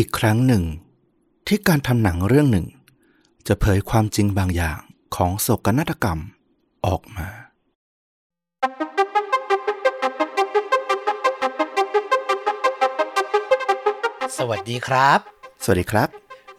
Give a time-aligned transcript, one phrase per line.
[0.00, 0.64] อีกครั้งหนึ่ง
[1.46, 2.66] ที่การทำหนังเรื่องหนึ่ง
[3.46, 4.78] จะเผยความจริงบางอย่าง
[5.16, 6.20] ของโศกนาฏกรรม
[6.86, 7.28] ออกมา
[14.38, 15.18] สวัสดีครับ
[15.64, 16.08] สวัสดีครับ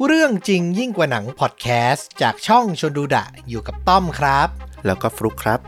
[0.06, 4.50] เรื่องจริงยิ่งกว่าหนังพอดแคสต์จากช่องชนดูดะอยู่กับต้อมครับ
[4.86, 5.60] แล้วก็ฟลุกครับ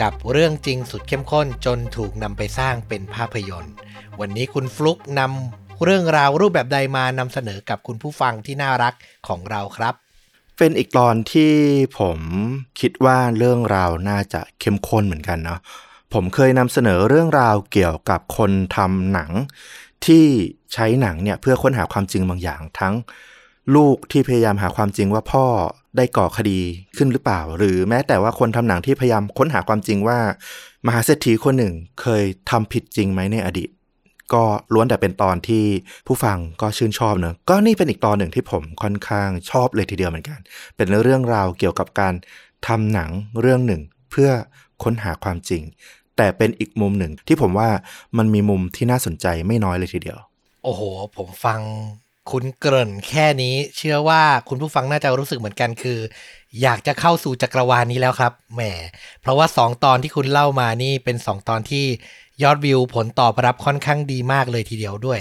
[0.00, 3.74] กับเรื่องจริงสุดเข้มข้นจนถูกนำไปสร้างเป็นภาพยนตร์
[4.20, 8.94] วันนี้คุณฟลุกนำ เรื่องราวรูปแบบใดมานำเสนอกับคุณผู้ฟังที่น่ารัก
[9.28, 9.94] ของเราครับ
[10.58, 11.52] เป็นอีกตอนที่
[11.98, 12.18] ผม
[12.80, 15.60] คิดว่าเรื่องราวน่าจะเข้มข้นเหมือนกันเนาะ
[16.14, 19.30] ผมเคยนำเสนอเรื่องราวเกี่ยวกับคนทำหนัง
[20.06, 20.24] ที่
[20.72, 22.94] ใช้หนังเนี่ยเพื่อค้นหาความจริงบางอย่างทั้ง
[23.74, 25.44] ลูกที่พยายามหาความจริงว่าพ่อ
[25.96, 26.58] ได้ก่อคดี
[26.96, 30.18] ขึ้นหรือเปล่า หรือแม้แต่ว่าคนทำหนังที่พยายามค้นหาความจริงว่า
[30.86, 33.68] มหาเศรษฐีคนหนึ่งเคยทำผิดจริงไหมในอดีต
[34.34, 34.42] ก็
[34.74, 35.64] ล้วนแต่เป็นตอนที่
[36.06, 40.38] ผู้ฟังก็ชื่นชอบเนอะก็นี่เป็นอีกตอนหนึ่งที่ผมค่อนข้างชอบเลยทีเดียวเหมือนกัน
[40.76, 42.14] เป็นเรื่องราวเกี่ยวกับการ
[42.66, 44.30] ทำหนังเรื่องหนึ่งเพื่อ
[44.82, 45.62] ค้นหาความจริง
[46.16, 47.68] แต่เป็นอีกมุมหนึ่งที่ผมว่า
[48.18, 50.18] มันมีมุมที่น่าสนใจไม่น้อยเลยทีเดียว
[50.64, 50.82] โอ้โห
[51.16, 51.60] ผมฟัง
[52.30, 55.98] คุณเกริ่นแค่นี้ เชื่อว่าคุณผู้ฟังน่าจะรู้สึกเหมือนกันคือ
[56.62, 58.62] อยากจะเข้าสู่จักรวาลนี้แล้วครับแหม
[59.20, 61.84] เพราะว่า 2 ตอนที่คุณเล่ามานี่เป็น 2 ตอนที่
[62.42, 65.20] ยอดวิวผลตอบรับค่อนข้างดีมากเลยทีเดียวด้วย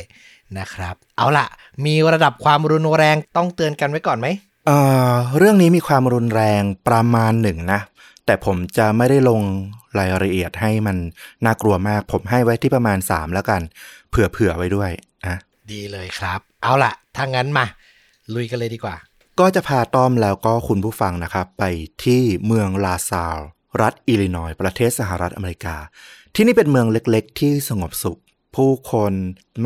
[0.60, 1.48] นะครับ เอาล่ะ
[1.86, 4.28] มีระดับความรุนแรงต้องเตือนกันไว้ก่อนไหม
[4.66, 4.78] เอ่
[5.12, 7.82] อเรื่องนี้มีความรุนแรงประมาณหนึ่งนะ
[8.26, 9.42] แต่ผมจะไม่ได้ลง
[9.98, 10.98] รายละเอียดให้มัน
[11.46, 13.62] น่ากลัวมาก ผมให้ไว้ที่ประมาณ 3 แล้วกัน
[14.10, 14.92] เผื่อๆไว้ด้วย
[15.26, 15.38] นะ
[15.72, 17.66] ดีเลยครับ เอาล่ะถ้างั้นมา
[18.34, 18.96] ลุยกันเลยดีกว่า
[19.40, 21.64] ก็จะพาต้อมแล้วก็คุณผู้ฟังนะครับ ไป
[22.04, 23.38] ที่เมืองลาซาล
[23.82, 25.76] รัฐอิลลินอยส์ประเทศสหรัฐอเมริกา
[26.38, 28.20] ที่นี่เป็นเมืองเล็กๆ ที่สงบสุข
[28.56, 29.14] ผู้คน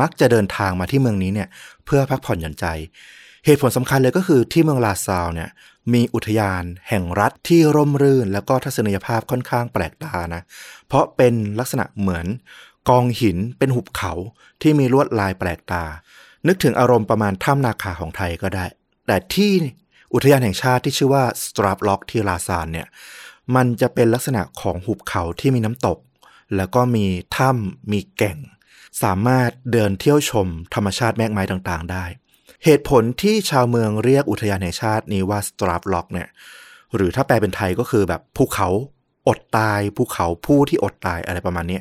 [0.00, 1.48] มักจะเดินทางมาที่เมืองนี้เนี่ย
[1.84, 2.66] เพื่อพักผ่อนหย่อนใจ
[3.44, 5.50] เหตุผลสำคัญเลยก็คือที่เมืองลาซาลเนี่ย
[5.92, 10.42] มีอุทยานแห่งรัฐที่ร่มรื่น แล้วก็ทัศนียภาพค่อนข้างแปลกตานะ
[10.86, 12.26] เพราะเป็นลักษณะเหมือน
[12.88, 14.12] กองหินเป็นหุบเขา
[14.62, 15.84] ที่มีลวดลายแปลกตา
[16.46, 18.64] นึกถึงอารมณ์ประมาณถ้ำนาคาของไทยก็ได้
[19.06, 19.52] แต่ที่
[20.14, 22.86] อุทยานแห่งชาติที่ชื่อว่าสตรา p ล็อกที่ลาซานเนี่ย
[23.54, 25.98] มันจะเป็นลักษณะของหุบเขาที่มีน้ำตก
[26.56, 27.06] แล้วก็มี
[27.36, 28.38] ถ้ำมีแก่ง
[29.02, 32.04] สามารถเดินเที่ยวชมธรรมชาติแมกไม้ต่างๆ ได้
[32.64, 36.28] เหตุผลที่ชาวเมืองเรียกอุทยานแห่งชาตินี้ว่าสตรา p ล็อกเนี่ย
[36.94, 38.68] หรือถ้าแปลเป็นไทยก็คือแบบภูเขา
[39.28, 41.80] อดตายภูเขาผู้ที่อดตายอะไรประมาณนี้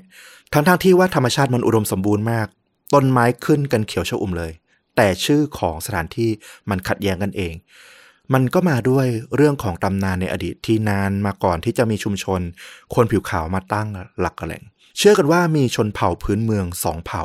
[0.54, 2.48] ทั้งๆทที่ว่าธรรมชาติมันอุดมสมบูรณ์มาก
[2.94, 4.52] ต้นไม้ขึ้นกันเขียวชอุ่มเลย
[4.96, 6.30] แต่ชื่อของสถานที่
[6.70, 7.54] มันขัดแย้งกันเอง
[8.34, 12.42] มันก็มาด้วยเรื่องของตำนานในอดีตที่นานมาก่อนที่จะมีชุมชน
[12.96, 13.88] คนผิวขาวมาตั้ง
[14.20, 14.64] หลักกระแหล่ง
[14.98, 17.24] เชื่อกันว่ามีชนเผ่าพื้นเมืองสองเผ่า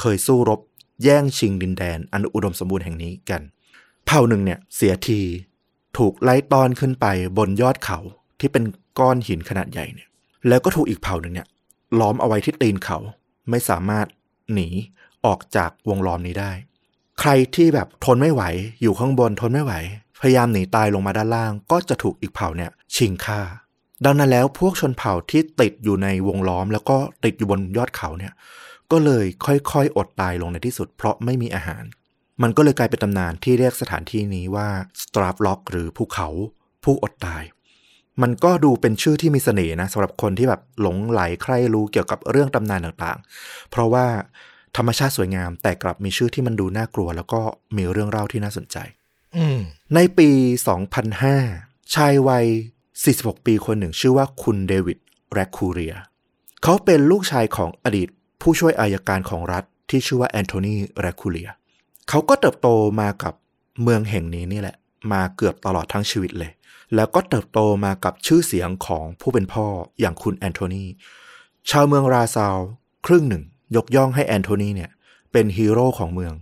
[0.00, 0.60] เคยสู้รบ
[1.02, 3.42] แย่งชิงดินแดน อันอุดมสมบูรณ์แห่งนี้กัน
[4.06, 5.20] เผ่าหนึ่งเนี่ยเสียที
[5.98, 7.06] ถูกไล่ต้อนขึ้นไป
[7.38, 7.98] บนยอดเขา
[8.40, 8.64] ที่เป็น
[8.98, 10.08] ก้อนหินขนาดใหญ่เนี่ย
[10.48, 11.46] แล้วก็ถูกอีกเผ่าหนึ่งเนี่ย
[12.00, 12.98] ล้อมเอาไว้ที่ตีนเขา
[13.50, 14.06] ไม่สามารถ
[14.52, 14.68] หนี
[15.24, 16.52] ออกจากวงล้อมนี้ได้
[17.20, 18.42] ใครที่แบบทนไม่ไหว
[18.82, 19.72] อยู่ข้างบนทนไม่ไหว
[20.20, 23.40] พยายามหนีตายลงมาด้านล่าง ก็จะถูกอีกเผ่าเนี่ยชิงฆ่า
[24.04, 28.32] ดังนั้นแล้วพวกชนเผ่าที่ติดอยู่ในวงล้อม แล้วก็ติดอยู่บนยอดเขาเนี่ย
[28.92, 31.84] ก็เลยค่อยๆ อดตายลงในที่สุด เพราะไม่มีอาหาร
[32.42, 34.68] มันก็เลยกลายเป็นตำนานที่เรียกสถานที่นี้ว่า
[35.02, 36.28] สตราฟล็อกหรือภูเขา
[36.84, 37.42] ผู้อดตาย
[38.22, 44.06] มันก็ดูเป็นชื่อที่มีเสน่ห์นะสำหรับคนที่แบบหลงไหลใคร่รู้เกี่ยวกับเรื่องตำนานต่างๆ เพราะว่า
[44.76, 47.40] ธรรมชาติสวยงามแต่กลับมีชื่อที่มันดูน่ากลัว แล้วก็
[47.76, 48.76] มีเรื่องเล่าที่น่าสนใจ
[49.94, 50.28] ในปี
[51.12, 52.46] 2005 ชายวัย
[52.96, 54.98] 46 ปีคนหนึ่งชื่อว่าคุณเดวิด
[55.32, 55.94] แรคคูเรีย
[56.62, 58.08] เขาเป็นลูกชายของอดีต
[58.40, 61.48] ผู้ช่วยอายการของรัฐที่ชื่อว่าแอนโทนีแรคคูเรีย
[62.08, 62.68] เขาก็เติบโต
[63.00, 63.34] มากับ
[63.82, 64.76] เมืองแห่งนี้นี่แหละ
[65.12, 66.52] มาเกือบตลอดทั้งชีวิตเลย
[66.94, 69.66] แล้วก็เติบโตมากับชื่อเสียงของผู้เป็นพ่อ
[70.00, 70.84] อย่างคุณแอนโทนี
[71.70, 72.56] ชาวเมืองราซาว
[73.06, 73.42] ครึ่งหนึ่ง
[73.76, 74.90] ยกย่องให้แอนโทนีเนี่ย
[75.32, 76.32] เป็นฮีโร่ของเมือง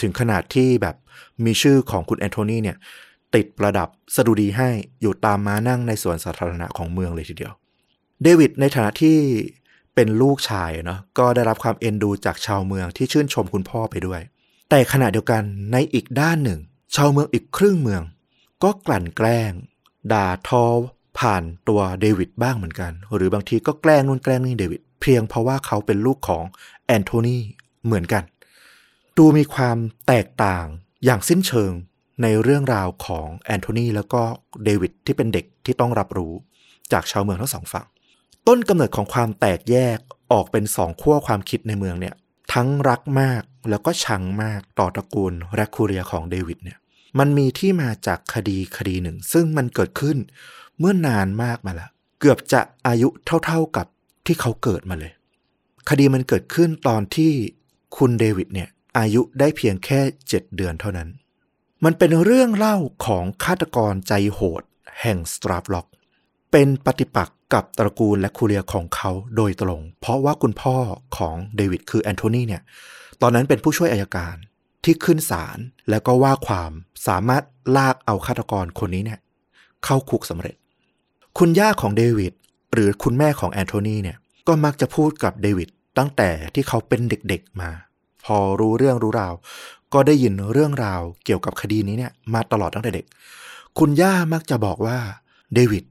[0.00, 0.96] ถึงขนาดที่แบบ
[1.44, 2.76] มีชื่อของคุณแอนโทนีเนี่ย
[3.34, 4.68] ติดประดับสดุดีให้
[5.00, 7.52] อยู่ตามม้านั่งในสวนสาธารณะของเมืองเลยทีเดียว
[8.22, 9.18] เดวิดในฐานะที่
[9.94, 14.20] เป็นลูกชายเนาะก็ได้รับความเอ็นดูจากชาวเมืองที่ชื่นชมคุณพ่อไปด้วย
[14.70, 15.42] แต่ขณะเดียวกัน
[15.72, 16.60] ในอีกด้านหนึ่ง
[16.96, 18.02] ชาวเมืองอีกครึ่งเมือง
[18.62, 19.52] ก็กลั่นแกล้ง
[20.12, 20.64] ด่าทอ
[21.18, 26.44] ผ่านตัวเดวิดบ้างเหมือนกัน หรือบางทีก็แกล้งนู่นแกล้งนี่เดวิดเพียงเพราะว่าเขาเป็นลูกของ
[26.86, 27.36] แอนโทนี
[27.84, 28.22] เหมือนกัน
[29.16, 29.76] ดูมีความ
[30.06, 30.66] แตกต่าง
[31.04, 31.72] อย่างสิ้นเชิง
[32.22, 34.22] ในเรื่องราวของแอนโทนีแล้วก็
[34.64, 36.32] เดวิดที่เป็นเด็กที่ต้องรับรู้
[36.92, 37.86] จากชาวเมืองทั้งสองฝั่ง
[38.46, 39.98] ต้นกำเนิดของความแตกแยก
[40.32, 42.14] ออกเป็นสองขั้วความคิดในเมืองเนี่ย
[42.52, 46.78] ทั้งรักมากแล้วก็ชังมากต่อตระกูลแรคคูเรียของเดวิดเนี่ย
[47.18, 50.16] มันมีที่มาจากคดีคดีหนึ่ง ซึ่งมันเกิดขึ้น
[50.78, 51.90] เมื่อนานมากมาแล้ว
[52.20, 53.08] เกือบจะอายุ
[53.44, 53.86] เท่าๆกับ
[54.26, 55.12] ที่เขาเกิดมาเลย
[55.90, 57.32] คดีมันเกิดขึ้นตอนที่
[57.96, 61.08] คุณเดวิดเนี่ย อายุได้เพียงแค่เจ็ดเดือนเท่านั้น
[61.84, 62.76] มันเป็นเรื่องเล่า
[63.06, 64.62] ของฆาตกรใจโหด
[65.02, 65.86] แห่งสตราฟล็อก
[66.52, 70.76] เป็นปฏิปักษ์กับตระกูลแรคคูเรียของเขาโดยตรง เพราะว่าคุณพ่อ
[71.16, 72.62] ของเดวิดคือแอนโทนีเนี่ย
[73.22, 74.36] ตอนนั้นเป็นผู้ช่วยอัยการ
[74.84, 75.58] ที่ขึ้นศาล
[75.90, 76.72] แล้วก็ว่าความ
[77.06, 77.44] สามารถ
[77.76, 79.20] ลากเอาฆาตกรคนนี้เนี่ย
[79.84, 80.56] เข้าคุกสำเร็จ
[81.38, 82.32] คุณย่าของเดวิด
[82.72, 84.16] หรือคุณแม่ของแอนโทนีเนี่ย
[84.46, 87.70] ก็มักจะพูดกับเดวิดตั้งแต่ที่เขาเป็นเด็กๆมา
[88.26, 89.34] พอรู้เรื่องรู้ราว
[89.92, 93.06] ก็ได้ยินเรื่องราวเกี่ยวกับคดีนี้เนี่ย มาตลอดตั้งแต่เด็ก
[93.78, 94.98] คุณย่ามักจะบอกว่า
[95.54, 95.84] เดวิด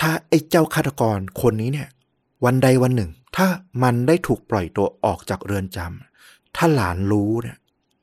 [0.00, 1.88] ถ้าไอ้เจ้าฆาตกรคนนี้เนี่ย
[2.44, 3.46] วันใดวันหนึ่ง ถ้า
[3.82, 7.56] มันได้ถูกปล่อยตัวออกจากเรือนจำถ้าหลานรู้เนี่ย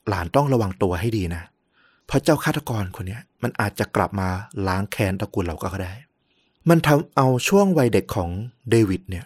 [0.10, 1.44] หลานต้องระวังตัวให้ดีนะ
[2.06, 4.30] เพราะเจ้าฆาตกรคนนี้มันอาจจะกลับมา
[4.68, 5.94] ล้างแค้นตระกูลเราก็ได้
[6.70, 8.30] มันทำเอาช่วงวัยเด็กของ
[8.70, 9.26] เดวิดเนี่ย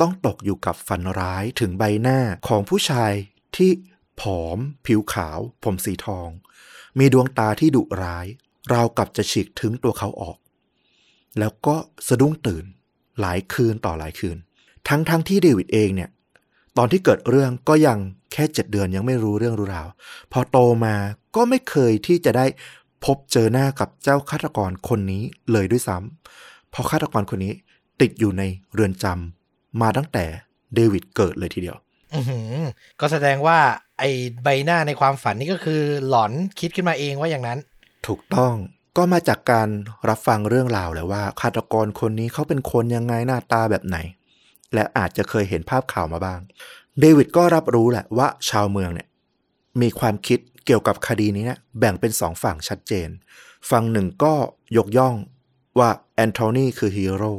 [0.00, 2.18] ต้องตกอยู่กับฝันร้ายถึงใบหน้า
[2.48, 3.12] ของผู้ชาย
[3.56, 3.70] ที่
[4.20, 6.28] ผอม ผิวขาว ผมสีทอง
[6.98, 8.26] มีดวงตาที่ดุร้าย
[8.72, 10.38] ราวกับจะฉีกถึงตัวเขาออก
[11.38, 11.76] แล้วก็
[12.08, 12.64] สะดุ้งตื่น
[13.20, 14.36] หลายคืนต่อหลายคืน
[14.88, 16.10] ทั้งทั้งที่เดวิดเองเนี่ย
[16.76, 17.98] ตอนที่เกิดเรื่องก็ยัง
[18.32, 19.88] แค่เจ็ดเดือนยังไม่รู้เรื่องรู้ราว
[20.32, 20.96] พอโตมา
[21.36, 22.46] ก็ไม่เคยที่จะได้
[23.04, 25.22] พบเจอหน้ากับเจ้าฆาตกรคนนี้
[25.52, 27.52] เลยด้วยซ้ำเพราะฆาตกรคนนี้
[28.00, 28.42] ติดอยู่ใน
[28.72, 30.24] เรือนจำมาตั้งแต่
[30.74, 31.76] เดวิดเกิดเลยทีเดียว
[33.00, 33.58] ก็แสดงว่า
[33.98, 34.10] ไอ้
[34.44, 37.58] ใบหน้าในความฝันนี่ก็คือหลอนคิดขึ้นมาเองว่าอย่างนั้น
[38.06, 38.54] ถูกต้อง
[38.96, 39.68] ก็มาจากการ
[40.08, 43.98] รับฟังเรื่องราวแหละว่าฆาตกรคนนี้เขาเป็นคนยังไงหน้าตาแบบไหน
[44.74, 46.40] และอาจจะเคยเห็นภาพข่าวมาบ้าง
[47.00, 49.08] เดวิดก็รับรู้แหละว่าชาวเมืองเนี่ย
[49.80, 53.08] มีความคิดเกี่ยวกับคดีนี้นี่ยแบ่งเป็นสองฝั่งชัดเจน
[53.70, 54.34] ฝั่งหนึ่งก็
[54.76, 55.14] ยกย่อง
[55.78, 57.32] ว่าแอนโทนีคือฮีโร่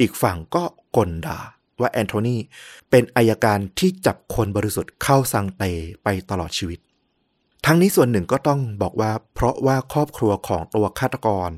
[0.00, 0.64] อีกฝั่งก็
[0.96, 1.38] กลด่า
[1.80, 2.36] ว่าแอนโทนี
[2.90, 5.64] เป็นอายการที่จับคนบริสุทธิ์เข้าสังเต
[6.02, 6.78] ไปตลอดชีวิต
[7.66, 11.50] ทั้งนี้ส่วนหนึ่งก็ต้องบอกว่า เพราะว่าครอบครัวของตัวฆาตกร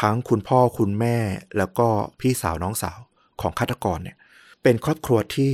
[0.00, 1.16] ทั้งคุณพ่อคุณแม่
[1.56, 1.88] แล้วก็
[2.20, 2.98] พี่สาวน้องสาว
[3.40, 4.16] ของฆาตกรเนี่ย
[4.62, 5.52] เป็นครอบครัวที่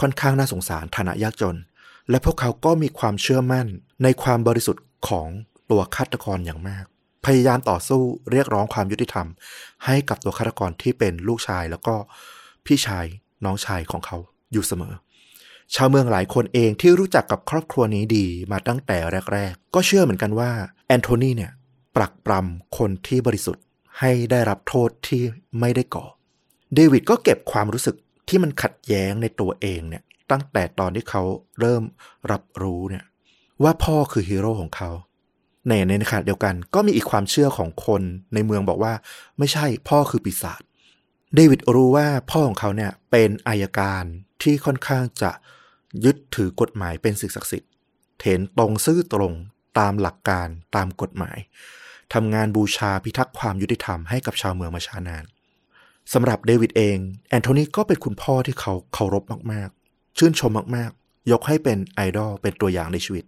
[0.00, 1.58] ค่อนข้างน่าสงสารฐานะยากจน
[2.10, 3.66] และพวกเขาก็มีความเชื่อมั่น
[4.02, 5.28] ในความบริสุทธิ์ของ
[5.70, 6.84] ตัวฆาตกรอย่างมาก
[7.26, 9.26] พยายามต่อสู้เรียกร้องความยุติธรรม
[9.84, 11.94] ให้กับตัวฆาตกรที่เป็นลูกชายแล้วก็
[12.66, 13.06] พี่ชาย
[13.44, 14.18] น้องชายของเขา
[14.52, 14.94] อยู่เสมอ
[15.74, 18.98] ชาวเมืองหลายคนเองที่รู้จักกับครอบครัวนี้ดีมาตั้งแต่
[19.32, 20.50] แรก ๆ ก็เชื่อเหมือนกันว่า
[20.86, 21.52] แอนโทนีเนี่ย
[21.96, 23.64] ปรักปรำคนที่บริสุทธิ์
[24.00, 25.22] ให้ได้รับโทษที่
[25.60, 26.06] ไม่ได้ก่อ
[26.74, 27.96] เดวิดก็เก็บความรู้สึก
[28.28, 31.22] ที่มันขัดแย้งในตัวเองเนี่ยตั้งแต่ตอนที่เขา
[31.60, 31.82] เริ่ม
[32.32, 33.04] รับรู้เนี่ย
[33.62, 34.90] ว่าพ่อคือฮีโร่ของเขา
[35.68, 38.02] ในในขณะเดียวกันก็มีอีกความเชื่อของคน
[38.34, 38.92] ในเมืองบอกว่า
[39.38, 40.60] ไม่ใช่พ่อคือปีศาจ
[41.34, 44.04] เดวิดรู้ว่าพ่อของเขาเนี่ยเป็นอายการ
[44.42, 45.30] ที่ค่อนข้างจะ
[46.04, 47.70] ยึดถือกฎหมายเป็นสิ่งศักดิ์สิทธิ์
[48.18, 49.32] เถนตรงซื่อตรง
[49.78, 51.38] ตามหลักการตามกฎหมาย
[52.14, 55.24] ทำงานบูชาพิทักษ์ความยุติธรรมให้กับชาวเมืองมาช้านาน
[56.12, 56.98] สำหรับเดวิดเอง
[57.28, 63.24] แอนโทนีก็เป็นคุณพ่อที่เขาเคารพมากๆ ชื่นชมมากๆ ยกให้เป็นไอดอลเป็นตัวอย่างในชีวิต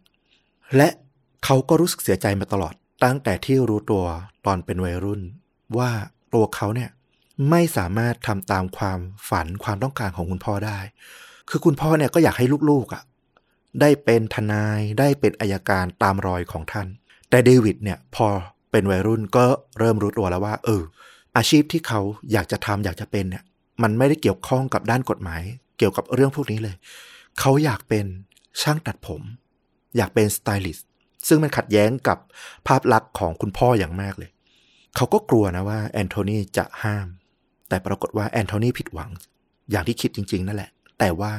[0.77, 0.89] และ
[1.45, 2.75] เขาก็รู้สึกเสียใจมาตลอด
[3.05, 4.05] ตั้งแต่ที่รู้ตัว
[4.47, 5.21] ตอนเป็นวัยรุ่น
[5.79, 5.91] ว่า
[6.35, 6.91] ตัวเขาเนี่ย
[7.51, 10.79] ไม่สามารถทำตามความฝันความต้องการของคุณพ่อได้
[11.51, 13.03] คือคุณพ่อเนี่ยก็อยากให้ลูกๆอะ่ะ
[13.81, 16.87] ได้เป็นทนายได้เป็นอัยการตามรอยของท่าน
[17.31, 18.27] แต่เดวิดเนี่ยพอ
[18.71, 19.45] เป็นวัยรุ่นก็
[19.79, 20.83] เริ่มรู้ตัวแล้วว่า เออ
[21.37, 22.01] อาชีพที่เขา
[22.33, 23.45] อยากจะทำอยากจะเป็นเนี่ย
[23.83, 25.43] มันไม่ได้เกี่ยวข้องกับด้านกฎหมาย
[25.79, 26.77] เกี่ยวกับเรื่องพวกนี้เลย
[27.41, 28.07] เขาอยากเป็น
[28.63, 29.23] ช่างตัดผม
[29.97, 30.89] อยากเป็นสไตลิสต์
[31.29, 32.19] ซึ่งมันขัดแย้งกับ
[32.67, 34.31] ภาพลักษณ์ของคุณพ่ออย่างมากเลย
[34.97, 37.07] เขาก็กลัวนะว่าแอนโทนีจะห้าม
[37.69, 39.11] แต่ปรากฏว่าแอนโทนีผิดหวัง
[39.71, 41.33] อย่างที่คิดจริง ๆ นั่นแหละ แต่ว่า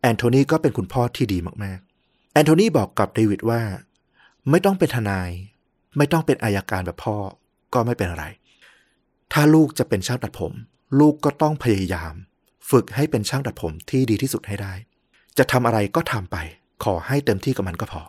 [0.00, 3.60] แอนโทนีก็เป็นคุณพ่อที่ดีมากๆ แอนโทนีบอกกับเดวิดว่า
[4.50, 5.30] ไม่ต้องเป็นทนาย
[5.96, 7.16] ไม่ต้องเป็นอายการแบบพ่อ
[7.74, 8.24] ก็ไม่เป็นอะไร
[9.32, 10.52] ถ้าลูกจะเป็นช่างตัดผม
[11.00, 12.14] ลูกก็ต้องพยายาม
[12.70, 14.72] ฝึกให้เป็นช่างตัดผมที่ดีที่สุดให้ได้
[15.38, 16.36] จะทำอะไรก็ทำไป
[16.84, 18.02] ขอให้เต็มที่กับมันก็พอ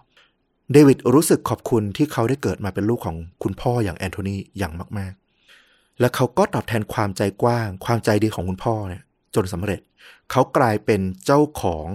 [0.71, 5.28] เดวิดรู้สึกขอบคุณที่เขาได้เกิดมาเป็นลูกของคุณพ่ออย่างแอนโทนีอย่างมากๆ
[5.99, 9.03] และเขาก็ตอบแทนความใจกว้าง ความใจดีของคุณพ่อเนี่ย
[9.35, 9.81] จนสำเร็จ
[10.31, 11.87] เขากลายเป็นเจ้าของ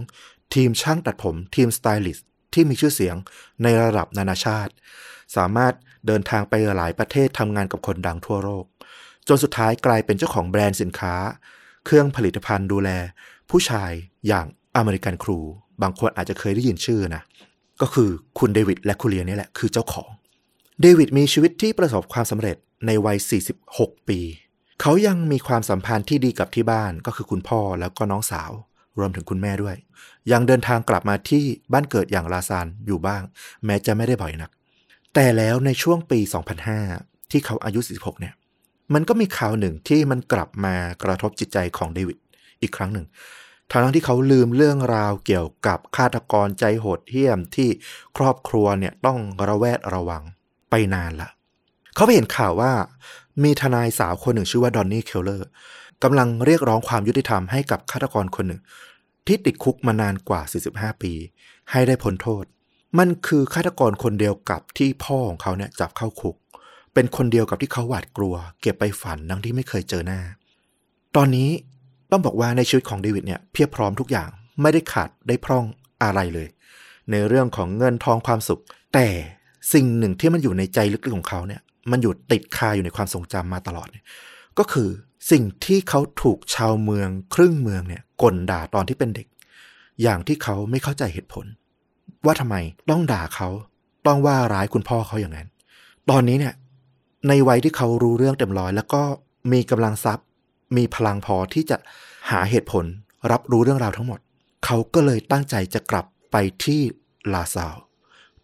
[0.55, 3.17] ทีมช่างตัดผมทีมสไตลิสต์ที่มีชื่อเสียง
[3.63, 4.73] ในระดับนานาชาติ
[5.37, 5.75] สามารถ
[6.07, 8.65] เดินทางไปหลายประเทศทำงานกับคนดังทั่วโลก
[9.29, 11.15] จนสุดท้ายกลายเป็นเจ้าของแบรนด์สินค้า
[11.85, 12.91] เครื่องผลิตภัณฑ์ดูแล
[13.51, 13.91] ผู้ชาย
[14.27, 14.47] อย่าง
[14.77, 15.39] American Crew
[15.83, 17.23] บางคนอาจจะเคยได้ยินชื่อนะ
[17.81, 20.11] ก็คือคุณเดวิดราคูเลียนี่แหละคือเจ้าของ
[20.81, 23.19] เดวิดมีชีวิตที่ประสบความสำเร็จในวัย
[23.63, 24.21] 46 ปี
[24.81, 28.51] เขายังมีความสัมพันธ์ที่ดีกับที่บ้านก็คือคุณพ่อแล้วก็น้องสาว
[28.99, 29.77] รวมถึงคุณแม่ด้วย
[30.33, 33.23] ยังเดินทางกลับมาที่บ้านเกิดอย่างลาซานอยู่บ้าง
[33.65, 34.51] แม้จะไม่ได้บ่อยนัก
[35.15, 36.21] แต่แล้วในช่วงปี
[36.75, 38.35] 2005 ที่เขาอายุ 46 เนี่ย
[38.95, 42.19] มันก็มีข่าวหนึ่งที่มันกลับมากระทบจิตใจของเดวิด
[42.63, 43.07] อีกครั้งหนึ่ง
[43.71, 47.69] ทั้งที่เขาลืมเรื่องราวเกี่ยวกับฆาตกรใจโหดเหี้ยมที่
[48.17, 50.23] ครอบครัวเนี่ยต้องระแวดระวัง
[50.71, 51.31] ไปนานละ
[51.95, 52.73] เขาไปเห็นข่าวว่า
[53.45, 55.49] มีทนายสาวคนหนึ่งชื่อว่าดอนนี่เคลเลอร์
[56.03, 58.61] กำลังเรียกร้องความยุติธรรมให้กับฆาตกรคนหนึ่ง
[59.27, 60.41] ที่ติดคุกมานานกว่า
[60.73, 61.13] 45 ปี
[61.71, 62.45] ให้ได้พ้นโทษ
[62.99, 66.37] มันคือฆาตกรคนเดียวกับที่พ่อของเขาเนี่ยจับเข้าคุก
[66.95, 70.21] เป็นคนเดียวกับที่เขาหวาดกลัว เก็บไปฝันดังที่ไม่เคยเจอหน้า
[71.17, 71.51] ตอนนี้
[72.11, 74.29] ต้องบอกว่าในชีวิตของเดวิดเนี่ยเพียบพร้อมทุกอย่าง
[74.63, 75.65] ไม่ได้ขาดได้พร่อง
[76.03, 76.49] อะไรเลย
[77.11, 78.61] ในเรื่องของเงินทองความสุข
[78.95, 79.07] แต่
[79.73, 84.05] สิ่งหนึ่งที่มันอยู่ในใจลึกๆของเขาเนี่ย มันอยู่ติดคาอยู่ในความทรงจำมาตลอดเนี่ย
[84.59, 84.89] ก็คือ
[85.31, 89.27] สิ่งที่เขาถูกชาวเมืองครึ่งเมืองเนี่ยกลด่าตอนที่เป็นเด็ก
[90.03, 91.47] อย่างที่เขาไม่เข้าใจเหตุผล
[92.25, 92.57] ว่าทำไม
[92.91, 93.49] ต้องด่าเขา
[94.07, 95.49] ต้องว่าร้ายคุณพ่อเขาอย่างนั้น
[96.11, 96.55] ตอนนี้เนี่ย
[97.29, 99.03] ในวัยที่เขารู้เรื่องเต็มร้อย แล้วก็
[99.53, 100.27] มีกำลังทรัพย์
[100.77, 101.77] มีพลังพอที่จะ
[102.31, 102.85] หาเหตุผล
[103.31, 104.21] รับรู้เรื่องราวทั้งหมด
[104.65, 106.81] เขาก็เลยตั้งใจจะกลับไปที่
[107.33, 107.75] ลาซาว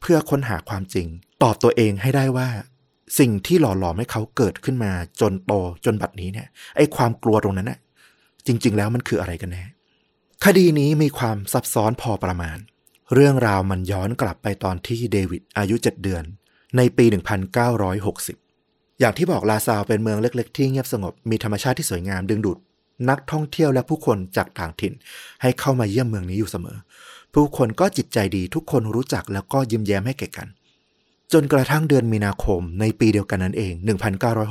[0.01, 1.07] เพื่อค้นหาความจริง
[1.43, 2.49] ตอบตัวเองให้ได้ว่า
[3.19, 5.53] สิ่งที่หล่อหลอมให้เขาเกิดขึ้นมาจนโต
[5.85, 7.79] จนบัดนี้เนี่ย ไอ้ความกลัวตรงนั้นน่ะ
[8.47, 9.65] จริง ๆ แล้วมันคืออะไรกันแน่
[10.45, 12.59] คดีนี้มีความซับซ้อนพอประมาณ
[13.15, 16.25] เรื่องราวมันย้อนกลับไปตอนที่เดวิดอายุ 7 เดือน
[16.77, 17.05] ในปี
[17.83, 22.59] 1960 อย่างที่บอกลาซาวเป็นเมืองเล็ก ๆ ที่เงียบสงบมีธรรมชาติที่สวยงามดึงดูด
[23.11, 24.95] นักท่องเที่ยวและผู้คนจากต่างถิ่น
[25.43, 26.77] ให้เข้ามาเยี่ยมเมืองนี้อยู่เสมอ
[27.35, 30.49] ผู้คนก็จิตใจดีทุกคนรู้จักแล้วก็ยิ้มแย้มให้แก่กัน
[31.33, 33.75] จนกระทั่งเดือนมีนาคมในปีเดียวกันนั้นเอง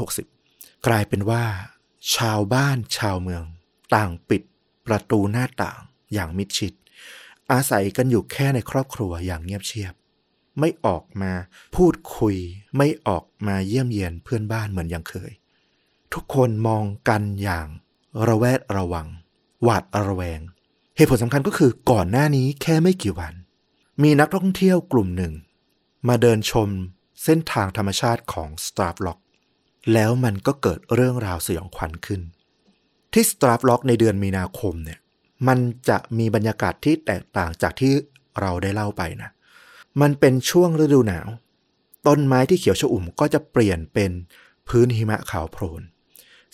[0.06, 1.44] 1960 กลายเป็นว่า
[2.16, 3.44] ชาวบ้านชาวเมือง
[3.96, 4.42] ต่างปิด
[4.88, 5.80] ประตูหน้าต่าง
[6.14, 6.74] อย่างมิดชิด
[7.52, 9.94] อาศัยกันอยู่แค่ในครอบครัวอย่างเงียบเชียบ
[10.60, 11.32] ไม่ออกมา
[11.76, 12.36] พูดคุย
[12.78, 15.32] ไม่ออกมาเยี่ยมเยียนเพื่อนบ้านเหมือนอย่างเคย
[16.14, 17.68] ทุกคนมองกันอย่าง
[18.28, 19.08] ระแวดระวัง
[19.64, 20.40] หวาดระแวง
[21.00, 23.34] เหตุผลสำคัญก็คือก่อนหน้านี้แค่ไม่กี่วัน
[24.04, 25.34] มีนักท่องเที่ยวกลุ่มหนึ่ง
[26.08, 26.70] มาเดินชม
[27.24, 29.20] เส้นทางธรรมชาติของสตราฟล็อก
[29.94, 32.22] แล้วมันก็เกิดเรื่องราวสยองขวัญขึ้น
[33.14, 35.00] ที่สตราฟล็อกในเดือนมีนาคมเนี่ย
[35.48, 37.94] มันจะมีบรรยากาศที่แตกต่างจากที่
[38.40, 39.30] เราได้เล่าไปนะ
[40.02, 41.28] มันเป็นช่วงฤดูหนาว
[42.08, 44.12] ต้นไม้ที่เขียวชอุ่มก็จะเปลี่ยนเป็น
[44.68, 45.82] พื้นหิมะขาวโพลน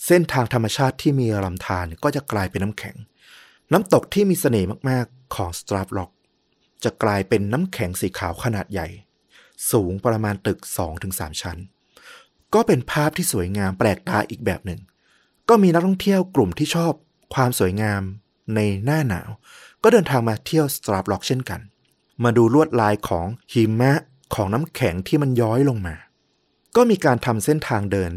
[0.06, 2.96] เส้นทางธรรมชาติที่มีลำธารก็จะกลายเป็นน้ำแข็ง
[3.72, 6.10] น้ำตกที่มีเสน่ห์มากๆของสตราฟล็อก
[6.84, 8.88] จะกลายเป็นน้ำแข็งสีขาวขนาดใหญ่
[9.70, 10.58] สูงประมาณตึก
[11.00, 11.58] 2-3 ชั้น
[12.54, 14.80] ก็เป็นภาพที่สวยงามแปลกตาอีกแบบหนึ่ง
[15.48, 16.92] ก็มีนักท่องเที่ยวกลุ่มที่ชอบ
[17.34, 18.02] ความสวยงาม
[18.54, 19.30] ในหน้าหนาว
[19.82, 21.60] ก็เดินทางมาเที่ยว Starved Rock เช่นกัน
[22.24, 23.92] มาดูลวดลายของหิมะ
[24.34, 25.96] ของน้ำแข็งที่มันย้อยลงมา
[26.76, 28.12] ก็มีการทำเส้นทางเดิน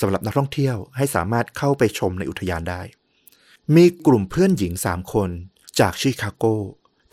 [0.00, 2.80] สำหรับนักท่องเที่ยวให้สามารถเข้าไปชมในอุทยานได้
[3.76, 5.30] มีกลุ่มเพื่อนหญิงสามคน
[5.80, 6.44] จากชิคาโก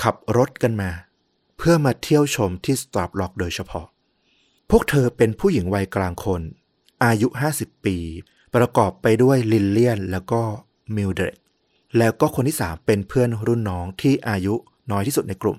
[0.01, 0.92] ขับรถกันมา
[1.58, 3.88] เพื่อมาเที่ยวชมที่ Starved Rock โดยเฉพาะ
[4.70, 6.42] พวกเธอเป็นผู้หญิงวัยกลางคน
[7.04, 7.27] อายุ
[7.58, 7.98] 50 ปี
[8.56, 10.42] ประกอบไปด้วยลิลเลียนแล้วก็
[10.96, 11.38] มิลเดรด
[11.98, 14.54] แล้วก็คนที่สามเป็นเพื่อนรุ่นน้องที่อายุ
[14.92, 15.58] น้อยที่สุดในกลุ่ม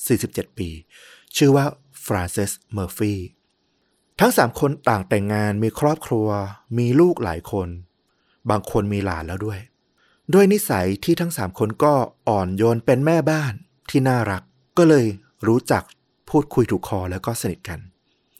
[0.00, 0.68] 47 ปี
[1.36, 1.64] ชื่อว่า
[2.04, 3.14] ฟรานซิสเมอร์ฟี
[4.20, 6.28] ทั้งสามคนต่างแต่งงานมีครอบครัว
[6.78, 7.68] มีลูกหลายคน
[8.50, 9.60] บางคนมีหลานแล้วด้วย
[10.34, 11.94] ด้วยนิสัยที่ทั้งสามคนก็
[12.28, 13.52] อ่อนโยนเป็นแม่บ้าน
[13.90, 14.42] ที่น่ารัก
[14.78, 15.06] ก็เลย
[15.46, 15.82] รู้จัก
[16.30, 17.80] พูดคุยถูกคอแล้วก็สนิทกัน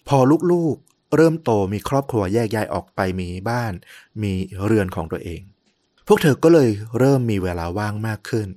[0.09, 0.18] พอ
[0.52, 3.73] ลูกๆ เริ่มโตมีครอบครัวแยกย้ายออกไปมีบ้าน
[4.23, 4.32] มี
[4.64, 5.40] เรือนของตัวเอง
[6.06, 8.49] พวกเธอก็เลยเริ่มมีเวลาว่างมากขึ้น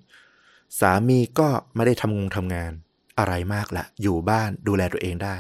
[0.80, 2.72] สามีก็ไม่ได้ทำงงทำงาน
[3.20, 5.38] อะไรมากละอยู่บ้านดูแลตัวเองได้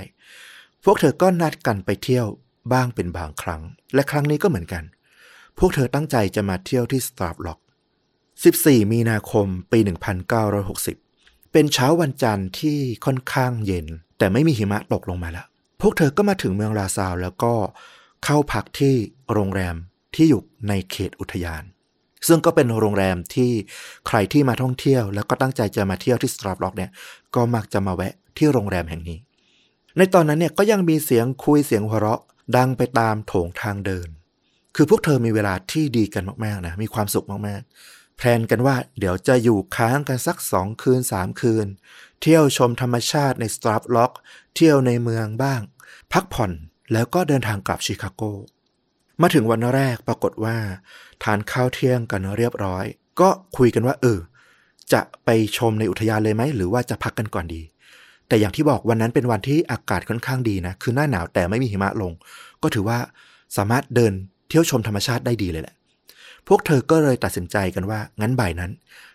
[0.83, 2.27] พวกเธอก็นัดกันไปเที่ยว
[2.73, 3.62] บ้างเป็นบางครั้ง
[3.93, 4.83] และครั้งนี้ก็เหมือนกัน
[5.59, 7.59] พวกเธอตั้งใจจะมาเที่ยวที่สตาร์ล็อก
[8.43, 9.79] 14 มีนาคม ปี
[10.65, 13.85] 1960 เป็นเช้าวันจันทร์ที่ค่อนข้างเย็น
[14.17, 15.45] แต่ไม่มีหิมะตกลงมาแล้ว
[15.81, 17.53] พวกเธอก็มาถึงเมืองลาซาวแล้วก็
[18.23, 18.95] เข้าพักที่
[19.33, 19.75] โรงแรม
[20.15, 21.63] ที่อยู่ในเขตอุทยาน
[22.27, 23.51] ซึ่งก็เป็นโรงแรมที่
[24.07, 26.91] ใครที่มาท่องเที่ยว แล้วก็ตั้งใจจะมาเที่ยวที่สตราร์ล็อกเนี่ย
[27.35, 29.19] ก็มักจะมาแวะที่โรงแรมแห่งนี้
[29.97, 32.21] ในตอนนั้นเนี่ยก็ยังมีเสียงคุยเสียงหัวเราะ
[32.57, 34.07] ดังไปตามโถงทางเดิน
[34.75, 41.67] คือพวกเธอมีเวลาที่ดีกันมากๆนะ มีความสุขมากๆ แพลนกันว่าเดี๋ยวจะอยู่ค้างกันสักสองคืนสามคืน
[42.22, 44.12] เที่ยวชมธรรมชาติในสตราฟล็อก
[44.55, 45.62] เที่ยวในเมืองบ้าง
[46.13, 46.51] พักผ่อน
[46.93, 48.22] แล้วก็เดินทางกลับชิคาโก
[49.22, 50.58] มาถึงวันแรกปรากฏว่า
[51.24, 52.86] ทานข้าวเที่ยงกันเรียบร้อย
[53.20, 54.20] ก็คุยกันว่า เออ
[54.93, 57.62] จะไปชมในอุทยานเลยไหมหรือว่าจะพักกันก่อนดี
[58.27, 62.12] แต่อย่างที่บอกวันนั้นเป็นวันที่อากาศค่อนข้างดีนะ คือหน้าหนาวแต่ไม่มีหิมะลง
[62.62, 62.98] ก็ถือว่า
[63.58, 64.13] สามารถเดิน
[64.50, 65.75] เที่ยวชมธรรมชาติได้ดีเลยแหละ
[66.47, 68.71] พวกเธอก็เลยตัดสินใจกันว่า งั้นบ่ายนั้น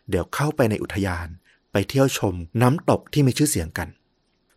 [0.09, 1.27] เดี๋ยวเข้าไปในอุทยาน
[1.73, 3.89] ไปเที่ยวชมน้ำตกที่มีชื่อเสียงกัน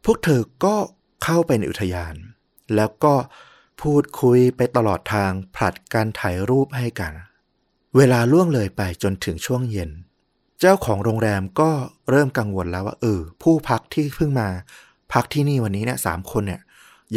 [0.06, 0.76] พวกเธอก็
[1.24, 2.16] เข้าไปในอุทยาน
[2.76, 3.14] แล้วก็
[3.82, 7.14] พูดคุยไปตลอดทางผลัดการถ่ายรูปให้กัน
[7.98, 9.92] เวลาล่วงเลยไปจนถึงช่วงเย็น
[10.60, 11.72] เจ้าของโรงแรมก็
[12.10, 14.50] เริ่มกังวลแล้วว่า เออ ผู้พักที่เพิ่งมา
[15.14, 16.62] พักที่นี่วันนี้เนี่ยสามคนเนี่ย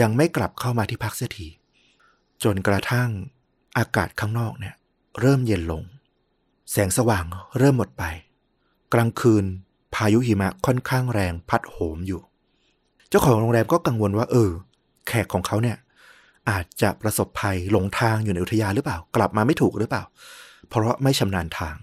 [0.00, 1.48] ยังไม่กลับเข้ามาที่พักเสียที
[2.42, 3.08] จนกระทั่ง
[3.78, 4.74] อากาศข้างนอกเนี่ย
[5.20, 5.82] เริ่มเย็นลง
[6.70, 7.24] แสงสว่าง
[7.58, 8.04] เริ่มหมดไป
[8.94, 9.44] กลางคืน
[9.94, 12.20] พายุหิมะค่อนข้างแรงพัดโหมอยู่
[13.08, 14.50] เจ้าของโรงแรมก็กังวลว่า เออ
[15.08, 15.76] แขกของเขาเนี่ย
[16.50, 20.04] อาจจะประสบภัยหลงทางอยู่ในอุทยานหรือเปล่า กลับมาไม่ถูกหรือเปล่า
[20.68, 21.74] เพราะไม่ชำนาญทาง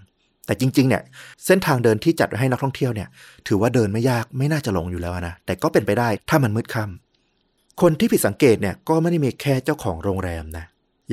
[0.46, 1.02] แต่จริง ๆ เนี่ย
[1.46, 3.08] เส้นทางเดินที่จัดไว้ให้นักท่องเที่ยวเนี่ย
[3.46, 10.64] ถือว่าเดินไม่ยากไม่น่าจะหลงอยู่แล้วนะแต่ก็เป็นไปได้ถ้ามันมืดค่ำคนที่ผิดสังเกตเนี่ยก็ไม่ได้มีแค่เจ้าของโรงแรมนะ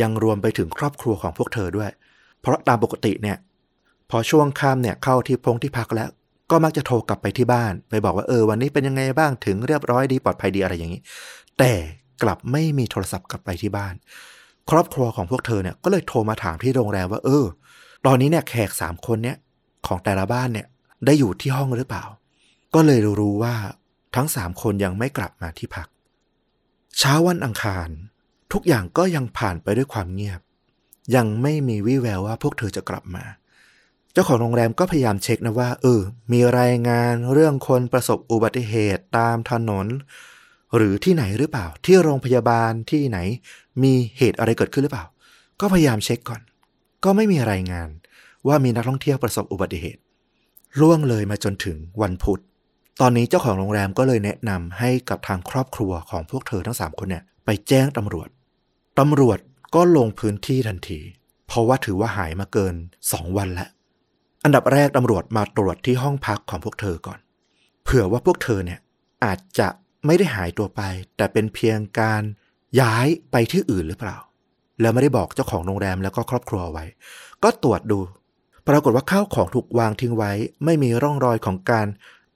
[0.02, 1.90] ยังรวมไปถึงครอบครัวของพวกเธอด้วย
[2.42, 3.38] เพราะตามปกติเนี่ย
[4.10, 6.10] พอช่วงค่ำเนี่ยเข้าที่พงที่พักแล้ว
[6.52, 11.02] ก็มักจะโทรกลับไปที่บ้าน ไปบอกว่าเออวันนี้เป็นยังไงบ้างถึงเรียบร้อยดีปลอดภัยดีอะไรอย่างนี้
[11.58, 11.72] แต่
[12.24, 13.94] กลับไม่มีโทรศัพท์กลับไปที่บ้าน
[14.70, 17.46] ครอบครัวของพวกเธอเนี่ยก็เลยโทรมาถามที่โรงแรมว่าเออ
[18.06, 19.38] ตอนนี้เนี่ยแขกสามคนเนี่ย
[19.88, 20.68] ของแต่ละบ้านเนี่ย
[21.06, 22.04] ได้อยู่ที่ห้องหรือเปล่า
[22.76, 23.56] ก็เลยรู้ว่า
[24.16, 25.88] ทั้งสามคนยังไม่กลับมาที่พัก
[26.98, 27.90] เช้าวันอังคาร
[28.54, 30.40] ทุกอย่างก็ยังผ่านไปด้วยความเงียบ
[31.16, 33.26] ยังไม่มีวี่แววว่าพวกเธอจะกลับมา
[34.14, 36.02] เจ้าของโรงแรมก็พยายามเช็คนะว่า เออ
[36.32, 39.88] มีรายงานเรื่องคนประสบอุบัติเหตุตามถนน
[40.76, 43.18] หรือที่ไหนหรือเปล่า ที่โรงพยาบาลที่ไหน
[43.84, 45.06] มีเหตุอะไรเกิดขึ้นหรือเปล่า
[45.60, 46.42] ก็พยายามเช็คก่อน
[47.04, 47.90] ก็ไม่มีรายงาน
[48.48, 50.02] ว่ามีนักท่องเที่ยวประสบอุบัติเหตุ
[50.80, 52.42] ล่วงเลยมาจนถึงวันพุธ
[53.02, 58.30] ตอนนี้เจ้าของโรงแรมก็เลยแนะนำให้กับทางครอบครัวของพวกเธอทั้งสามคนเนี่ยไปแจ้งตำรวจ
[59.00, 59.40] ตำรวจ
[59.76, 61.00] ก็ลงพื้นที่ทันที
[61.48, 62.76] เพราะว่าถือว่าหายมาเกิน
[63.12, 63.70] สองวันแล้ว
[64.44, 67.20] อันดับแรกตำรวจมาตรวจที่ห้องพักของพวกเธอก่อน
[67.84, 68.80] เผื่อว่าพวกเธอเนี่ย
[69.24, 69.68] อาจจะ
[70.06, 70.82] ไม่ได้หายตัวไป
[71.18, 72.24] แต่เป็นเพียงการ
[72.82, 74.18] ย้ายไปที่อื่นหรือเปล่า
[74.82, 76.86] แล้วไม่ได้บอกเจ้าของโรงแรมแล้วก็ครอบครัวไว้
[77.44, 78.00] ก็ตรวจดู
[78.68, 80.32] ปรากฏว่าข้าวของถูกวางทิ้งไว้
[80.66, 81.88] ไม่มีร่องรอยของการ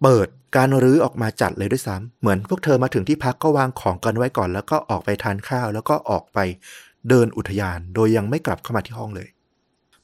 [0.01, 6.39] เปิดการรื้อออกมาจัดเลยด้วยซ้ำเหมือนพวกเธอมาถึงที่พักก็วางของกันไว้ก่อน แล้วก็ออกไปทานข้าว แล้วก็ออกไป
[7.09, 9.29] เดินอุทยานโดยยังไม่กลับเข้ามาที่ห้องเลย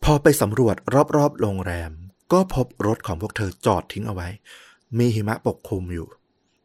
[0.03, 0.75] พอไปสำรวจ
[1.15, 1.91] รอบๆโรงแรม
[2.31, 4.27] ก็พบรถของพวกเธอจอดทิ้งเอาไว้
[4.97, 6.07] มีหิมะปกคลุมอยู่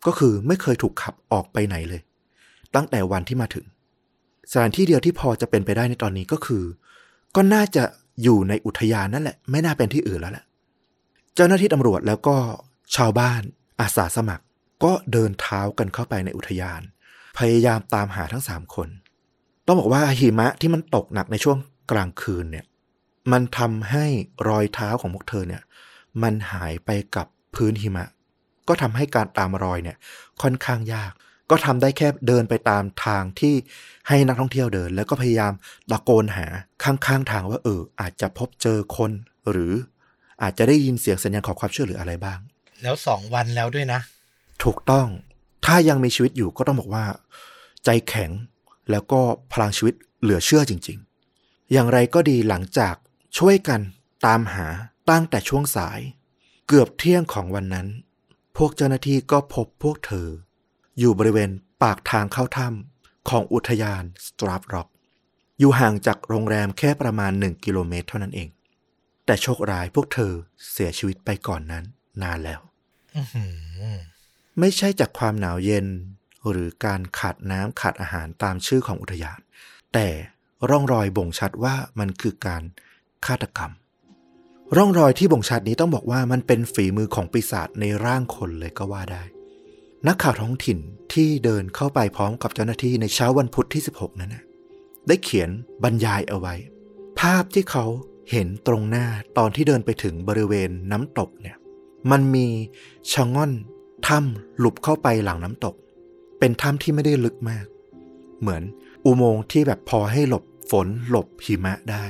[0.07, 2.01] ก็คือไม่เคยถูกขับออกไปไหนเลย
[2.75, 3.67] ตั้งแต่วันที่มาถึง
[4.51, 6.65] สถานที่เดียวที่พอจะเป็นไปได้ในตอนนี้ก็คือ
[7.37, 7.85] ก็น่าจะ
[8.23, 10.45] อยู่ในอุทยานนั่นแหละ ไม่น่าเป็นที่อื่นแล้วแหละ
[11.35, 12.37] เจ้าหน้าที่ตำรวจแล้วก็
[12.97, 13.43] ชาวบ้าน
[13.81, 14.45] อาสาสมัคร
[14.85, 16.81] ก็เดินเท้ากันเข้าไปในอุทยาน
[17.39, 18.89] พยายามตามหาทั้งสามคน
[19.67, 21.59] ต้องบอกว่าหิมะที่มันตกหนักในช่วง
[21.91, 22.65] กลางคืนเนี่ย
[23.33, 24.07] มันทำให้
[24.49, 25.63] รอยเท้าของพวกเธอเนี่ย
[26.23, 28.07] มันหายไปกับพื้นหิมะ
[28.69, 29.97] ก็ทำให้การตามรอยเนี่ย
[30.43, 31.13] ค่อนข้างยาก
[31.51, 33.55] ก็ทำได้แค่เดินไปตามทางที่
[34.09, 35.53] ให้นักท่องเที่ยวเดิน แล้วก็พยายาม
[35.91, 36.47] ตะโกนหา
[36.85, 39.11] ข้างๆทางว่าเออ อาจจะพบเจอคน
[39.51, 39.73] หรือ
[40.43, 42.39] อาจจะได้ยินเสียงสัญญาณขอความช่วยเหลืออะไรบ้าง
[42.83, 44.01] แล้วสองวันแล้วด้วยนะ
[44.65, 45.07] ถูกต้อง
[45.67, 47.05] ถ้ายังมีชีวิตอยู่ก็ต้องบอกว่า
[47.85, 48.31] ใจแข็ง
[48.91, 49.21] แล้วก็
[49.53, 50.99] พลังชีวิตเหลือเชื่อจริง
[51.35, 52.95] ๆ อย่างไรก็ดีหลังจาก
[53.39, 53.81] ช่วยกัน
[54.27, 54.67] ตามหา
[55.11, 56.01] ตั้งแต่ช่วงสาย
[56.69, 57.89] เกือบเที่ยงของวันนั้น
[58.57, 60.29] พวกเจ้าหน้าที่ก็พบพวกเธอ
[60.99, 61.51] อยู่บริเวณ
[61.83, 64.89] ปากทางเข้าถ้ำของอุทยาน Starved Rock
[65.59, 68.49] อยู่ห่างจากโรงแรมแค่ประมาณ 1 กิโลเมตรเท่านั้นเอง
[69.27, 70.33] แต่โชคร้ายพวกเธอ
[70.73, 71.85] เสียชีวิตไปก่อนนั้น
[72.23, 72.61] นานแล้ว
[73.17, 73.97] อื้อหือ
[74.61, 75.87] ไม่ใช่จากความหนาวเย็น
[76.51, 79.39] หรือการขาดน้ำขาดอาหารตามชื่อของอุทยาน
[79.95, 80.09] แต่
[80.71, 82.63] ร่องรอยบ่งชัดว่ามันคือการ
[83.27, 83.73] ฆาตกรรม
[84.77, 89.23] ร่องรอยที่บ่งชัดนี้ต้องบอกว่ามันเป็นฝีมือของปีศาจในร่างคนเลยก็ว่าได้
[90.07, 90.79] นักข่าวท้องถิ่น
[91.13, 94.45] ที่เดินเข้าไปพร้อมกับเจ้าหน้าที่ในเช้าวันพุธที่ 16 นั้นนะ
[95.09, 95.51] ได้เขียน
[95.83, 96.55] บรรยายเอาไว้
[97.21, 97.85] ภาพที่เขา
[98.31, 99.07] เห็นตรงหน้า
[99.39, 101.57] ตอนที่เดินไปถึงบริเวณน้ำตกเนี่ย
[102.11, 102.47] มันมี
[103.13, 103.53] ชะง่อน
[104.07, 105.75] ถ้ำหลุบเข้าไปหลังน้ำตก
[106.45, 107.67] เป็นถ้ำที่ไม่ได้ลึกมาก
[108.41, 108.63] เหมือน
[109.05, 112.05] อุโมงค์ที่แบบพอให้หลบฝนหลบหิมะได้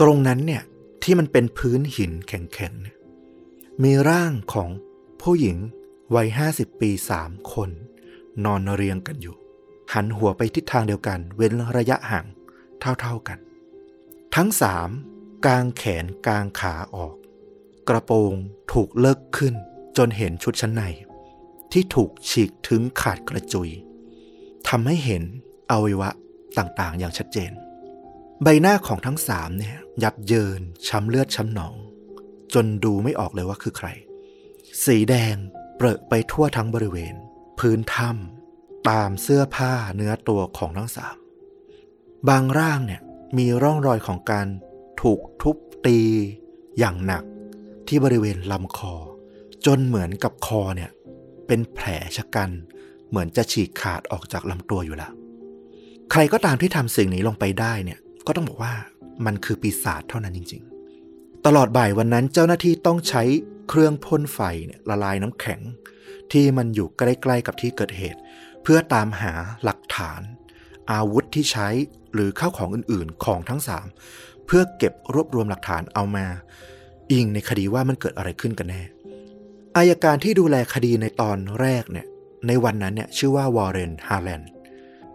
[0.00, 0.62] ตรงนั้นเนี่ย
[1.02, 2.96] ที่มันเป็นพื้นหินแข็งๆเนี่ย
[3.82, 4.70] มีร่างของ
[5.22, 5.56] ผู้หญิง
[6.14, 7.70] วัยห้าสิบปีสามคน
[8.44, 9.36] นอนเรียงกันอยู่
[9.92, 12.26] หันหัวไปทิศทางเดียวกัน เว้นระยะห่าง
[13.00, 13.38] เท่าๆกัน
[14.36, 14.88] ทั้งสาม
[15.46, 17.14] กางแขนกางขาออก
[17.88, 18.34] กระโปรง
[18.72, 19.54] ถูกเลิกขึ้น
[19.96, 20.84] จนเห็นชุดชั้นใน
[21.72, 23.70] ที่ถูกฉีกถึงขาดกระจุย
[24.68, 25.22] ทำให้เห็น
[25.70, 26.10] อวัยวะ
[26.58, 27.52] ต่างๆ อย่างชัดเจน
[28.42, 31.74] ใบหน้าของทั้งสามเนี่ยยับเยินช้ำเลือดช้ำหนอง
[32.54, 33.88] จนดูไม่ออกเลยว่าคือใคร
[34.84, 35.36] สีแดง
[35.76, 37.14] เปรอะไปทั่วทั้งบริเวณ
[37.58, 41.16] พื้นถ้ำตามเสื้อผ้าเนื้อตัวของทั้งสาม
[42.28, 43.00] บางร่างเนี่ย
[43.38, 44.46] มีร่องรอยของการ
[45.02, 45.56] ถูกทุบ
[45.86, 45.98] ตี
[46.78, 47.24] อย่างหนัก
[47.86, 48.94] ที่บริเวณลำคอ
[49.66, 50.90] จนเหมือนกับคอเนี่ย
[51.46, 52.50] เป็นแผลชะกัน
[53.08, 55.12] เหมือนจะฉีกขาดออกจากลำตัวอยู่แล้ว
[56.10, 58.74] ใครก็ตามที่ทำสิ่งนี้ลงไปได้เนี่ย ก็ต้องบอกว่า
[59.26, 60.62] มันคือปีศาจเท่านั้นจริง
[61.04, 63.22] ๆ ตลอดบ่ายวันนั้นเจ้าหน้าที่ต้องใช้
[63.68, 65.60] เครื่องพ่นไฟเนี่ยละลายน้ำแข็ง
[66.32, 68.20] ที่มันอยู่ใกล้ๆกับที่เกิดเหตุ
[68.62, 69.32] เพื่อตามหา
[69.64, 70.20] หลักฐาน
[70.92, 71.68] อาวุธที่ใช้
[72.14, 73.86] หรือข้าวของอื่นๆของทั้งสาม
[74.46, 76.26] เพื่อเก็บรวบรวมหลักฐานเอามา
[77.10, 78.82] อิงในคดีว่ามันเกิดอะไรขึ้นกันแน่
[79.76, 82.06] อัยการที่ดูแลคดีในตอนแรกเนี่ย
[82.46, 84.50] ในวันนั้นเนี่ยชื่อว่าวอร์เรนฮาร์แลนด์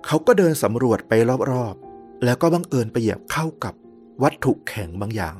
[0.06, 1.14] เขาก็เดินสำรวจไป
[1.52, 3.74] รอบๆ แล้วก็บังเอิญไปเหยียบเข้ากับ
[4.24, 5.36] วัตถุแข็งบางอย่าง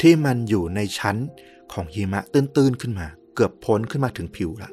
[0.00, 1.16] ที่มันอยู่ในชั้น
[1.72, 4.70] ของหิมะตื้นๆขึ้นมา เกือบพ้นขึ้นมาถึงผิวละ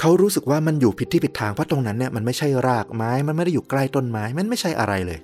[0.00, 5.20] เขารู้สึกว่ามันอยู่ผิดที่ผิดทางเพราะตรงนั้นเนี่ยมันไม่ใช่รากไม้มันไม่ได้อยู่ใกล้ต้นไม้มันไม่ใช่อะไรเลย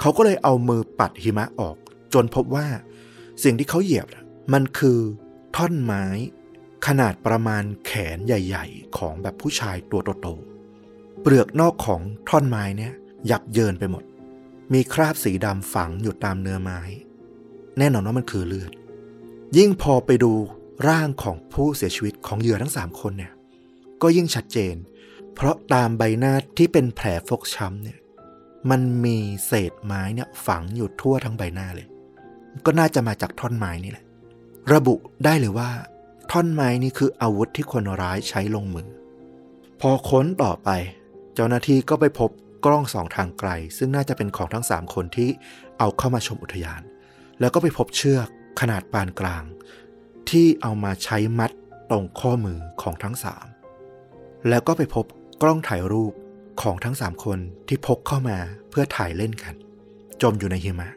[0.00, 1.76] เขาก็เลยเอามือปัดหิมะออก
[2.14, 2.66] จนพบว่า
[3.44, 4.06] สิ่งที่เขาเหยียบ
[4.52, 4.98] มันคือ
[5.56, 6.04] ท่อนไม้
[6.86, 12.92] ขนาดประมาณแขนใหญ่ ๆ ของแบบผู้ชายตัวโตๆ เปลือกนอกของท่อนไม้เนี่ย
[13.30, 14.04] ยับเยินไปหมด
[14.72, 16.80] มีคราบสีดำฝังอยู่ตามเนื้อไม้
[17.78, 18.72] แน่นอนว่ามันคือเลือด
[19.56, 20.32] ยิ่งพอไปดู
[20.88, 23.32] ร่างของผู้เสียชีวิตของเหยื่อทั้งสามคนเนี่ย
[24.02, 24.74] ก็ยิ่งชัดเจน
[25.34, 27.98] เพราะตามใบหน้าที่เป็นแผลฟกช้ำเนี่ย
[28.70, 31.86] มันมีเศษไม้เนี่ยฝังอยู่ทั่วทั้งใบหน้าเลย
[32.66, 34.04] ก็น่าจะมาจากท่อนไม้นี่แหละ
[34.72, 35.70] ระบุได้เลยว่า
[36.30, 38.88] ท่อนไม้นี่คืออาวุธที่คนร้ายใช้ลงมือ
[39.80, 40.68] พอค้นต่อไป
[41.34, 42.30] เจ้าหน้าที่ก็ไปพบ
[42.64, 45.28] กล้องสองทางไกล ซึ่งน่าจะเป็นของทั้งสามคนที่
[45.78, 46.82] เอาเข้ามาชมอุทยาน
[47.40, 48.28] แล้วก็ไปพบเชือก
[48.60, 49.44] ขนาดปานกลาง
[50.30, 51.50] ที่เอามาใช้มัด
[51.90, 53.46] ตรงข้อมือของทั้งสาม
[54.48, 55.04] แล้วก็ไปพบ
[55.42, 56.12] กล้องถ่ายรูป
[56.62, 57.38] ของทั้งสามคน
[57.68, 58.38] ที่พกเข้ามา
[58.70, 59.54] เพื่อถ่ายเล่นกัน
[60.22, 60.88] จมอยู่ในหิมะ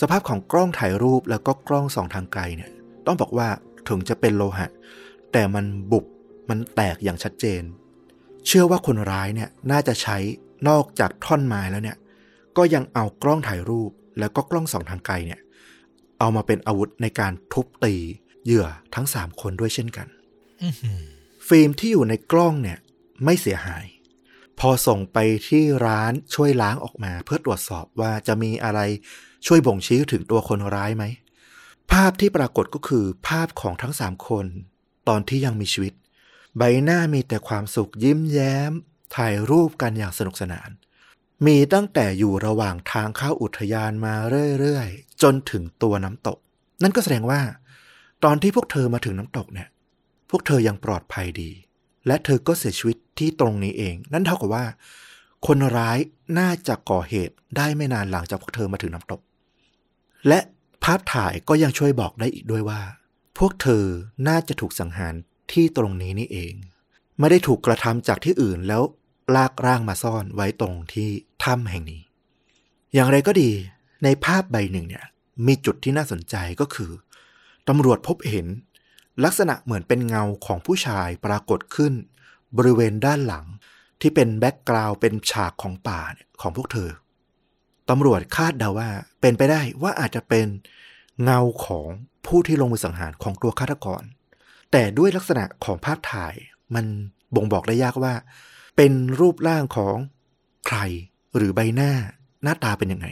[0.00, 2.70] สภาพของกล้องถ่ายรูปแล้วก็กล้องสองทางไกลเนี่ย
[3.06, 3.48] ต้องบอกว่า
[3.88, 4.68] ถึงจะเป็นโลหะ
[5.32, 6.04] แต่มันบุบ
[6.48, 7.62] มันแตกอย่างชัดเจน
[8.46, 10.18] เชื่อว่าคนร้ายเนี่ยน่าจะใช้
[10.68, 11.96] นอกจากท่อนไม้แล้วเนี่ย
[12.56, 15.40] ก็ยังเอากล้องถ่ายรูปแล้วก็กล้องสองทางไกลเนี่ย
[16.18, 17.94] เอามาเป็นอาวุธในการทุบตี
[18.44, 20.06] เหยื่อทั้งสามคนด้วยเช่นกัน
[20.62, 21.00] อื้อหือ
[21.48, 22.78] ฟิล์มที่อยู่ในกล้องเนี่ย
[23.24, 23.84] ไม่เสียหาย
[24.58, 28.80] พอส่งไปที่ร้านช่วยล้างออกมา เพื่อตรวจสอบว่าจะมีอะไร
[29.46, 31.04] ช่วยบ่งชี้ถึงตัวคนร้ายไหม
[31.92, 34.46] ภาพที่ปรากฏก็คือภาพของทั้งสามคน
[35.08, 35.94] ตอนที่ยังมีชีวิต
[36.56, 38.72] ใบหน้ามีแต่ความสุขยิ้มแย้ม
[39.16, 40.70] ถ่ายรูปกันอย่างสนุกสนาน
[41.46, 44.14] มีตั้งแต่อยู่ระหว่างทางเข้าอุทยานมา
[44.58, 46.38] เรื่อยๆ จนถึงตัวน้ำตก
[46.82, 47.40] นั่นก็แสดงว่า
[48.24, 49.68] ตอนที่พวกเธอมาถึงน้ำตกเนี่ย
[50.30, 51.50] พวกเธอยังปลอดภัยดี
[52.06, 54.64] และเธอก็เสียชีวิตที่ตรงนี้เอง นั่นเท่ากับว่า
[55.46, 55.98] คนร้าย
[56.38, 59.20] น่าจะก่อเหตุได้ไม่นานหลังจากพวกเธอมาถึงน้ำตก
[60.28, 60.40] และ
[60.84, 62.80] ภาพถ่ายก็ยังช่วยบอกได้อีกด้วยว่า
[63.38, 63.84] พวกเธอ
[64.28, 65.14] น่าจะถูกสังหาร
[65.52, 66.52] ที่ตรงนี้นี่เอง
[67.18, 68.82] ไม่ได้ถูกกระทำจากที่อื่นแล้ว
[69.34, 71.08] ลากร่างมาซ่อนไว้ตรงที่
[71.44, 72.02] ถ้ำแห่งนี้
[72.94, 73.50] อย่างไรก็ดี
[74.04, 75.04] ในภาพใบหนึ่งเนี่ย
[75.46, 76.90] มีจุดที่น่าสนใจก็คือ
[77.68, 78.46] ตำรวจพบเห็น
[79.24, 81.92] ลักษณะเหมือนเป็นเงาของผู้ชายปรากฏขึ้น
[82.56, 83.46] บริเวณด้านหลัง
[84.00, 86.00] ที่เป็นแบ็กกราวด์เป็นฉากของป่า
[86.40, 86.90] ของพวกเธอ
[87.90, 90.46] ตำรวจคาดเดาว่าเป็นไปได้ว่าอาจจะเป็น
[91.22, 91.88] เงาของ
[92.26, 94.02] ผู้ที่ลงมือสังหารของตัวฆาตกร
[94.72, 96.34] แต่ด้วยลักษณะของภาพถ่าย
[96.74, 96.84] มัน
[97.34, 98.14] บ่งบอกได้ยากว่า
[98.76, 99.96] เป็นรูปร่างของ
[100.68, 100.78] ใคร
[101.36, 101.92] หรือใบหน้า
[102.42, 103.06] หน้าตาเป็นยังไง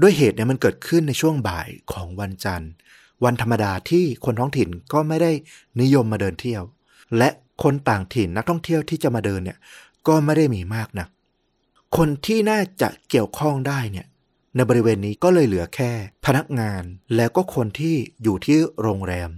[0.00, 2.70] ด้วยเหตุเนี่ยมันเกิดขึ้นในช่วงบ่ายของวันจันทร์
[3.24, 5.32] วันธรรมดาที่คนท้องถิ่นก็ไม่ได้
[5.80, 6.62] นิยมมาเดินเที่ยว
[7.18, 7.28] และ
[7.62, 9.58] คนต่างถิ่นนักท่องเที่ยวที่จะมาเดินเนี่ย
[10.08, 11.08] ก็ไม่ได้มีมากนัก
[11.96, 14.06] คนที่น่าจะเกี่ยวข้องได้เนี่ย
[14.54, 15.90] ในบริเวณนี้ก็เลยเหลือแค่
[16.26, 16.82] พนักงาน
[17.16, 19.30] แล้วก็คนที่อยู่ที่โรงแรม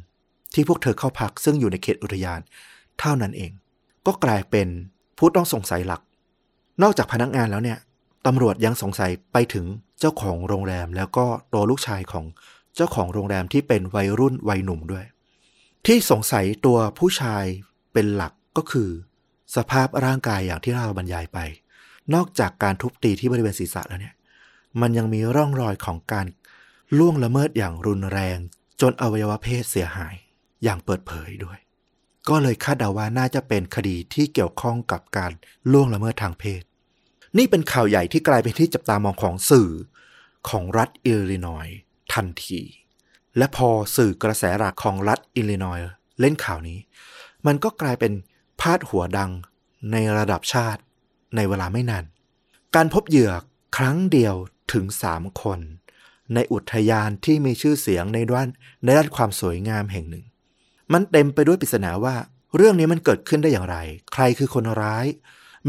[0.54, 2.40] ที่พวกเธอเข้าพักซึ่งอยู่ในเขตอุทยาน
[2.98, 3.52] เท่านั้นเอง
[4.06, 4.68] ก็กลายเป็น
[5.18, 6.00] ผู้ต้องสงสัยหลัก
[6.82, 7.78] นอกจากพนักงานแล้วเนี่ย
[8.26, 9.66] ตำรวจยังสงสัยไปถึง
[10.00, 12.24] เจ้าของโรงแรม แล้วก็ตัวลูกชายของ
[12.76, 15.04] เจ้าของโรงแรมที่เป็นวัยรุ่นวัยหนุ่มด้วย
[15.86, 17.44] ที่สงสัยตัวผู้ชาย
[17.92, 18.90] เป็นหลักก็คือ
[19.56, 21.38] สภาพร่างกายอย่างที่เราบรรยายไป
[22.14, 24.14] นอกจากการทุบตีที่บริเวณศีรษะแล้วเนี่ย
[24.80, 26.26] มันยังมีร่องรอยของการ
[26.98, 28.38] ล่วงละเมิดอย่างรุนแรง
[28.80, 30.14] จนอวัยวะเพศเสียหาย
[30.62, 31.58] อย่างเปิดเผยด้วย
[32.28, 35.32] ก็เลยคาดเดาว่าน่าจะเป็นคดีที่เกี่ยวข้องกับการ
[35.72, 36.62] ล่วงละเมิดทางเพศ
[37.38, 39.70] นี่เป็นข่าวใหญ่ที่กลายเป็นที่จับตามองของสื่อ
[40.48, 41.78] ของรัฐอิลลินอยส์
[42.14, 42.60] ทันที
[43.36, 45.88] และพอสื่อกระแสหลักของรัฐอิลลินอยส์
[46.20, 46.78] เล่นข่าวนี้
[47.46, 48.12] มันก็กลายเป็น
[48.60, 49.30] พาดหัวดัง
[49.92, 50.80] ในระดับชาติ
[51.36, 52.04] ในเวลาไม่นาน
[52.74, 53.32] การพบเหยื่อ
[53.76, 54.34] ครั้งเดียว
[54.72, 55.60] ถึงสามคน
[56.34, 58.48] ในอุทยานที่มีชื่อเสียงในด้าน
[58.84, 60.24] ในด้านความสวยงามแห่งหนึ่ง
[60.92, 62.16] มันเต็มไปด้วยปริศนาว่า
[62.56, 63.76] เรื่องนี้มันเกิดขึ้นได้อย่างไร
[64.12, 65.06] ใครคือคนร้าย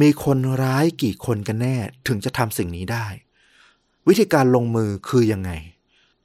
[0.02, 1.76] มีคนร้ายกี่คนกันแน่
[2.08, 3.06] ถึงจะทำสิ่งนี้ได้
[4.08, 5.52] วิธีการลงมือคือยังไง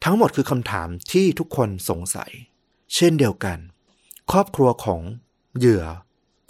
[0.05, 2.31] ทั้งหมดคือคำถามที่ทุกคนสงสัย
[2.94, 3.59] เช่นเดียวกัน
[4.31, 5.01] ครอบครัวของ
[5.59, 5.85] เหยื่อ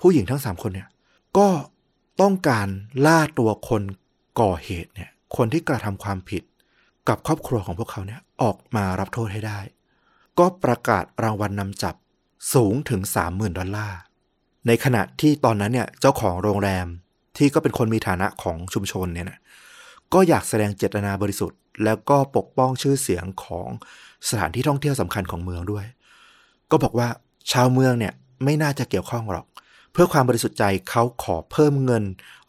[0.01, 0.89] ผู้หญิงทั้งสามคนเนี่ย
[1.39, 1.49] ก็
[2.21, 2.69] ต้องการ
[3.07, 3.83] ล่าตัวคน
[4.41, 6.43] ก่อเหตุเนี่ย คนที่กระทำความผิด
[7.09, 9.61] กับครอบครัวของพวกเขาเนี่ยออกมารับโทษให้ได้
[10.39, 11.95] ก็ประกาศรางวัลนนำจับ
[12.55, 13.01] สูงถึง
[13.31, 13.99] 30,000 ดอลลาร์
[14.67, 16.87] ในขณะที่ตอนนั้นเนี่ยเจ้าของโรงแรม
[17.37, 19.39] ที่ก็เป็นคนมีฐานะของชุมชนเนี่ยนะ
[20.13, 23.69] ก็อยากแสดงเจตนาบริสุทธิ์ แล้วก็ปกป้องชื่อเสียงของ
[24.29, 25.87] สถานที่ท่องเที่ยวสำคัญของเมืองด้วย
[26.71, 27.09] ก็บอกว่า
[27.53, 28.13] ชาวเมืองเนี่ย
[28.45, 29.47] ไม่น่าจะเกี่ยวข้องหรอก
[29.93, 32.05] เพื่อความบริสุทธิ์ใจเขาขอเพิ่มเงิน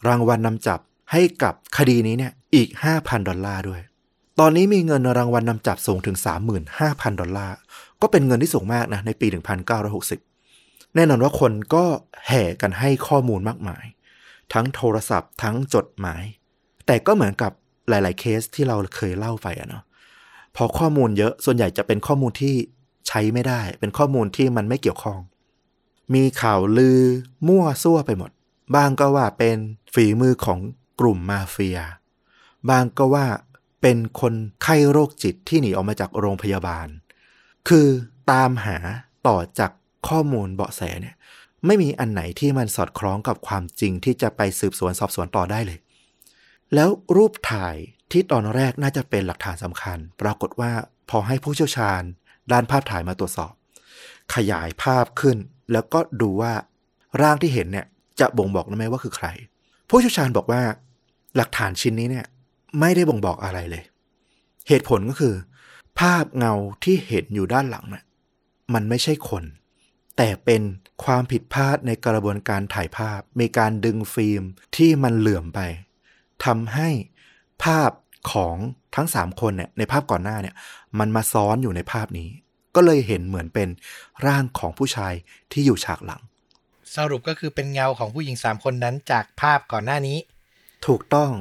[0.08, 0.80] รางวัลนนำจับ
[1.12, 3.82] ให้กับคดีนี้เนี่ยอีก 5,000 ดอลลาร์ด้วย
[4.40, 6.18] ตอนนี้มีเงินรางวัลนำจับสูงถึง
[6.70, 7.56] 35,000 ดอลลาร์
[8.02, 9.28] ก็เป็นเงินที่สูงมากนะในปี
[10.12, 11.86] 1960 แน่นอนว่าคนก็
[12.28, 13.86] แห่กันให้ข้อมูลมากมาย
[14.54, 16.24] ทั้งโทรศัพท์ทั้งจดหมาย
[16.86, 17.52] แต่ก็เหมือนกับ
[17.90, 19.84] หลาย ๆ เคสที่เราเคยเล่าไปอะเนาะ
[20.56, 22.56] พอข้อมูลเยอะส่วนใหญ่จะเป็นข้อมูลที่
[23.08, 25.20] ใช้ไม่ได้ เป็นข้อมูลที่มันไม่เกี่ยวข้อง
[26.14, 27.02] มีข่าวลือ
[27.48, 28.32] มั่วซั่วไปหมด
[28.76, 29.58] บางก็ว่าเป็น
[29.94, 30.60] ฝีมือของ
[31.00, 31.80] กลุ่มมาเฟีย
[32.70, 33.28] บางก็ว่า
[33.82, 36.88] เป็นคนไข้โรคจิตที่หนีออกมาจากโรงพยาบาล
[37.68, 37.88] คือ
[38.32, 38.78] ตามหา
[39.28, 39.72] ต่อจาก
[40.08, 41.16] ข้อมูลเบาะแสเนี่ย
[41.66, 45.80] ไม่มีอันไหนที่มันสอดคล้องกับความจริงที่จะไปสืบสวนสอบสวนต่อได้เลย
[46.74, 47.76] แล้วรูปถ่าย
[48.12, 50.72] ที่ตอนแรกน่าจะเป็นหลักฐานสำคัญ ปรากฏว่า
[51.10, 52.02] พอให้ผู้เชี่ยวชาญ
[52.52, 53.54] ด้านภาพถ่ายมาตรวจสอบ
[54.36, 55.38] ขยายภาพขึ้น
[55.72, 56.54] แล้วก็ดูว่า
[57.22, 57.86] ร่างที่เห็นเนี่ย
[58.20, 59.28] จะบ่งบอกได้ไหมว่าคือใคร
[59.90, 60.62] ผู้เชี่ยวชาญบอกว่า
[61.36, 62.26] หลักฐานชิ้นนี้เนี่ย
[62.80, 63.84] ไม่ได้บ่งบอกอะไรเลย
[64.68, 65.36] เหตุผลก็คือ
[66.00, 66.54] ภาพเงา
[66.84, 68.04] ที่เห็นอยู่ด้านหลังน่ะ
[68.74, 69.44] มันไม่ใช่คน
[70.18, 70.62] แต่เป็น
[71.04, 74.44] ความผิดพลาดในกระบวนการถ่ายภาพ มีการดึงฟิล์ม
[74.76, 75.60] ที่มันเหลื่อมไป
[76.46, 76.90] ทำให้
[77.64, 77.92] ภาพ
[78.32, 78.56] ของ
[78.96, 80.56] ทั้งสามคนเนี่ยในภาพก่อนหน้าเนี่ย
[81.00, 82.30] มันมาซ้อนอยู่ในภาพนี้
[82.76, 83.70] ก็เลยเห็นเหมือนเป็น
[84.26, 85.14] ร่างของผู้ชาย
[85.52, 86.22] ที่อยู่ฉากหลัง
[86.96, 90.18] สรุปก็คือเป็นเงาของผู้หญิงสามคนนั้นจากภาพก่อนหน้านี้
[90.88, 91.32] ถูกต้อง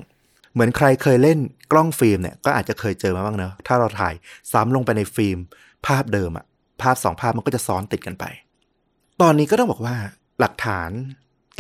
[0.52, 1.38] เหมือนใครเคยเล่น
[1.72, 4.14] กล้องฟิล์มเนี่ยก็อาจจะเคยเจอมาบ้างเนอะถ้าเราถ่าย
[4.52, 5.38] ซ้ำลงไปในฟิล์ม
[5.86, 6.46] ภาพเดิมอะ
[6.82, 8.24] ภาพสองภาพมันก็จะซ้อนติดกันไป
[9.20, 9.96] ตอนนี้ก็ต้องบอกว่า
[10.40, 10.90] หลักฐาน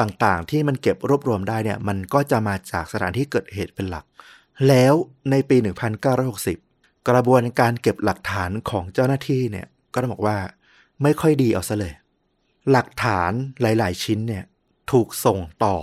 [0.00, 4.04] ต่างๆ ที่มันเก็บรวบรวมได้เนี่ย มันก็จะมาจากสถานที่เกิดเหตุเป็นหลัก
[4.68, 4.94] แล้ว
[5.30, 5.56] ในปี
[6.22, 6.67] 1960
[7.08, 10.38] กระบวนการเก็บหลักฐานของเจ้าหน้าที่เนี่ยก็ต้องบอกว่า
[11.02, 11.94] ไม่ค่อยดีเอาซะเลย
[12.70, 14.44] หลักฐานหลาย ๆ ชิ้นเนี่ย
[14.90, 15.76] ถูกส่งต่อ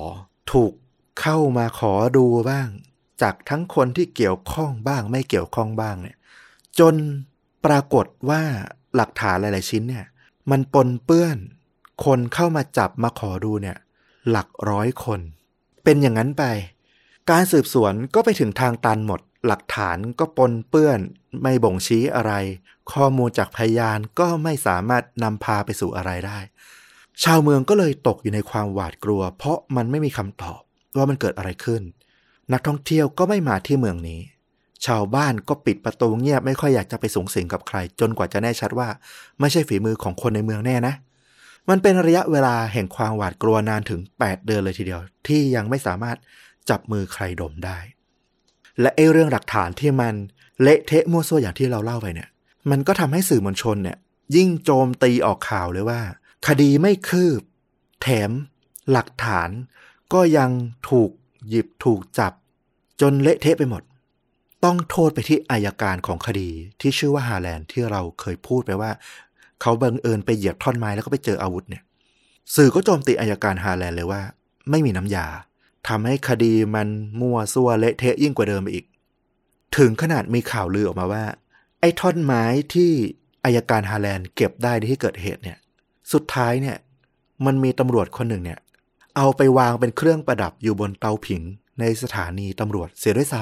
[0.51, 0.73] ถูก
[1.21, 2.67] เข้ามาขอดูบ้าง
[3.21, 6.17] จากทั้งคนที่เกี่ยวข้องบ้าง ไม่เกี่ยวข้องบ้างเนี่ย
[6.79, 6.95] จน
[7.65, 8.41] ปรากฏว่า
[8.95, 10.05] หลักฐานหลาย ๆ ชิ้นเนี่ย
[10.51, 11.38] มันปนเปื้อน
[12.05, 13.77] คนเข้ามาจับมาขอดูเนี่ย
[14.29, 15.19] หลักร้อยคน
[15.83, 16.43] เป็นอย่างนั้นไป
[17.29, 20.99] การสืบสวนก็ไปถึงทางตันหมด หลักฐานก็ปนเปื้อน
[21.41, 22.34] ไม่บ่งชี้อะไร
[22.91, 26.39] ข้อมูลจากพยานก็ไม่สามารถนำพาไปสู่อะไรได้
[27.23, 30.62] ชาวเมืองก็เลยตกอยู่ในความหวาดกลัว เพราะมันไม่มีคำตอบ
[30.97, 31.81] ว่ามันเกิดอะไรขึ้น
[32.53, 34.21] นักท่องเที่ยวก็ไม่มาที่เมืองนี้
[34.86, 38.89] ชาวบ้านก็ปิดประตูเงียบไม่ค่อยอยากจะไปสูงสิงกับใคร จนกว่าจะแน่ชัดว่า
[39.39, 40.93] ไม่ใช่ฝีมือของคนในเมืองแน่นะ
[41.69, 46.17] มันเป็นระยะเวลาแห่งความหวาดกลัวนานถึง 8 เดือนเลยทีเดียว ที่ยังไม่สามารถ
[46.69, 47.77] จับมือใครดมได้
[48.81, 50.13] และไอ้เรื่องหลักฐานที่มัน
[50.61, 52.29] เละเทะมั่วซั่วอย่างที่เราเล่าไปเนี่ย
[52.69, 53.97] มันก็ทำให้สื่อมวลชนเนี่ย
[54.35, 56.01] ยิ่งโจมตีออกข่าวเลยว่า
[56.47, 57.41] คดีไม่คืบ
[58.01, 58.31] แถม
[58.91, 59.49] หลักฐาน
[60.13, 60.51] ก็ยัง
[60.89, 61.11] ถูก
[61.49, 62.33] หยิบถูกจับ
[63.01, 63.83] จนเละเทะไปหมด
[64.63, 66.49] ต้องโทษไปที่อัยการของคดี
[66.81, 68.91] ที่ชื่อว่าฮาแลนด์ที่เราเคยพูดไปว่า
[69.61, 71.83] เขาบังเอิญไปเหยียบท่อนไม้แล้วก็ไปเจออาวุธเนี่ย
[72.55, 74.21] สื่อก็โจมตีอัยการฮาแลนด์เลยว่า
[74.69, 75.27] ไม่มีน้ำยา
[75.88, 76.88] ทำให้คดีมัน
[77.19, 78.86] มั่วซั่วเละเทะยิ่งกว่าเดิมอีก
[79.78, 81.26] ถึงขนาดมีข่าวลือออกมาว่า
[81.80, 82.43] ไอ้ท่อนไม้
[82.74, 82.91] ที่
[83.45, 85.58] อัยการฮาแลนด์เก็บได้ในที่เกิดเหตุเนี่ย
[86.13, 86.78] สุดท้ายเนี่ย
[87.45, 88.60] มันมีตำรวจคนหนึ่งเนี่ย
[89.15, 91.41] เอาไปวางเป็นเครื่องประดับอยู่บนเตาผิง
[91.80, 93.41] ในสถานีตำรวจเสียด้วยซ้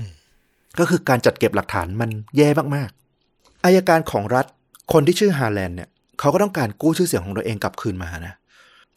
[0.00, 4.46] ำก็คือการจัดเก็บหลักฐานมันแย่มากๆอายการของรัฐ
[4.92, 8.34] คนที่ชื่อฮาแลนด์เนี่ยเขาก็ต้องการกู้ชื่อเสียงของตัวเองกลับคืนมานะ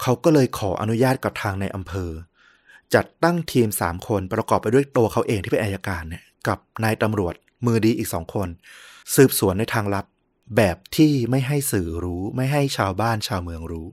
[0.01, 2.09] เขาก็เลยขออนุญาตกับทางในอำเภอ
[2.95, 8.47] จัดตั้งทีมสามคนประกอบไปด้วยตัวเขาเองที่เป็นอายการเนี่ยกับนายตำรวจมือดีอีกสองคน
[9.15, 10.05] สืบสวนในทางลับ
[10.57, 13.87] แบบที่ไม่ให้สื่อรู้ ไม่ให้ชาวบ้านชาวเมืองรู้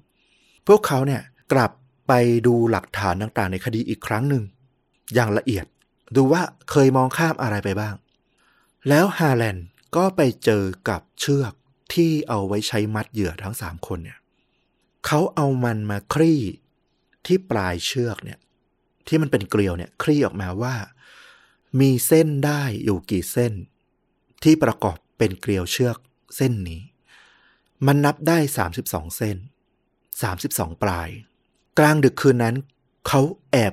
[0.66, 1.72] พวกเขาเนี่ยกลับ
[2.08, 2.12] ไป
[2.46, 4.44] ดูหลักฐานต่างๆ ในคดีอีกครั้งหนึ่ง
[5.14, 5.66] อย่างละเอียด
[6.16, 7.94] ดูว่าเคยมองข้ามอะไรไปบ้าง
[8.88, 11.52] แล้วฮาแลนด์ก็ไปเจอกับเชือก
[11.94, 14.18] ที่เอาไว้ใช้มัดเหยื่อทั้งสามคนเนี่ย
[15.06, 16.42] เขาเอามันมาคลี่
[17.26, 18.38] ที่ปลายเชือกเนี่ย
[19.09, 20.75] ที่มันเป็นเกลียวเนี่ยคลี่ออกมาว่า
[21.81, 23.53] มีเส้นได้อยู่กี่เส้น
[24.42, 25.97] ที่ประกอบเป็นเกลียวเชือก
[26.37, 26.83] เส้นนี้
[27.87, 28.38] มันนับได้
[28.77, 29.37] 32 เส้น
[30.09, 31.09] 32 ปลาย
[31.79, 32.57] กลางดึกคืนนั้น
[33.09, 33.21] เขา
[33.53, 33.73] แอบ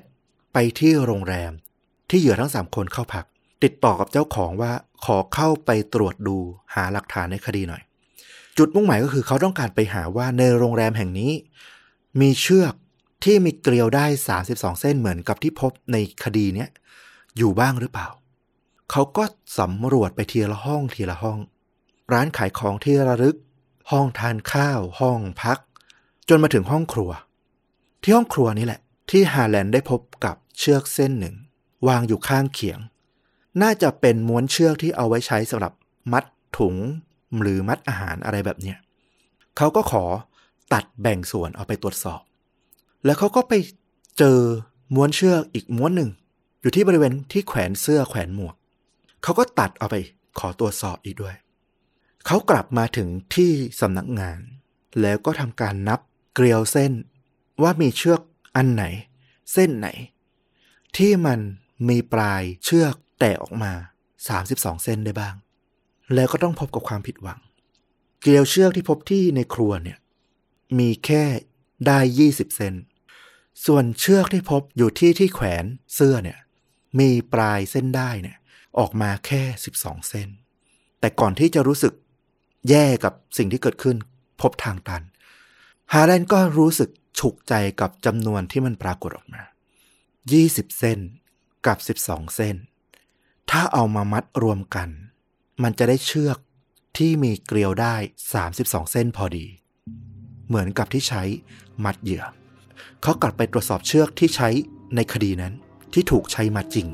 [0.54, 1.52] ไปที่โรงแรม
[2.10, 3.26] ที่เหยื่อทั้งสามคนเข้าพัก
[3.63, 4.71] ติดต่อกับเจ้าของว่า
[5.06, 6.38] ขอเข้าไปตรวจดู
[6.76, 7.82] หาหลักฐานในคดีหน่อย
[8.58, 11.32] จุดมุ่งหมายก็คือเขาต้องการไปหาว่าในโรงแรมแห่งนี้
[12.21, 12.74] มีเชือก
[13.25, 14.05] ที่มีเกลียวได้
[14.43, 16.69] 32 เส้นเหมือนกับที่พบในคดีเนี้ย
[17.38, 18.07] อยู่บ้างหรือเปล่า
[18.91, 19.23] เขาก็
[19.59, 21.39] สำรวจไปทีละห้องทีละห้อง
[22.13, 23.35] ร้านขายของที่ระลึก
[23.91, 25.59] ห้องทานข้าว ห้องพัก
[26.29, 27.11] จนมาถึงห้องครัว
[28.01, 31.35] ที่ห้องครัวนี่แหละ ที่ฮาแลนด์ได้พบกับเชือกเส้นหนึ่ง
[31.88, 32.79] วางอยู่ข้างเขียง
[33.61, 35.73] น่าจะเป็นม้วนเชือกที่เอาไว้ใช้สำหรับ
[36.13, 36.25] มัด
[36.57, 36.75] ถุง
[37.41, 38.77] หรือมัดอาหารอะไรแบบเนี้ย
[39.57, 40.03] เขาก็ขอ
[40.73, 42.21] ตัดแบ่งส่วนเอาไปตรวจสอบ
[43.06, 43.54] แล้วเขาก็ไป
[44.18, 44.39] เจอ
[44.94, 46.10] ม้วนเชือกอีกม้วนหนึ่ง
[46.62, 48.56] อยู่ที่บริเวณที่แขวนเสื้อแขวนหมวก
[49.24, 49.96] เขาก็ตัดเอาไป
[50.39, 51.36] ขอตรวจสอบอีกด้วย
[52.26, 54.38] เขากลับมาถึงที่สำนักงาน
[55.02, 56.00] แล้วก็ทำการนับ
[56.34, 56.94] เกลียวเส้น
[57.62, 58.22] ว่ามีเชือก
[58.56, 58.84] อันไหน
[59.54, 59.88] เส้นไหน
[60.98, 61.39] ที่มัน
[61.89, 63.72] มีปลายเชือกแตกออกมา
[64.28, 65.36] 32 เส้นได้บ้าง
[66.13, 67.39] แล้วก็ต้องพบกับความผิดหวัง
[68.22, 69.98] เกลียวเชือกที่พบที่ในครัวเนี่ย
[70.80, 71.24] มีแค่
[71.88, 72.74] ได้ 20 เซน
[73.65, 75.65] ส่วนเชือกที่พบอยู่ที่ที่แขวน
[75.96, 76.39] เสื้อเนี่ย
[77.00, 78.38] มีปลายเส้นได้เนี่ย
[78.80, 79.44] ออกมาแค่
[79.76, 80.30] 12 เส้น
[81.00, 81.94] แต่ก่อนที่จะรู้สึก
[82.70, 83.98] แย่กับสิ่งที่เกิดขึ้น
[84.41, 85.04] พบทางตัน
[85.94, 86.89] ฮาแลนก็รู้สึก
[87.20, 89.44] ฉุกใจกับจำนวนที่มันปรากฏออกมา
[90.10, 91.00] 20 เส้น
[91.65, 92.56] กับ 12 เส้น
[93.50, 94.89] ถ้าเอามามัดรวมกัน
[95.63, 96.38] มันจะได้เชือก
[96.98, 97.96] ที่มีเกลียวได้
[98.44, 99.46] 32 เส้นพอดี
[100.48, 101.24] เหมือนกับที่ใช้
[101.84, 102.24] มัดเหยื่อ
[103.01, 104.49] เขากลับไปตรวจสอบเชือกที่ใช้
[104.95, 105.53] ในคดีนั้น
[105.93, 106.88] ที่ถูกใช้มัดจริง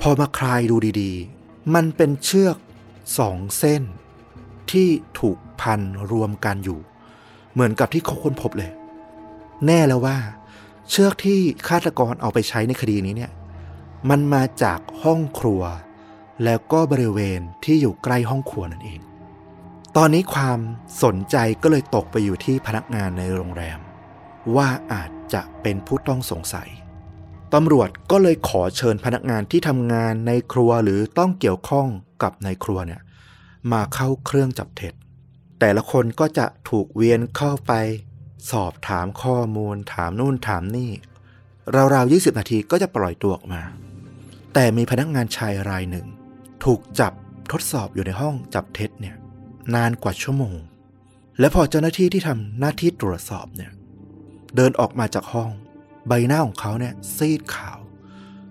[0.00, 2.56] พอมาคลายดูดีๆ มันเป็นเชือก
[3.18, 3.82] สองเส้น
[4.70, 4.88] ที่
[5.20, 5.80] ถูกพัน
[6.12, 6.80] รวมกันอยู่
[7.52, 8.70] เหมือนกับที่เขาค้นพบเลย
[9.66, 10.18] แน่แล้วว่า
[10.90, 13.32] เชือกที่ฆาตกรเอาไปใช้ในคดีนี้เนี่ย
[14.10, 15.62] มันมาจากห้องครัว
[16.44, 19.00] แล้วก็บริเวณที่อยู่ใกล้ห้องครัวนั่นเอง
[19.96, 20.58] ตอนนี้ความ
[21.02, 23.78] สนใจก็เลยตกไปอยู่ที่พนักงานในโรงแรม
[24.56, 26.68] ว่าอาจ จะเป็นผู้ต้องสงสัย
[27.54, 31.88] ตำรวจก็เลยขอเชิญพนักงานที่ทำงานในครัวหรือต้องเกี่ยวข้อง
[32.22, 33.00] กับในครัวเนี่ย
[33.72, 34.94] มาเข้าเครื่องจับเท็จ
[35.60, 37.72] แต่ละคนก็จะถูกเวียนเข้าไป
[38.50, 40.90] สอบถามข้อมูล ถามนู่นถามนี่
[41.94, 43.62] ราวๆ 20 นาทีก็จะปล่อยตัวออกมา
[44.54, 46.06] แต่มีพนักงานชายรายหนึ่ง
[46.64, 47.12] ถูกจับ
[47.52, 49.16] ทดสอบอยู่ในห้องจับเท็จเนี่ย
[49.74, 50.56] นานกว่าชั่วโมง
[51.38, 53.70] และพอเจ้าหน้าที่ที่ทำหน้าที่ตรวจสอบเนี่ย
[54.56, 55.50] เดินออกมาจากห้อง
[56.08, 57.78] ใบหน้าของเขาเนี่ยซีดขาว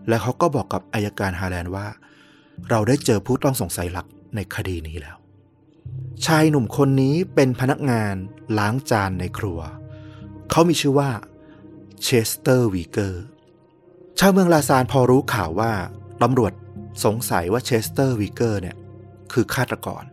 [0.07, 1.87] และเขาก็บอกกับอายการฮาแลนด์ว่า
[2.69, 5.17] เราได้เจอผู้ต้องสงสัยหลักในคดีนี้แล้ว
[6.25, 8.15] ชายหนุ่มคนนี้เป็นพนักงาน
[8.57, 9.59] ล้างจานในครัว
[10.49, 11.11] เขามีชื่อว่า
[12.03, 13.23] เชสเตอร์วีเกอร์
[14.19, 15.73] ชาวเมืองลาซาลพอรู้ข่าวว่า
[16.21, 16.53] ตำรวจ
[17.05, 18.75] สงสัยว่าเชสเตอร์วีเกอร์เนี่ย
[19.31, 20.03] คือฆาตกร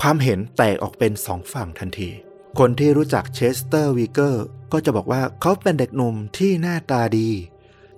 [0.00, 2.10] ความเห็นแตกออกเป็นสองฝั่งทันที
[2.58, 4.44] คนที่รู้จักเชสเตอร์วีเกอร์
[4.74, 7.30] ก็จะบอกว่าเขาเป็นเด็กหนุ่มที่หน้าตาดี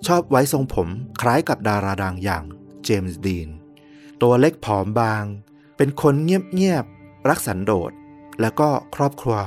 [0.07, 0.87] ชอบไว้ทรงผม
[1.21, 2.43] คล้ายกับดาราดังอย่าง
[2.83, 3.49] เจมส์ดีน
[4.21, 5.23] ตัวเล็กผอมบาง
[5.77, 7.91] เป็นคนเงียบๆ รักสันโดษ
[8.41, 9.37] แล้วก็ครอบครัว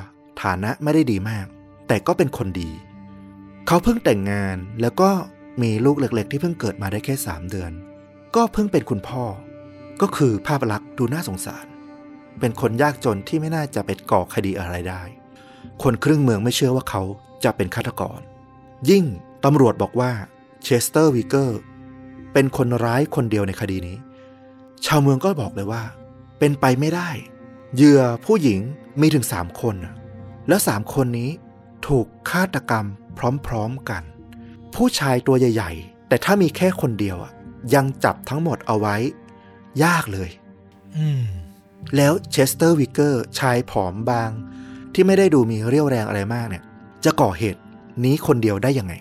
[0.43, 1.47] ฐานะไม่ได้ดีมาก
[1.89, 2.71] แต่ก็เป็นคนดี
[3.67, 5.11] เขาเพิ่งแต่งงานแล้วก็
[5.63, 7.73] มีลูกเล็กๆ ที่เพิ่งเกิดมาได้แค่3เดือน
[8.37, 9.25] ก็เพิ่งเป็นคุณพ่อ
[10.01, 11.67] ก็คือภาพลักษณ์ดูน่าสงสาร
[12.41, 15.03] เป็นคนยากจนที่ไม่น่าจะเป็นก่อคดีอะไรได้
[15.83, 17.03] คนครึ่งเมืองไม่เชื่อว่าเขา
[17.45, 18.21] จะเป็นฆาตกร
[18.91, 19.05] ยิ่ง
[19.45, 20.13] ตำรวจบอกว่า
[20.63, 21.59] เชสเตอร์วีเกอร์
[22.33, 23.97] เป็นคนร้ายคนเดียวในคดีนี้
[24.87, 25.83] ชาวเมืองก็บอกเลยว่า
[26.39, 27.11] เป็นไปไม่ได้
[27.75, 28.61] เหยื่อผู้หญิง
[29.01, 29.95] มีถึงสามคนน่ะ
[30.49, 31.31] แล้วสามคนนี้
[31.87, 32.87] ถูกฆาตกรรม
[33.47, 34.03] พร้อมๆกัน
[34.75, 37.33] ผู้ชายตัวใหญ่ ๆ แต่ถ้ามีแค่คนเดียวอะ
[37.75, 38.97] ยังจับทั้งหมดเอาไว้
[39.85, 40.31] ยากเลย
[40.97, 41.23] อืม
[41.97, 44.31] แล้วเชสเตอร์วีเกอร์ชายผอมบาง
[44.95, 46.65] ที่ไม่ได้ดูมีเรี่ยวแรงอะไรมากเนี่ย
[47.05, 47.61] จะก่อเหตุ
[48.05, 48.95] นี้คนเดียวได้ยังไง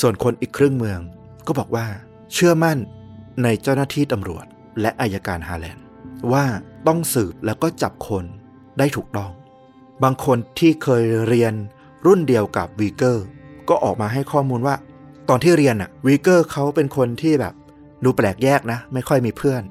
[0.00, 1.00] ส่วนคนอีกครึ่งเมือง
[1.46, 1.86] ก็บอกว่า
[2.32, 2.78] เชื่อมั่น
[3.42, 4.46] ในเจ้าหน้าที่ตำรวจ
[4.80, 5.84] และอัยการฮาแลนด์
[6.32, 6.44] ว่า
[6.86, 8.24] ต้องสืบแล้วก็จับคน
[8.78, 9.30] ได้ถูกต้อง
[10.02, 11.54] บางคนที่เคยเรียน
[12.06, 13.24] รุ่นเดียวกับวีเกอร์
[13.68, 14.74] ก็ออกมาให้ข้อมูลว่า
[15.28, 17.54] ตอนที่เรียนอะวีเกอร์เขาเป็นคนที่แบบ
[18.04, 19.62] ดูแปลกแยกนะ ไม่ค่อยมีเพื่อน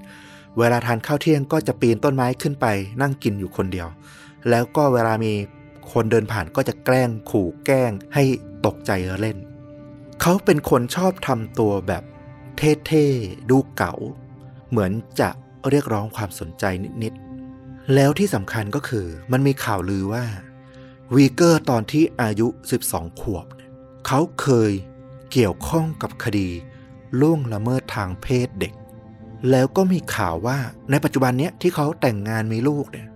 [0.58, 2.66] เวลาทานข้าวเที่ยงก็จะปีนต้นไม้ขึ้นไป
[3.02, 3.88] นั่งกินอยู่คนเดียว
[4.50, 5.34] แล้วก็เวลามี
[5.92, 8.24] คนเดินผ่านก็จะแกล้งขู่แกล้งให้
[8.66, 8.92] ตกใจ
[9.22, 9.38] เล่น
[10.22, 12.04] เขาเป็นคนชอบทำตัวแบบ
[12.58, 13.94] เท่ๆ ดูเก๋า
[14.70, 15.30] เหมือนจะ
[15.70, 16.64] เรียกร้องความสนใจ
[17.04, 20.26] นิดๆ แล้วที่สำคัญก็คือมันมีข่าวลือว่า
[21.16, 22.48] วีเกอร์ตอนที่อายุ
[22.86, 23.72] 12 ขวบเนี่ย
[24.08, 24.72] เขาเคย
[25.32, 26.50] เกี่ยวข้องกับคดี
[27.20, 28.74] ล่วงละเมิดทางเพศเด็ก
[29.52, 30.58] แล้วก็มีข่าวว่า
[30.92, 33.08] ในปัจจุบันเนี้ยที่เขาแต่งงานมีลูกเนี่ย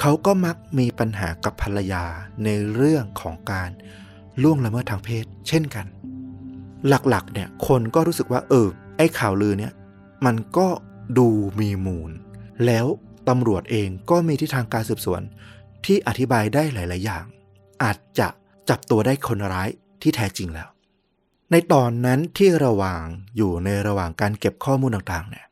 [0.00, 2.04] เขาก็มักมีปัญหากับภรรยา
[2.44, 3.70] ในเรื่องของการ
[4.42, 5.86] ล่วงละเมิดทางเพศ เช่นกัน
[6.88, 9.72] หลักๆ เนี่ยคนก็รู้สึกว่าเออไอ้ข่าวลือเนี่ย
[10.26, 10.68] มันก็
[11.18, 11.28] ดู
[11.60, 12.10] มีมูล
[12.66, 12.86] แล้ว
[13.28, 15.22] ตำรวจเองก็มีทิศทางการสืบสวน
[15.84, 17.24] ที่อธิบายได้หลาย ๆ อย่าง
[17.82, 18.28] อาจจะ
[18.68, 19.68] จับตัวได้คนร้าย
[20.02, 20.68] ที่แท้จริงแล้ว
[21.50, 23.04] ในตอนนั้นที่ระหว่าง
[23.36, 25.46] อยู่ในระหว่างการเก็บข้อมูลต่าง ๆ เนี่ย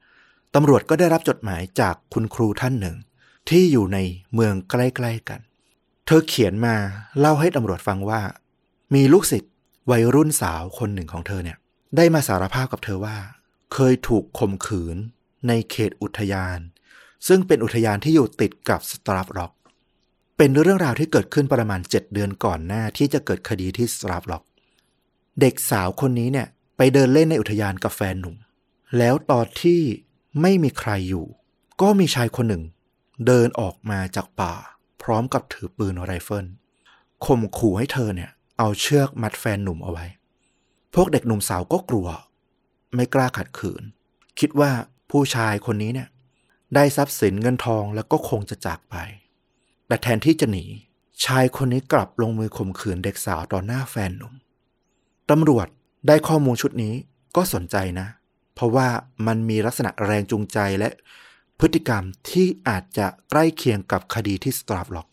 [0.54, 2.96] ตำรวจก็ได้รับจดหมายจากคุณครูท่านหนึ่ง
[3.48, 3.98] ที่อยู่ใน
[4.34, 4.74] เมืองใก
[5.04, 5.40] ล้ๆกัน
[6.06, 6.74] เธอเขียนมา
[7.18, 8.20] เล่าให้ตำรวจฟังว่า
[8.94, 9.52] มีลูกศิษย์
[9.90, 11.58] วัยรุ่นสาวคนหนึ่งของเธอเนี่ย
[11.96, 13.16] ได้มาสารภาพกับเธอว่า
[13.72, 14.96] เคยถูกข่มขืน
[15.48, 16.58] ในเขตอุทยาน
[17.28, 19.52] ซึ่งเป็นอุทยานที่อยู่ติดกับสตราฟล็อก
[20.36, 24.44] เป็นเรื่องราวที่เกิดขึ้นประมาณ 7 เดือนก่อนหน้าที่จะเกิดคดีที่สตราฟล็อก
[25.40, 28.36] เด็กสาวคนนี้เนี่ยไปเดินเล่นในอุทยานกับแฟนหนุ่ม
[28.98, 29.80] แล้วตอนที่
[30.40, 31.26] ไม่มีใครอยู่
[31.82, 32.62] ก็มีชายคนหนึ่ง
[33.26, 34.54] เดินออกมาจากป่า
[35.02, 36.46] พร้อมกับถือปืนไรเฟิล
[37.24, 40.06] ข่มขู่ให้เธอเนี่ย เอาเชือกมัดแฟนหนุ่มเอาไว้
[40.94, 42.06] พวกเด็กหนุ่มสาวก็กลัว
[42.94, 43.82] ไม่กล้าขัดขืน
[44.38, 44.70] คิดว่า
[45.10, 46.08] ผู้ชายคนนี้เนี่ย
[46.74, 48.96] ได้ทรัพย์สินเงินทองแล้วก็คงจะจากไป
[49.86, 50.64] แต่แทนที่จะหนี
[51.24, 54.34] ชายคนนี้กลับลงมือข่มขืนเด็กสาวต่อหน้าแฟนหนุ่ม
[55.30, 55.66] ตำรวจ
[56.06, 56.94] ได้ข้อมูลชุดนี้
[57.36, 58.06] ก็สนใจนะ
[58.54, 58.88] เพราะว่า
[59.26, 60.88] มันมีลักษณะแรงจูงใจและ
[61.60, 65.08] พฤติกรรมที่อาจจะใกล้เคียงกับคดีที่สตราฟล็อก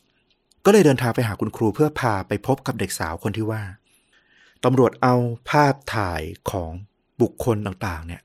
[0.66, 3.64] ก็เลยเดินทางไปหาคุณครูเพื่อพาไปพบกับเด็กสาวคนที่ว่า
[4.64, 5.16] ตำรวจเอา
[5.50, 6.22] ภาพถ่าย
[6.52, 6.72] ของ
[7.22, 8.22] บุคคลต่างๆเนี่ย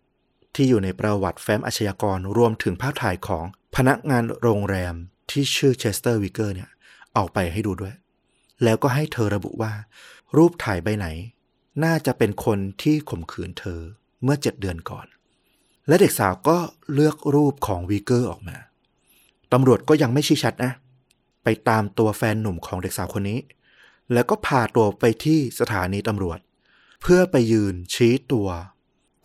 [0.55, 3.45] ที่อยู่ในประวัติแฟ้มอาชญากรรวมถึงภาพถ่ายของ
[3.77, 4.95] พนักงานโรงแรม
[5.31, 6.71] ที่ชื่อเชสเตอร์วิกเกอร์เนี่ย
[7.17, 7.95] ออกไปให้ดูด้วย
[8.65, 9.73] แล้วก็ให้เธอระบุว่า
[10.37, 11.07] รูปถ่ายใบไหน
[11.85, 13.81] น่าจะเป็นคนที่ข่มขืนเธอ
[14.23, 15.07] เมื่อเจ็ดเดือนก่อน
[15.89, 16.57] และเด็กสาวก็
[16.95, 18.57] เลือกรูปของวีเกอร์ออกมา
[19.53, 20.73] ตำรวจก็ยังไม่ชี้ชัดนะ
[21.45, 23.39] ไปตามตัวแฟนหนุ่มของเด็กสาวคนนี้
[24.13, 26.39] แล้วก็พาตัวไปที่สถานีตำรวจ
[27.03, 28.49] เพื่อไปยืนชี้ตัว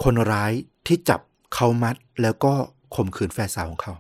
[0.03, 0.51] คนร้าย
[0.88, 1.22] ที่จับ
[1.53, 2.53] เขามัดแล้วก็
[2.95, 3.93] ข่มขืนแฟนสาวของเขา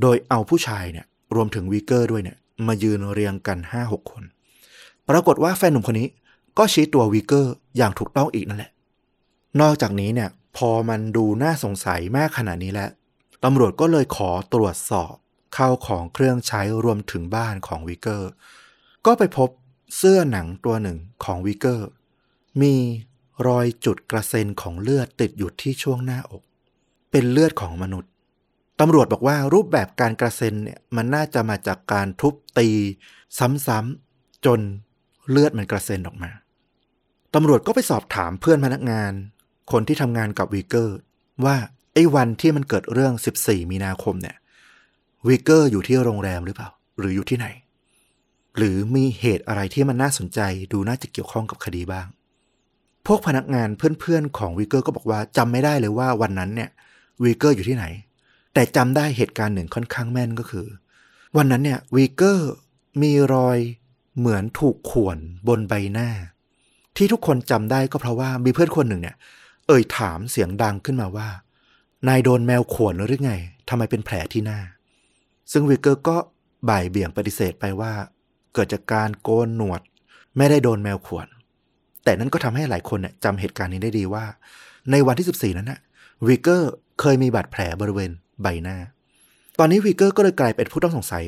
[0.00, 2.36] โดยเอาผู้ชายเนี่ยรวมถึงวีเกอร์ด้วยเนี่ย
[2.66, 4.22] มายืนเรียงกันห้าหกคน
[5.08, 6.08] ปรากฏว่าแฟนหนุ่มคนนี้
[6.58, 8.70] ก็ชี้ตัววีเกอร์อย่างถูกต้องอีกนั่นแหละ
[9.60, 12.90] นอกจากนี้เนี่ย พอมันดูน่าสงสัยมากขนาดนี้แล้ว
[13.44, 18.30] ตำรวจก็เลยขอตรวจสอบข้าวของเครื่องใช้รวมถึงบ้านของวิกเกอร์
[19.06, 19.50] ก็ไปพบ
[19.96, 21.88] เสื้อหนังตัวหนึ่งของวิกเกอร์
[22.62, 22.74] มี
[23.46, 26.42] รอยจุดกระเซ็นของเลือดติดอยู่ที่ช่วงหน้าอก
[27.10, 28.10] เป็นเลือดของมนุษย์
[28.80, 32.68] ตำรวจบอกว่ารูปแบบการกระเซ็นเนี่ยมันน่าจะมาจากการทุบตี
[33.66, 34.60] ซ้ำๆจน
[35.30, 36.30] เลือดมันกระเซ็นออกมา
[37.34, 39.12] ตำรวจก็ไปสอบถามเพื่อนพนักงาน
[39.70, 40.96] คนที่ทำงานกับวีเกอร์
[41.44, 41.56] ว่า
[41.94, 43.12] ไอ้วันที่มันเกิดเรื่อง
[43.42, 44.36] 14 มีนาคมเนี่ย
[45.26, 47.46] วีเกอร์อยู่ที่โรงแรมหรือเปล่า หรืออยู่ที่ไหน
[48.56, 50.40] หรือมีเหตุอะไรที่มันน่าสนใจ
[50.72, 52.06] ดูน่าจะเกี่ยวข้องกับคดีบ้าง
[53.06, 56.70] พวกพนักงานเพื่อนๆของวีเกอร์ก็บอกว่าจำไม่ได้เลยว่าวันนั้นเนี่ย
[57.22, 57.84] วีเกอร์อยู่ที่ไหน
[58.54, 60.66] แต่จำได้เหตุการณ์หนึ่งค่อนข้างแม่นก็คือ
[61.36, 62.50] วันนั้นเนี่ยวีเกอร์
[63.02, 63.58] มีรอย
[64.18, 66.08] เหมือนถูกข่วนบนใบหน้า
[66.96, 69.16] ที่ทุกคนจำได้ก็เพราะว่ามีเพื่อนคนหนึ่งเนี่ย
[69.68, 71.28] เอ่ยถามเสียงดังขึ้นมาว่า
[72.08, 73.32] นายโดนแมวข่วนหรือไง
[73.68, 74.60] ทำไมเป็นแผลที่หน้า
[75.52, 76.16] ซึ่งวิกเกอร์ก็
[76.68, 77.92] บ่ายเบี่ยงปฏิเสธไปว่า
[78.54, 79.80] เกิดจากการโกนหนวด
[80.36, 81.26] ไม่ได้โดนแมวข่วน
[82.04, 84.24] แต่นั่นก็ทำให้หลายคนเนี่ยจำเหตุการณ์นี้ได้ดีว่า
[84.90, 85.80] ในวันที่ 14 นั้นนะ
[86.26, 88.10] วิกเกอร์เคยมีบาดแผลบริเวณ
[88.42, 88.76] ใบหน้า
[89.58, 91.24] ตอนนี้วีเกอร์ก็เลยกลายเป็นผู้ต้องสงสัย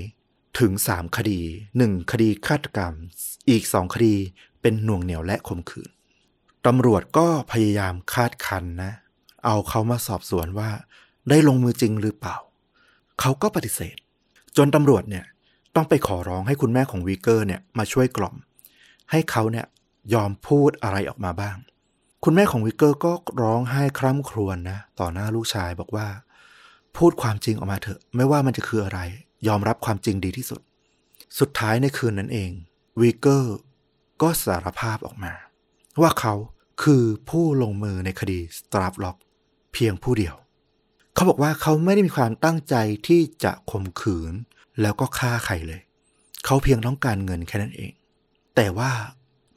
[0.60, 1.40] ถึง 3 คดี
[1.76, 2.92] 1 คดีฆาตกรรม
[3.50, 4.14] อีก 2 คดี
[4.60, 5.90] เป็นหน่วงเหนียวและข่มขืน
[6.66, 8.92] ตำรวจก็พยายามคาดคันนะ
[9.44, 10.70] เอาเขามาสอบสวนว่า
[11.28, 12.36] ได้ลงมือจริงหรือเปล่า
[13.20, 13.96] เขาก็ปฏิเสธ
[14.56, 15.24] จนตำรวจเนี่ย
[15.74, 18.34] ต้องไปขอร้องให้คุณแม่ของวีเกอร์เนี่ยมาช่วยกล่อม
[19.10, 19.66] ให้เขาเนี่ย
[20.14, 21.56] ยอมพูดอะไรออกมาบ้าง
[22.24, 26.08] คุณแม่ของวิกเกอร์ก็ร้องไห้คร่ำครวญนะ ต่อหน้าลูกชายบอกว่า
[26.96, 29.00] พูดความจริงออกมาเถอะ ไม่ว่ามันจะคืออะไร
[29.48, 30.60] ยอมรับความจริงดีที่สุด
[31.38, 32.50] สุดท้ายในคืนนั้นเอง
[33.00, 33.56] วิกเกอร์
[34.22, 35.32] ก็สารภาพออกมา
[36.00, 36.34] ว่าเขา
[36.82, 39.16] คือผู้ลงมือในคดีสตราฟล็อก
[39.72, 40.34] เพียงผู้เดียว
[41.14, 42.74] เขาบอกว่าเขาไม่ได้มีความตั้งใจ
[43.06, 44.32] ที่จะข่มขืน
[44.80, 45.80] แล้วก็ฆ่าใครเลย
[46.44, 47.92] เขาเพียงต้องการเงินแค่นั้นเอง
[48.56, 48.90] แต่ว่า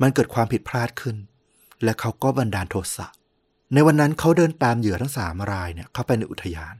[0.01, 1.15] มันเกิดความผิดพลาดขึ้น
[1.83, 3.07] และเขาก็บันดาลโทสะ
[3.73, 6.73] ในวันนั้นเขาเดินตามเหยื่อทั้งสามรายเนี่ยเข้าไปในอุทยาน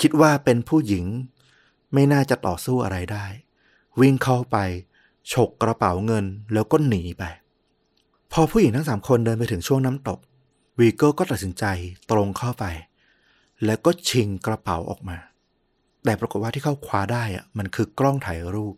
[0.00, 1.04] คิดว่าเป็นผู้หญิง
[1.94, 3.26] ไม่น่าจะต่อสู้อะไรได้
[4.00, 4.56] วิ่งเข้าไป
[5.32, 7.24] ฉกกระเป๋าเงินแล้วก็หนีไป
[8.32, 10.18] พอผู้หญิงทั้งสามคนเดินไปถึงช่วงน้ำตก
[10.78, 11.64] วีเกอร์ก็ตัดสินใจ
[12.10, 12.64] ตรงเข้าไป
[13.64, 15.18] แล้วก็ชิงกระเป๋าออกมา
[16.04, 18.74] แต่ปรากฏว่าที่เขาคว้าได้อะมันคือกล้องถ่ายรูป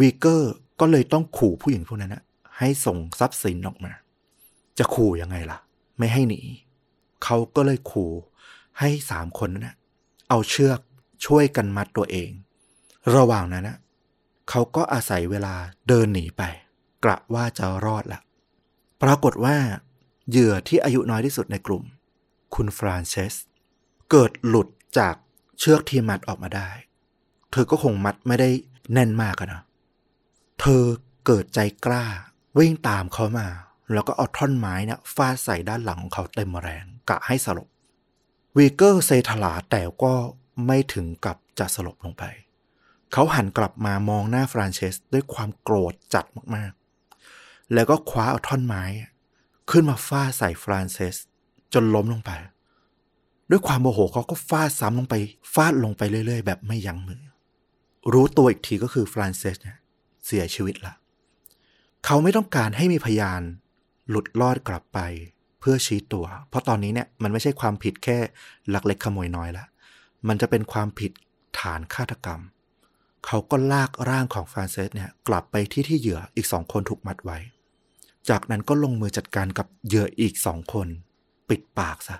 [0.00, 2.22] วีเกอร์ก็เลยต้องขู่ผู้หญิงพวกนั้นนะ
[2.58, 3.92] ให้ส่งทรัพย์สินออกมา
[4.78, 5.58] จะขู่ยังไงล่ะ
[5.98, 6.40] ไม่ให้หนี
[7.24, 8.10] เขาก็เลยขู่
[8.78, 9.76] ให้สามคนนั้นนะ
[10.28, 10.80] เอาเชือก
[11.26, 12.30] ช่วยกันมัดตัวเอง
[13.14, 13.78] ระหว่างนั้นนะ
[14.50, 15.54] เขาก็อาศัยเวลา
[15.88, 16.42] เดินหนีไป
[17.04, 18.20] กะว่าจะรอดละ
[19.02, 19.56] ปรากฏว่า
[20.30, 21.84] เหยื่อที่อายุน้อยที่สุดในกลุ่ม
[22.54, 23.34] คุณฟรานเซส
[24.10, 25.14] เกิดหลุดจาก
[25.58, 26.70] เชือกที่มัดออกมาได้
[27.50, 28.50] เธอก็คงมัดไม่ได้
[28.92, 29.62] แน่นมากนะ
[30.60, 30.82] เธอ
[31.26, 32.04] เกิดใจกล้า
[32.58, 33.48] วิ่งตามเขามา
[33.92, 37.68] แล้วก็เอาท่อนไม้เนี่ยฟาดใส่ด้านหลังของเขาเต็มแรงกะให้สลบ
[38.56, 40.14] วีเกอร์เซถลาแต่ก็
[40.66, 42.24] ไม่ถึงกับจะสลบลงไป
[43.12, 46.24] เขาหันกลับมามองหน้าฟรานเซสด้วยความโกรธจัด
[46.56, 46.72] มาก
[47.74, 48.82] แล้วก็คว้าเอาท่อนไม้
[49.70, 51.14] ขึ้นมาฟาดใส่ฟรานเซส
[51.74, 52.30] จนล้มลงไป
[53.50, 55.14] ด้วยความโมโหเขาก็ฟาดซ้ำลงไป
[55.54, 57.22] ฟาดลงไปเรื่อยๆ แบบไม่ยั้งมือ
[58.12, 59.78] รู้ตัวอีกทีก็คือฟรานเซสเนี่ย
[60.26, 60.94] เสียชีวิตละ
[62.04, 63.42] เขาไม่ต้องการให้มีพยาน
[64.08, 64.98] หลุดรอดกลับไป
[65.60, 68.18] เพื่อชี้ตัว เพราะตอนนี้เนี่ยมันไม่ใช่ความผิดแค่
[68.70, 69.64] หลักเล็กขโมยน้อยละ
[70.28, 71.12] มันจะเป็นความผิด
[71.58, 72.40] ฐานฆาตกรรม
[73.26, 77.38] เขาก็ลากร่างของฟรานเซสเนี่ยกลับไปที่ที่เหยื่ออีกสองคนถูกมัดไว้
[78.28, 80.88] จากนั้นก็ลงมือจัดการกับเหยื่ออีกสองคน
[81.48, 82.16] ปิดปากซะ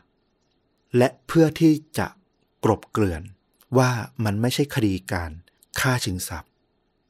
[0.97, 2.07] และเพื่อที่จะ
[2.65, 3.23] กรบเกลื่อน
[3.79, 3.91] ว่า
[4.25, 5.31] มันไม่ใช่คดีการ
[5.81, 6.51] ฆ่าชิงทรัพย์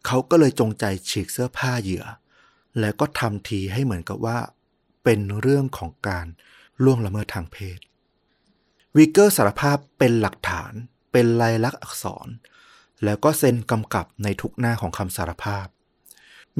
[0.06, 2.04] เขาก็เลยจงใจฉีกเสื้อผ้าเหยื่อ
[2.80, 4.38] แล้วก็ทำทีให้เหมือนกับว่า
[5.04, 6.26] เป็นเรื่องของการ
[6.84, 7.78] ล่วงละเมิดทางเพศ
[8.96, 10.72] วิกเกอร์สารภาพเป็นหลักฐาน
[11.12, 12.28] เป็นลายลักษณ์อักษร
[13.04, 15.66] แล้วก็เซ็นกำกับในทุกหน้าของคำสารภาพ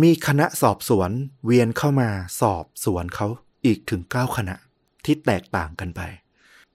[0.02, 1.10] มีคณะสอบสวน
[1.44, 2.10] เวียนเข้ามา
[2.40, 3.26] สอบสวนเขา
[3.64, 4.56] อีกถึง 9 คณะ
[5.04, 6.00] ที่แตกต่างกันไป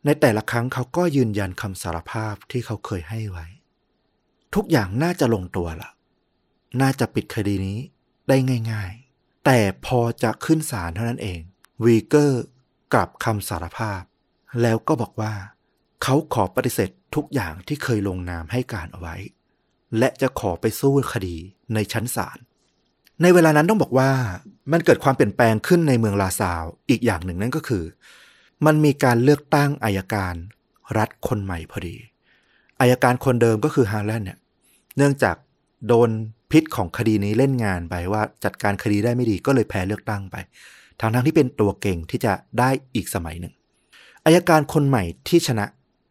[0.06, 3.46] ในแต่ละครั้งเขาก็ยืนยันคำสารภาพที่เขาเคยให้ไว้
[4.56, 5.92] ทุกอย่างน่าจะลงตัวละ
[6.82, 7.80] น่าจะปิดคดีนี้
[8.28, 8.38] ได้
[8.72, 11.40] ง่าย ๆ แต่พอจะขึ้นศาลเท่านั้นเอง
[11.86, 12.44] วีเกอร์
[12.94, 14.02] กลับคำสารภาพ
[14.62, 15.34] แล้วก็บอกว่า
[16.04, 19.16] เขาขอปฏิเสธทุกอย่างที่เคยลงนามให้การเอาไว้
[19.98, 21.36] และจะขอไปสู้คดี
[21.74, 22.38] ในชั้นศาล
[23.22, 24.10] ในเวลานั้นต้องบอกว่า
[24.72, 27.84] มันเกิดความเปลี่ยนแปลงขึ้นในเมืองลาซาวอีกอย่างหนึ่งนั่นก็คือ
[28.66, 30.34] มันมีการเลือกตั้งอายการ
[30.98, 31.96] รัฐคนใหม่พอดี
[32.80, 34.40] อายการคนเดิมก็คือฮาร์แลนด์เนี่ย
[34.98, 35.36] เนื่องจาก
[35.88, 36.10] โดน
[36.52, 40.36] พิษของคดีนี้เล่นงานไปว่าจัดการคดีได้ไม่ดีก็เลยแพ้เลือกตั้งไป
[41.00, 43.54] ทั้งทั้งที่เป็นตัวเก็งที่จะได้อีกสมัยหนึ่ง
[44.26, 45.66] อายการคนใหม่ที่ชนะ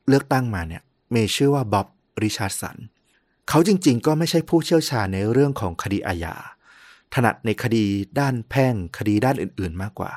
[0.09, 0.83] เลือกตั้งมาเนี่ย
[1.15, 1.87] มีชื่อว่าบ๊อบ
[2.23, 2.77] ริชาร์ดสัน
[3.49, 6.35] เขาจริงๆ ก็ไม่ใช่ผู้เชี่ยวชาญในเรื่องของคดีอาญา
[7.15, 7.85] ถนัดในคดี
[8.21, 10.13] ด้านแพ่งคดีด้านอื่นๆมากกว่า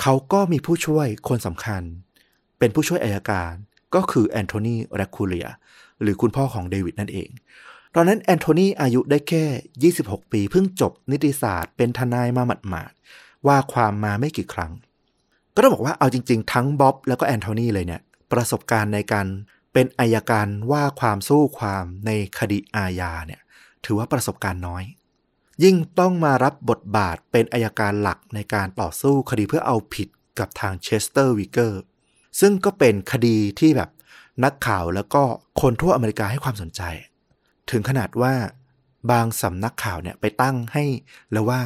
[0.00, 1.82] เขาก็มีผู้ช่วยคนสำคัญ
[2.58, 3.52] เป็นผู้ช่วยอายการ
[3.94, 5.48] ก็คือแอนโทนีแรคคูเลีย
[6.02, 7.30] หรือคุณพ่อของเดวิดนั่นเอง
[7.94, 9.44] ตอนนั้นแอนโทนีอายุได้แค่
[9.94, 14.72] 26 ปีเพิ่งจบนิติศาสตร์ เป็นทนายมาหมาดๆว่าความมาไม่กี่ครั้ง
[15.54, 18.00] ก็ต้องบอกว่าเอาจริง ๆ ทั้งบ๊อบแล้วก็แอนโทนีเลยเนี่ย
[18.32, 19.26] ประสบการณ์ในการ
[19.72, 23.40] เป็นอายการว่าความสู้ความในคดีอาญาเนี่ย
[23.84, 24.82] ถือว่าประสบการณ์น้อย
[25.64, 30.08] ยิ่งต้องมารับบทบาทเป็นอายการหลักในการต่อสู้คดีเพื่อเอาผิด
[30.38, 31.80] กับทางเชสเตอร์วิกเกอร์
[32.40, 33.90] ซึ่งก็เป็นคดีที่แบบ
[34.44, 35.22] นักข่าวแล้วก็
[35.60, 36.82] คนทั่วอเมริกาให้ความสนใจ
[37.70, 38.34] ถึงขนาดว่า
[39.10, 40.84] บางสำนักข่าวเนี่ยไปตั้งให้
[41.32, 41.60] แล้วว่า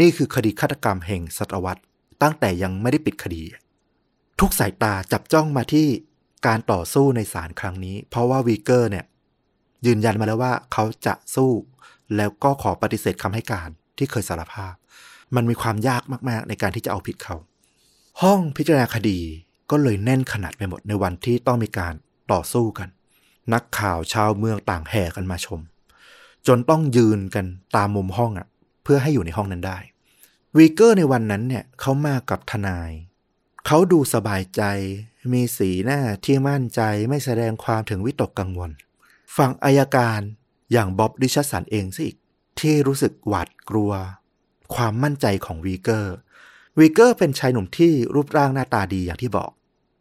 [0.00, 1.82] นี่คือคดีฆาตกรรมแห่งศตวรรษ
[2.22, 3.42] ตั้งแต่ยังไม่ได้ปิดคดี
[4.40, 5.88] ทุกสายตาจับจ้องมาที่
[6.46, 9.04] การต่อสู้ในศาลครั้งนี้ เพราะว่าวีเกอร์เนี่ย
[9.86, 11.50] ยืนยันมาแล้วว่าเขาจะสู้
[12.16, 14.74] แล้วก็ขอปฏิเสธคำให้การที่เคยสารภาพ
[15.34, 17.36] มันมีความยากมาก ๆ ในการที่จะเอาผิดเขา
[18.22, 19.18] ห้องพิจารณาคดี
[19.70, 21.94] ก็เลยแน่นขนาดไปหมดในวันที่ต้องมีการ
[22.32, 22.88] ต่อสู้กัน
[23.52, 25.60] นักข่าวชาวเมืองต่างแห่กันมาชม
[26.46, 27.46] จนต้องยืนกัน
[27.76, 28.46] ตามมุมห้องอะ
[28.82, 29.78] เพื่อให้อยู่ในห้องนั้นได้
[30.56, 32.90] วีเกอร์ในวันนั้นเนี่ยเขามากับทนาย
[33.66, 34.62] เขาดูสบายใจ
[35.32, 38.70] มีสีหน้าที่มั่นใจไม่แสดงถึงความวิตกกังวล
[39.36, 40.20] ฝั่งอายการ
[40.72, 42.16] อย่างบ๊อบริชาร์ดสันเองซะอีก
[42.60, 43.92] ที่รู้สึกหวาดกลัว
[44.74, 46.14] ความมั่นใจของวีเกอร์
[46.78, 49.50] วีเกอร์เป็นชายหนุ่มที่รูปร่างหน้าตาดีอย่างที่บอก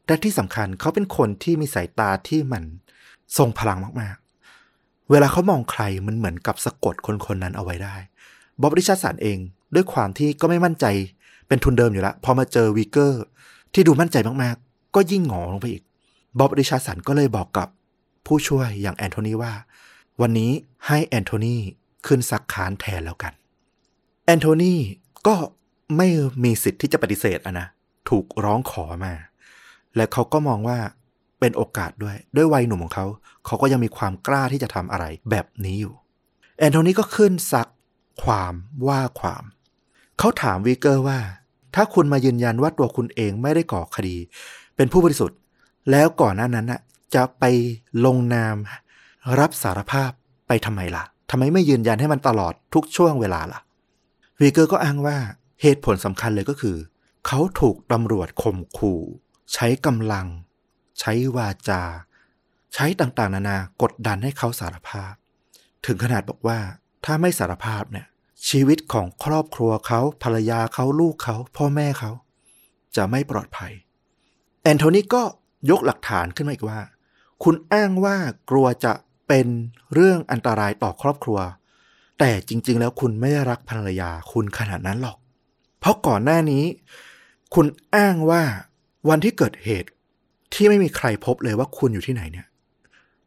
[0.06, 2.64] แต่ที่สำคัญเขาเป็นคนที่มีสายตาที่มัน
[3.38, 7.96] ทรงพลังมากๆ เวลาเขามองใครมันเหมือนกับสะกดคนคนนั้นเอาไว้ได้
[8.62, 9.38] บ๊อบริชาร์ดสันเอง
[9.76, 10.86] ด้วยความที่ก็ไม่มั่นใจ
[11.48, 13.22] เป็นทุนเดิมอยู่แล้ว พอมาเจอวีเกอร์
[13.74, 15.84] ที่ดูมั่นใจมากๆ ก็ยิ่งหงอลงไปอีก
[16.40, 17.68] บ๊อบริชาสันก็เลยบอกกับ
[18.26, 19.54] ผู้ช่วยอย่างแอนโทนีว่า
[20.22, 20.52] วันนี้
[20.88, 21.56] ให้แอนโทนี
[22.06, 23.34] ขึ้นซักค้านแทนแล้วกัน
[24.26, 24.74] แอนโทนี
[25.28, 25.36] ก็
[25.98, 26.08] ไม่
[26.44, 27.68] มีสิทธิ์ที่จะปฏิเสธอะนะ
[28.10, 29.14] ถูกร้องขอมา
[29.96, 30.78] และเขาก็มองว่า
[31.40, 33.06] เป็นโอกาสด้วย ด้วยวัยหนุ่มของเขา
[33.46, 35.94] เขาก็ยังมีความกล้าที่จะทำอะไรแบบนี้อยู่
[36.60, 37.68] แอนโทนีก็ขึ้นซัก
[38.24, 38.54] ความ
[38.88, 39.44] ว่าความ
[40.20, 41.20] เขาถามวีเกอร์ว่า
[41.76, 44.16] ถ้าคุณมายืนยันว่าตัวคุณเองไม่ได้ก่อคดี
[44.76, 45.38] เป็นผู้บริสุทธิ์
[45.92, 46.82] แล้วก่อนหน้านั้นนะ
[47.16, 47.44] จะไป
[48.06, 48.56] ลงนาม
[49.40, 50.12] รับสารภาพ
[50.48, 53.62] ไปทำไมล่ะทำไมไม่ยืนยันให้มันตลอดทุกช่วงเวลาล่ะ
[54.40, 55.18] วีเกอร์ก็อ้างว่า
[55.62, 56.78] เหตุผลสำคัญเลยก็คือ
[57.28, 59.02] เขาถูกตำรวจข่มขู่
[59.54, 60.28] ใช้กำลัง
[61.00, 61.84] ใช้วาจา
[62.74, 65.14] ใช้ต่างๆ นานากดดันให้เขาสารภาพ
[65.86, 66.60] ถึงขนาดบอกว่า
[67.06, 68.08] ถ้าไม่สารภาพเนี่ย
[68.50, 72.12] ชีวิตของครอบครัวเขาภรรยาเขาลูกเขาพ่อแม่เขา
[72.96, 73.74] จะไม่ปลอดภัย
[74.64, 75.24] แอนโทนีก็
[75.70, 76.80] ยกหลักฐานขึ้นมาอีกว่า
[77.44, 78.18] คุณอ้างว่า
[78.50, 78.94] กลัวจะ
[79.28, 79.48] เป็น
[79.94, 81.40] เรื่องอันตรายต่อครอบครัว
[82.20, 85.18] แต่จริง ๆ แล้วคุณไม่ได้รักภรรยาคุณขนาดนั้นหรอก
[85.80, 86.64] เพราะก่อนหน้านี้
[87.54, 87.66] คุณ
[87.96, 88.44] อ้างว่า
[89.10, 89.90] วันที่เกิดเหตุ
[90.54, 92.48] ที่ไม่มีใครพบเลยว่าคุณอยู่ที่ไหนเนี่ย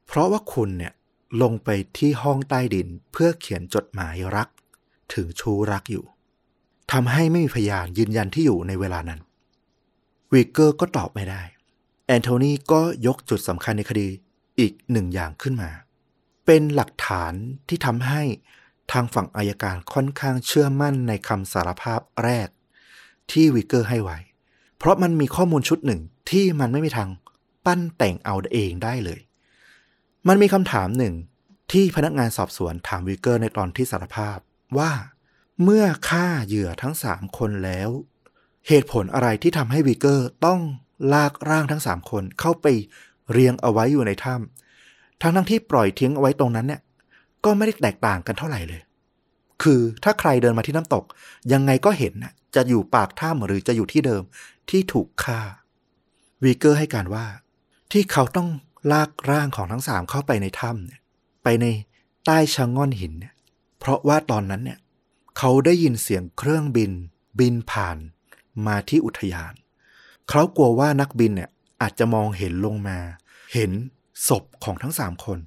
[0.07, 0.92] เพราะว่าคุณเนี่ย
[1.42, 1.68] ลงไป
[1.99, 4.49] ที่ห้องใต้ดินเพื่อเขียนจดหมายรัก
[5.14, 6.05] ถึงชูรักอยู่
[6.92, 9.20] ทำให้ไม่มีพยานยืนยันที่อยู่ในเวลานั้น
[10.32, 11.42] วีเกอร์ก็ตอบไม่ได้
[12.07, 14.09] แอนโทนีก็ยกจุดสำคัญในคดี
[14.59, 15.70] อีกหนึ่งอย่างขึ้นมา
[16.51, 17.32] เป็นหลักฐาน
[17.68, 18.22] ที่ทำให้
[18.92, 22.49] ทางฝั่งอายการค่อนข้างเชื่อมั่นในคำสารภาพแรก
[23.32, 24.18] ที่วิกเกอร์ให้ไว้
[24.78, 27.09] เพราะมันมีข้อมูลชุดหนึ่งที่มันไม่มีทาง
[27.66, 29.20] ปั้นแต่งเอาเองได้เลย
[30.28, 31.14] มันมีคำถามหนึ่ง
[31.72, 34.38] ที่พนักงานสอบสวนถามวิกเกอร์ในตอนที่สารภาพ
[34.78, 34.92] ว่า
[35.62, 37.90] เมื่อฆ่าเหยื่อทั้งสามคนแล้ว
[38.68, 40.61] เหตุผลอะไรที่ทำให้วิกเกอร์ต้อง
[41.12, 42.66] ลากร่างทั้งสามคนเข้าไป
[43.32, 44.68] เรียงเอาไว้อยู่ในถ้ำ
[45.23, 46.81] ทั้งทั้งที่ปล่อยทิ้งเอาไว้ตรงนั้นเนี่ย
[47.45, 48.83] ก็ไม่ได้แตกต่างกันเท่าไหร่เลย
[49.62, 51.05] คือถ้าใครเดินมาที่น้ำตก
[51.53, 54.23] ยังไงก็เห็นนะจะอยู่ปากถ้ำหรือจะอยู่ที่เดิม
[54.71, 55.41] ที่ถูกฆ่า
[56.45, 57.27] วีเกอร์ให้การว่า
[57.93, 58.49] ที่เขาต้อง
[58.93, 61.01] ลากร่างของทั้งสามเข้าไปในถ้ำเนี่ย
[61.45, 61.66] ไปใน
[62.27, 63.35] ใต้ชะง่อนหินเนี่ย
[63.79, 64.79] เพราะว่าตอนนั้นเนี่ย
[65.39, 66.93] เขาได้ยินเสียงเครื่องบิน
[67.39, 67.97] บินผ่าน
[68.66, 69.53] มาที่อุทยาน
[70.29, 71.51] เขากลัวว่านักบินเนี่ย
[71.83, 72.99] อาจจะมองเห็นลงมา
[73.55, 73.71] เห็น
[74.29, 75.39] ศพของทั้งสามคน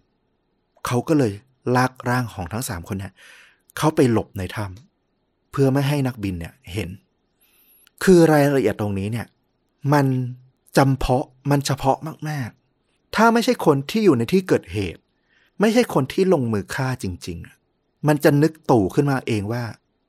[0.86, 1.34] เขาก็เลย
[1.76, 3.14] ลากร่างของทั้งสามคนเนี่ย
[3.78, 6.90] เขาไปหลบในถ้ำเพื่อไม่ให้นักบินเนี่ยเห็น
[8.04, 9.28] คือรายละเอียดตรงนี้เนี่ย
[9.94, 10.06] มัน
[10.78, 11.98] จำเพาะมันเฉพาะ
[12.30, 12.50] มาก
[12.82, 15.02] ๆ ถ้าไม่ใช่คนที่อยู่ในที่เกิดเหตุ
[15.60, 17.38] ไม่ใช่คนที่ลงมือฆ่าจริง
[17.74, 19.64] ๆ มันจะนึกตู่ขึ้นมาเองว่า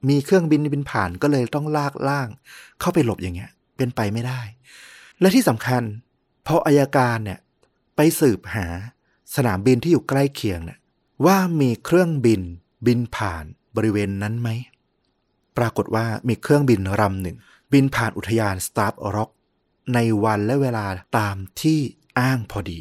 [0.09, 2.29] มีเครื่องบินบินผ่านก็เลยต้องลากล่าง
[2.81, 4.41] เข้าไปหลบอย่างเงี้ย เป็นไปไม่ได้
[5.21, 5.83] และที่สำคัญ
[6.47, 7.39] พออายการเนี่ย
[7.97, 8.66] ไปสืบหา
[9.34, 10.76] สนามบินที่อยู่ใกล้เคียงนี่
[11.26, 12.40] ว่ามีเครื่องบิน
[12.86, 13.45] บินผ่าน
[13.76, 14.49] บริเวณนั้นไหม
[15.57, 17.36] ปรากฏว่ามีเครื่องบินลำหนึ่ง
[17.72, 19.30] บินผ่านอุทยานสตาร์ร็อก
[19.95, 20.86] ในวันและเวลา
[21.18, 21.78] ตามที่
[22.18, 22.80] อ้างพอดี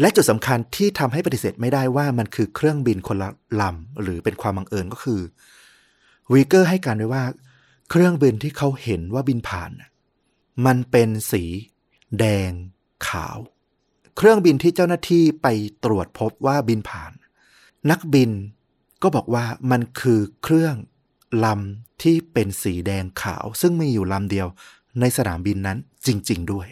[0.00, 3.30] และจุดสำคัญที่ทำให้ปฏิเสธไม่ได้ว่ามันคือเครื่องบินคนละ
[3.60, 5.20] ลำหรือเป็นความบังเอิญก็คือ
[6.32, 7.24] วีเกอร์ให้การไว้ว่า
[7.90, 9.70] เครื่องบินที่เขาเห็นว่าบินผ่าน
[10.66, 11.44] มันเป็นสี
[12.18, 12.50] แดง
[13.08, 13.38] ขาว
[14.20, 15.46] เครื่องบินที่เจ้าหน้าที่ไป
[15.84, 17.12] ตรวจพบว่าบินผ่าน
[17.90, 18.30] นักบิน
[19.02, 20.74] ก็บอกว่ามันคือเครื่อง
[21.44, 24.48] ลำที่เป็นสีแดงขาว ซึ่งมีอยู่ลำเดียว
[25.00, 26.68] ในสนามบินนั้นจริง ๆ ด้วย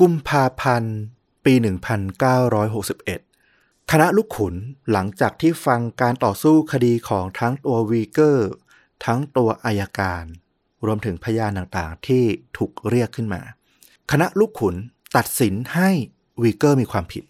[0.00, 0.96] กุมภาพันธ์
[1.44, 1.54] ปี
[2.32, 4.54] 1961 คณะลูกขุน
[4.90, 8.50] หลังจากที่ฟังการต่อสู้คดีของทั้งตัววีเกอร์
[9.04, 10.24] ทั้งตัวอายการ
[10.86, 12.24] รวมถึงพยานต่างๆที่
[12.56, 13.42] ถูกเรียกขึ้นมา
[14.10, 14.74] คณะลูกขุน
[15.16, 15.90] ตัดสินให้
[16.42, 17.24] วีเกอร์มีความผิด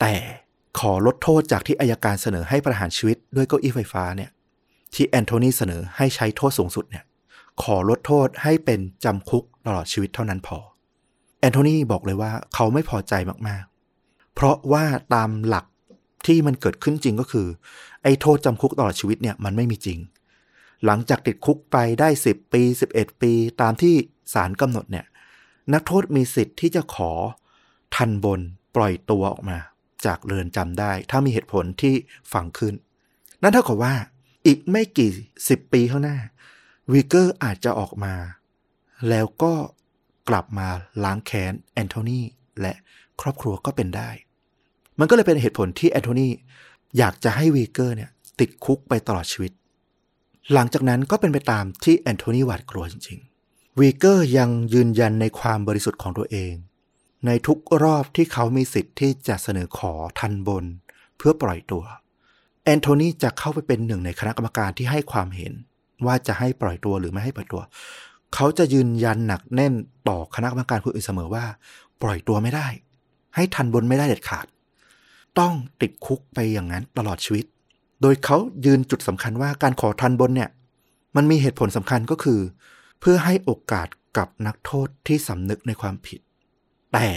[0.00, 0.14] แต่
[0.78, 4.30] ขอลดโทษจากที่อายการเสนอให้ประหารชีวิตด้วยเก้าอี้ไฟฟ้าเนี่ย
[4.94, 7.04] ที่แอนโทนีเสนอให้ใช้โทษสูงสุดเนี่ย
[7.62, 10.58] ขอลดโทษให้เป็นจำคุกตลอดชีวิตเท่านั้นพอ
[11.40, 13.14] แอนโทนีบอกเลยว่าเขาไม่พอใจ
[13.48, 14.84] มากๆ เพราะว่า
[15.14, 15.64] ตามหลัก
[16.26, 17.46] ที่มันเกิดขึ้นจริงก็คือ
[18.02, 19.98] ไอ้โทษจำคุกตลอดชีวิตเนี่ยมันไม่มีจริง
[20.84, 22.62] หลังจากติดคุกไปได้ 10 ปี
[22.94, 23.94] 11 ปี ตามที่
[24.34, 25.06] ศาลกำหนดเนี่ย
[25.74, 27.12] นักโทษมีสิทธิ์ที่จะขอ
[27.94, 28.40] ทัณฑ์บน
[28.76, 29.58] ปล่อยตัวออกมา
[30.06, 31.94] จากเรือนจำได้ ถ้ามีเหตุผลที่
[32.32, 32.74] ฟังขึ้น
[33.42, 33.94] นั่นเท่ากับว่า
[34.46, 35.10] อีกไม่กี่
[35.48, 36.18] สิบปีข้างหน้า
[36.92, 38.14] วีเกอร์อาจจะออกมา
[39.08, 39.52] แล้วก็
[40.28, 40.68] กลับมา
[41.04, 42.20] ล้างแค้นแอนโทนี
[42.60, 42.72] และ
[43.20, 44.10] ครอบครัวก็เป็นได้
[44.98, 46.28] มันก็เลยเป็นเหตุผลที่แอนโทนี
[46.98, 48.10] อยากจะให้วีเกอร์เนี่ย
[48.40, 49.52] ติดคุกไปตลอดชีวิต
[50.52, 56.52] หลังจากนั้นก็เป็นไปตามที่แอนโทนีหวาดกลัวจริงๆวีเกอร์ยังยืนยันในความบริสุทธิ์ของตัวเอง
[57.26, 60.64] ในทุกรอบที่เขามีสิทธิ์ที่จะเสนอขอทัณฑ์บน
[61.18, 61.84] เพื่อปล่อยตัว
[62.64, 65.52] แอนโทนีจะเข้าไปเป็นหนึ่งในคณะกรรมการที่ให้ความเห็น
[66.06, 67.62] ว่าจะให้ปล่อยตัวหรือไม่ให้ปล่อยตัว
[68.34, 69.74] เขาจะยืนยันหนักแน่น
[70.08, 71.44] ต่อคณะกรรมการคนอื่นเสมอว่า
[72.02, 72.66] ปล่อยตัวไม่ได้
[73.34, 74.46] ให้ทันบนไม่ได้เด็ดขาด
[75.38, 77.44] ต้องติดคุกไปอย่างนั้นตลอดชีวิต
[78.02, 80.50] โดยเขายืนจุดสำคัญว่าการขอทันบนเนี่ย
[81.16, 82.40] มันมีเหตุผลสำคัญก็คือ
[83.00, 86.20] เพื่อให้โอกาสกับนักโทษที่สำนึกในความผิด
[86.92, 87.08] แต่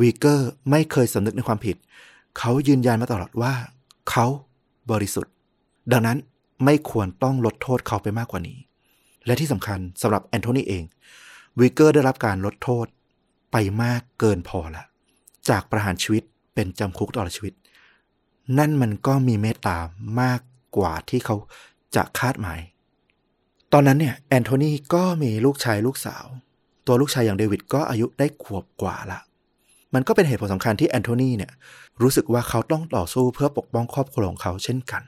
[0.00, 1.76] วีเกอร์ไม่เคยสำนึกในความผิด
[2.38, 3.54] เขายืนยันมาตลอดว่า
[4.10, 4.26] เขา
[4.90, 5.32] บริสุทธิ์
[5.92, 6.18] ดังนั้น
[6.64, 8.58] ไม่ควรต้องลดโทษเขาไปมากกว่านี้
[9.26, 10.84] และที่สำคัญสำหรับแอนโทนีเอง
[11.60, 12.86] วิกเกอร์ได้รับการลดโทษ
[13.52, 14.84] ไปมากเกินพอละ
[15.48, 16.22] จากประหารชีวิต
[16.54, 17.54] เป็นจำคุกตลอดชีวิต
[18.58, 19.78] นั่นมันก็มีเมตตา
[20.20, 20.40] มาก
[20.76, 21.36] กว่าที่เขา
[21.94, 22.60] จะคาดหมาย
[23.72, 26.24] ตอนนั้นเนี่ยแอนโทนีก็มีลูกชายลูกสาว
[26.86, 29.20] ตัวลูกชายอย่างเดวิดก็อายุได้ขวบกว่าละ
[29.94, 31.52] มันก็เป็นเหตุผลสำคัญที่แอนโทนีเนี่ย
[32.02, 35.02] รู้สึกว่าเขาต้องต่อสู้เพื่อปกป้องครอบครัวของเขาเช่นกัน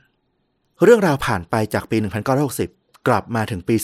[0.83, 1.97] เรื่องราวผ่านไปจากปี
[2.51, 3.75] 1960 กลับมาถึงปี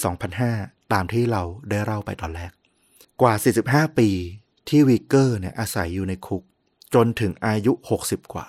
[0.41, 2.51] 2005 ตามที่เราได้เล่าไปตอนแรก
[3.21, 3.33] กว่า
[3.65, 4.09] 45 ปี
[4.69, 6.43] ที่วีเกอร์เนี่ยอาศัยอยู่ในคุก
[6.93, 7.73] จนถึงอายุ
[8.03, 8.47] 60 กว่า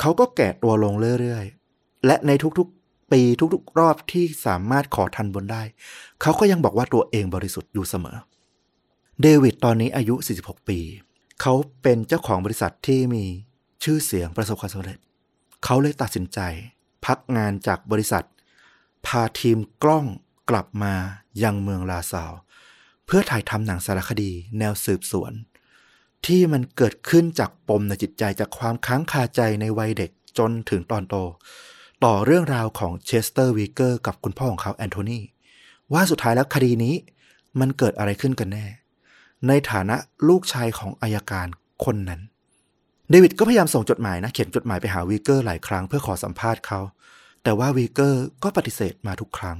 [0.00, 3.22] เขาก็แก่ตัวลงเรื่อยๆ และในทุกๆ ปี
[3.54, 5.62] ทุกๆ รอบที่สามารถขอทันบนได้
[6.22, 8.16] เขาก็ยังบอกว่าตัวเองบริสุทธิ์อยู่เสมอ
[9.22, 10.78] เดวิดตอนนี้อายุ 46 ปี
[11.40, 13.24] เขาเป็นเจ้าของบริษัทที่มี
[13.84, 14.98] ชื่อเสียงประสบความสำเร็จ
[15.64, 16.40] เขาเลยตัดสินใจ
[17.04, 18.24] พักงานจากบริษัท
[19.06, 20.06] พาทีมกล้อง
[20.50, 20.94] กลับมา
[21.42, 22.32] ยังเมืองลาซาว
[23.06, 25.32] เพื่อถ่ายทำหนังสารคดีแนวสืบสวน
[26.26, 31.14] ที่มันเกิดขึ้นจากปมในจิตใจจากความค้างคาใจในวัยเด็กจนถึงตอนโต
[32.04, 35.20] ต่อเรื่องราวของเชสเตอร์วีเกอร์กับคุณพ่อของเขาแอนโทนี
[35.92, 36.94] ว่าสุดท้ายแล้วคดีนี้
[37.60, 38.66] มันเกิดอะไรขึ้นกันแน่
[39.48, 39.96] ในฐานะ
[40.28, 41.46] ลูกชายของอายการ
[41.84, 42.20] คนนั้น
[43.10, 46.80] เดวิดก็พยายามส่งจดหมายนะ เขียนจดหมายไปหาวีเกอร์หลายครั้งเพื่อขอสัมภาษณ์เขา
[47.42, 49.58] แต่ว่าวีเกอร์ก็ปฏิเสธมาทุกครั้ง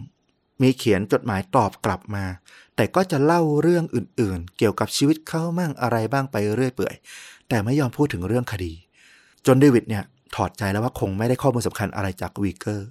[0.63, 2.25] มีเขียนจดหมายตอบกลับมา
[2.77, 6.95] แต่ก็จะเล่าเรื่องอื่นๆ เกี่ยวกับชีวิตเขามั่งอะไรบ้างไปเรื่อยเปื่อย
[7.49, 8.73] แต่ไม่ยอมพูดถึงเรื่องคดี
[9.47, 10.05] จนเดวิดเนี่ย
[10.35, 12.89] ถอดใจแล้วว่าคงไม่ได้ข้อมูลสำคัญอะไรจากวีเกอร์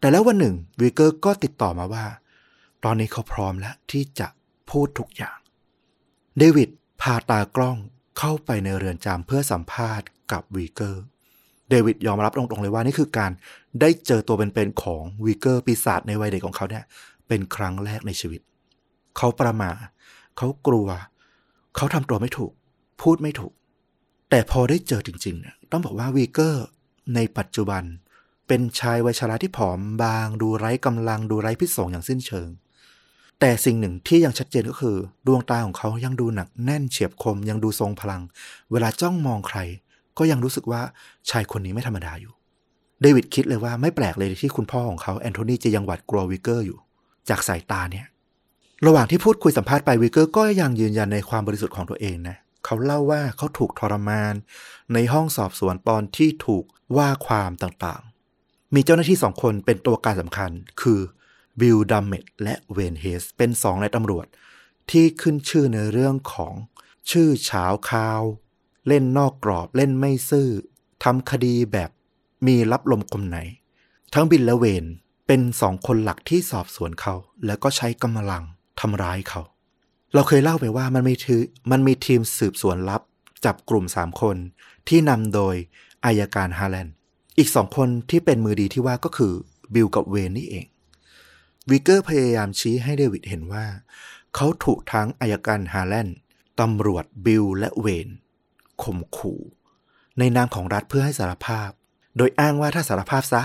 [0.00, 2.04] แต่แล้ววันหนึ่งวีเกอร์ก็ติดต่อมาว่า
[2.84, 4.28] ตอนนี้เขาพร้อมแล้วที่จะ
[4.70, 5.36] พูดทุกอย่าง
[6.38, 6.68] เดวิด
[7.00, 7.78] พาตากล้อง
[8.18, 11.02] เข้าไปในเรือนจำเพื่อสัมภาษณ์กับวีเกอร์
[11.68, 13.30] เดวิดยอมรับตรงๆเลยว่านี่คือการ
[13.80, 16.84] ได้เจอตัวเป็นๆของวีเกอร์ปีศาจในวัยเด็กของเขาเนี่ย
[17.28, 18.40] เป็นครั้งแรกในชีวิต
[19.16, 19.70] เขาประหม่า
[20.36, 20.88] เขากลัว
[21.76, 22.52] เขาทำตัวไม่ถูก
[23.02, 23.52] พูดไม่ถูก
[24.30, 26.64] แต่พอได้เจอจริงๆเนี่ยต้องบอกว่าวีเกอร์
[27.14, 27.82] ในปัจจุบัน
[28.46, 32.48] เป็นชายวัยชราที่ผอมบาง ดูไร้กำลังดูไร้พิษสงอย่างสิ้นเชิง
[33.40, 38.22] แต่สิ่งหนึ่งที่ยังชัดเจนก็คือ ดวงตาของเขายังดูหนักแน่นเฉียบคม ยังดูทรงพลัง
[38.72, 39.58] เวลาจ้องมองใคร
[40.18, 40.82] ก็ยังรู้สึกว่า
[41.30, 42.32] ชายคนนี้ไม่ธรรมดาอยู่
[43.02, 46.78] เดวิดคิดเลยว่าไม่แปลกเลยที่คุณพ่อของเขาแอนโทนีจะยังหวาดกลัววิกเกอร์อยู่
[47.28, 48.06] จากสายตาเนี่ย
[48.86, 54.34] ระหว่างที่พูดคุยสัมภาษณ์ไปวิกเกอร์ก็ยังยืนยันในความบริสุทธิ์ของตัวเองนะเขาเล่าว่าเขาถูกทรมาน
[54.94, 56.64] ในห้องสอบสวนตอนที่ถูก
[56.96, 60.50] ว่าความต่างๆ มีเจ้าหน้าที่สองคนเป็นตัวการสำคัญ
[60.82, 61.00] คือ
[61.60, 64.26] บิลดัมเมตและเวนเฮสเป็นสองนายตำรวจ
[64.90, 66.54] ที่ขึ้นชื่อในเรื่องของ
[67.10, 68.22] ชื่อเฉาคาว
[68.88, 70.48] เล่นนอกกรอบเล่นไม่ซื่อ
[71.04, 71.90] ทำคดีแบบ
[72.46, 73.38] มีรับลมคมไหน
[74.14, 74.84] ทั้งบิลและเวน
[75.26, 77.14] เป็นสองคนหลักที่สอบสวนเขา
[77.46, 78.44] แล้วก็ใช้กำลัง
[78.80, 79.40] ทำร้ายเขา
[80.14, 81.36] เราเคยเล่าไปว่ามันมีที
[81.70, 83.02] มันมีทีมสืบสวนลับ
[83.44, 84.36] จับกลุ่มสามคน
[84.88, 85.54] ที่นำโดย
[86.04, 86.94] อัยการฮาแลนด์
[87.38, 89.32] อีกสองคนที่เป็นมือดีที่ว่าก็คือ
[89.74, 90.66] บิลกับเวนนี่เอง
[91.70, 93.66] วิกเกอร์พยายามชี้ให้เดวิดเห็นว่า
[94.34, 96.16] เขาถูกทั้งอัยการฮาแลนด์
[96.60, 98.08] ตำรวจบิลและเวน
[98.82, 99.40] ข่มขู่
[100.18, 101.70] ในนามของรัฐเพื่อให้สารภาพ
[102.16, 103.42] โดยอ้างว่าถ้าสารภาพซะ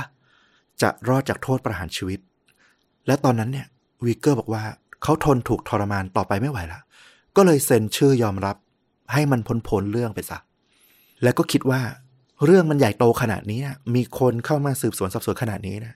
[0.82, 2.20] จะรอดจากโทษประหารชีวิต
[3.08, 3.68] และตอนนั้นเนี่ย
[4.06, 4.64] วีเกอร์บอกว่า
[5.04, 6.82] เขาทนถูกทรมานต่อไปไม่ไหวแล้ว
[7.36, 8.56] ก็เลยเซ็นชื่อยอมรับ
[9.14, 10.38] ให้มันพ้นพ้นเรื่องไปซะ
[11.24, 11.82] แล้วก็คิดว่า
[12.46, 15.94] เรื่องมันใหญ่โตขนาดนี้นะมีคนเข้ามาสืบสวนสอบสวนขนาดนี้นะ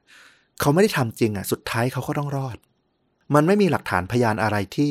[0.61, 2.57] เขาไม่ได้ทำจริงอะ สุดท้ายเขาก็ต้องรอด
[3.33, 4.89] มันไม่มีหลักฐานพยานอะไรที่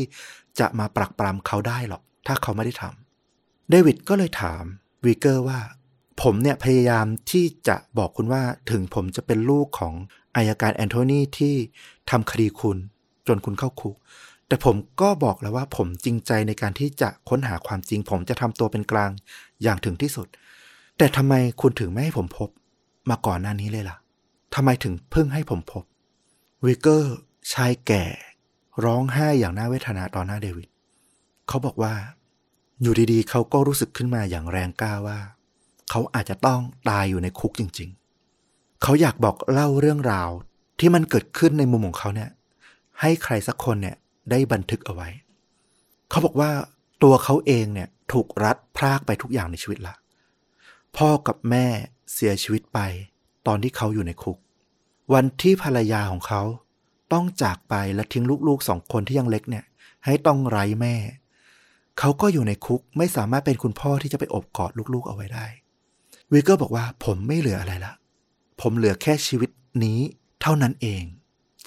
[0.60, 4.64] จะมาปรักปรำเขาได้หรอก ถ้าเขาไม่ได้ทำเดวิดก็เลยถาม
[5.04, 5.60] วิกเกอร์ว่า
[6.22, 9.94] ผมเนี่ยพยายามที่จะบอกคุณว่าถึงผมจะเป็นลูกของ
[10.36, 11.54] อัยการแอนโทนีที่
[12.10, 12.78] ทำคดีคุณ
[13.26, 13.96] จนคุณเข้าคุก
[14.48, 19.10] แต่ผมก็บอกแล้วว่าผมจริงใจในการที่จะค้นหาความจริง ผมจะทำตัวเป็นกลาง
[19.62, 20.26] อย่างถึงที่สุด
[20.98, 22.48] แต่ทำไมคุณถึงไม่ให้ผมพบ
[23.10, 23.96] มาก่อนหน้านี้เลยล่ะ
[24.54, 25.84] ทำไมถึงเพิ่งให้ผมพบ
[26.64, 27.16] วิกเกอร์
[27.52, 28.04] ชายแก่
[28.84, 30.68] ร้องไห้อย่างน่าเวทนาต่อหน้าเดวิด
[31.48, 31.94] เขาบอกว่า
[32.82, 35.18] อยู่ดีๆ เขาก็รู้สึกขึ้นมาอย่างแรงกล้าว่า
[35.90, 37.90] เขาอาจจะต้องตายอยู่ในคุกจริง
[38.36, 40.30] ๆ เขาอยากบอกเล่าเรื่องราว
[40.80, 42.30] ที่มันเกิดขึ้นในมุมของเขาเนี่ย
[43.00, 43.96] ให้ใครสักคนเนี่ย
[44.30, 45.08] ได้บันทึกเอาไว้
[46.10, 46.50] เขาบอกว่า
[47.02, 49.94] ตัวเขาเองเนี่ยถูกรัดพรากไปทุกอย่างในชีวิตละ
[50.96, 51.66] พ่อกับแม่
[52.12, 52.78] เสียชีวิตไป
[53.46, 54.38] ตอนที่เขาอยู่ในคุก
[55.12, 56.42] วันที่ภรรยาของเขา
[57.12, 59.64] ต้องจากไปและทิ้งลูกๆสองคนที่ยังเล็กเนี่ย
[60.04, 60.94] ให้ต้องไร้แม่
[61.98, 65.46] เขาก็อยู่ในคุกไม่สามารถเป็นคุณพ่อที่จะไปอบกอดลูกๆเอาไว้ได้
[66.32, 67.92] วิกเกอร์บอกว่าผมไม่เหลืออะไรละ
[68.60, 69.50] ผมเหลือแค่ชีวิต
[69.84, 69.98] นี้
[70.42, 71.02] เท่านั้นเอง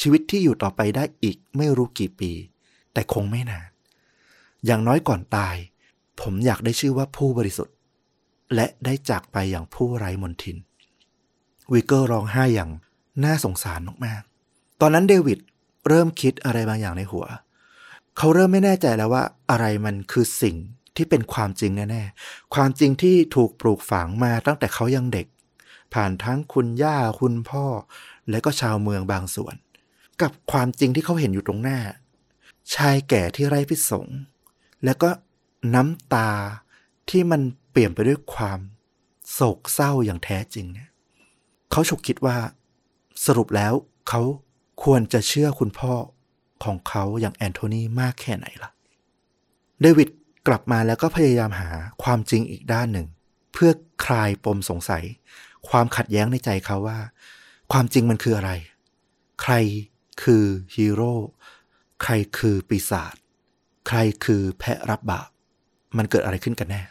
[0.01, 2.31] ชีวิตที่อยู่ต่อไปได้อีกไม่รู้กี่ปี
[2.93, 3.69] แต่คงไม่นาน
[4.65, 5.55] อย่างน้อยก่อนตาย
[6.21, 7.75] ผมอยากได้ชื่อว่าผู้บริสุทธิ์
[8.55, 10.57] และได้จากไปอย่างผู้ไร้มนทิน
[11.73, 12.71] วิกเกอร์ร้องไห้อย่าง
[13.23, 15.39] น่าสงสารมากๆ ตอนนั้นเดวิด
[15.87, 17.25] เริ่มคิดอะไรบางอย่างในหัว
[18.17, 20.55] เขาเริ่มไม่แน่ใจแล้วว่าอะไรมันคือสิ่ง
[20.95, 25.27] ที่เป็นความจริงแน่ๆ ความจริงที่ถูกปลูกฝังมาตั้งแต่เขายังเด็ก
[25.93, 27.65] ผ่านทั้งคุณย่าคุณพ่อ
[28.29, 29.55] และก็ชาวเมืองบางส่วน
[30.21, 31.79] กับความจริงที่เขาเห็นอยู่ตรงหน้า
[32.73, 34.07] ชายแก่ที่ไร้พิษสง
[34.85, 35.09] แล้วก็
[35.73, 36.31] น้ำตา
[37.09, 37.41] ที่มัน
[37.71, 38.59] เปลี่ยนไปด้วยความ
[39.31, 40.89] โศกเศร้าอย่างแท้จริงเนี่ย
[41.71, 42.37] เขาฉุกคิดว่า
[43.25, 43.73] สรุปแล้ว
[44.09, 44.21] เขา
[44.83, 45.93] ควรจะเชื่อคุณพ่อ
[46.63, 48.71] ของเขาอย่างแอนโทนีมากแค่ไหนล่ะ
[49.81, 50.09] เดวิด
[50.47, 51.69] กลับมาแล้วก็พยายามหา
[52.03, 53.07] ความจริงอีกด้านหนึ่ง
[53.53, 53.71] เพื่อ
[54.05, 55.03] คลายปมสงสัย
[55.69, 56.99] ความขัดแย้งในใจเขาว่า
[57.71, 58.51] ความจริงมันคืออะไร
[59.41, 59.53] ใคร
[60.23, 60.43] คือ
[60.75, 61.13] ฮีโร่
[62.03, 63.15] ใครคือปีศาจ
[63.87, 65.29] ใครคือแพะรับบาป
[65.97, 66.81] มันเกิดอะไรขึ้นกันแน่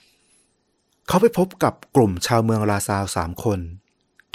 [1.08, 3.60] เขาไปพบกับกลุ่มชาวเมืองลาซาวสามคน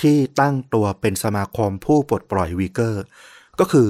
[0.01, 3.03] ที่ตั้งตัวเป็นสมาคมผู้ปลดปล่อยวีเกอร์
[3.59, 3.87] ก็คือ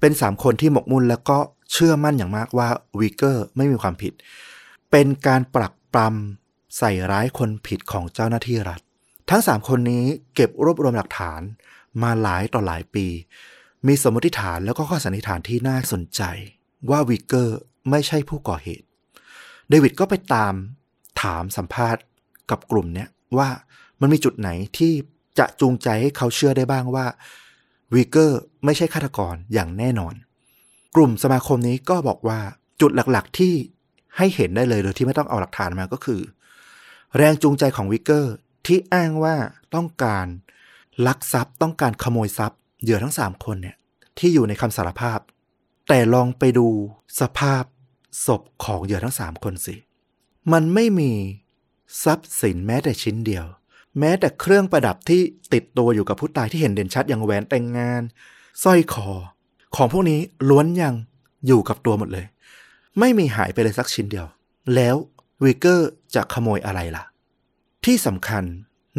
[0.00, 1.38] เป็นสามคนที่หมกมุ่นแล้วก็
[1.72, 2.68] เชื่อมั่นอย่างมากว่า
[3.00, 4.12] วีเกอร์ไม่มีความผิด
[4.90, 8.80] เป็นการปรักปรำใส่ร้ายคนผิดของเจ้าหน้าที่รัฐ
[9.30, 10.04] ทั้งสามคนนี้
[10.34, 11.40] เก็บรวบรวมหลักฐาน
[12.02, 13.06] มาหลายต่อหลายปี
[13.86, 16.22] มีสมมติฐานแล้วก็ข้อสันนิษฐานที่น่าสนใจ
[16.90, 17.58] ว่าวีเกอร์
[17.90, 18.86] ไม่ใช่ผู้ก่อเหตุ
[19.68, 20.54] เดวิดก็ไปตาม
[21.22, 22.02] ถามสัมภาษณ์
[22.50, 23.08] กับกลุ่มเนี้ย
[23.38, 23.48] ว่า
[24.00, 24.48] มันมีจุดไหน
[24.78, 24.92] ที่
[25.38, 27.06] จะจูงใจให้เขาเชื่อได้บ้างว่า
[27.94, 30.14] วีเกอร์ไม่ใช่ฆาตกรอย่างแน่นอน
[30.94, 32.40] กลุ่มสมาคมนี้ก็บอกว่า
[32.80, 33.54] จุดหลักๆที่
[34.16, 36.20] ให้เห็นได้เลยโดยที่ไม่ต้องเอาหลักฐานมาก็คือ
[37.16, 38.34] แรงจูงใจของวิกเกอร์
[38.66, 39.36] ที่อ้างว่า
[39.74, 40.26] ต้องการ
[41.06, 43.76] ลักทรัพย์ต้องการขโมยทรัพย์เหยื่อทั้งสามคนเนี่ย
[44.18, 45.18] ที่อยู่ในคำสารภาพ
[45.88, 46.66] แต่ลองไปดู
[47.20, 47.64] สภาพ
[48.26, 49.74] ศพของเหยื่อทั้งสามคนสิ
[50.52, 51.12] มันไม่มี
[52.04, 53.46] ทรัพย์สินแม้แต่ชิ้นเดียว
[53.98, 55.20] แม้แต่เครื่องประดับที่
[55.52, 58.02] ติดตัวอยู่กับผู้ตายที่เห็นเด่นชัดอย่างแหวนแต่งงาน
[58.62, 59.08] สร้อยคอ
[59.76, 60.94] ของพวกนี้ล้วนยัง
[61.46, 62.26] อยู่กับตัวหมดเลย
[62.98, 64.26] ไม่มีหายไปเลยสักชิ้นเดียว
[64.74, 64.96] แล้ว
[65.44, 67.04] วิกเกอร์จะขโมยอะไรล่ะ
[67.84, 68.44] ที่สำคัญ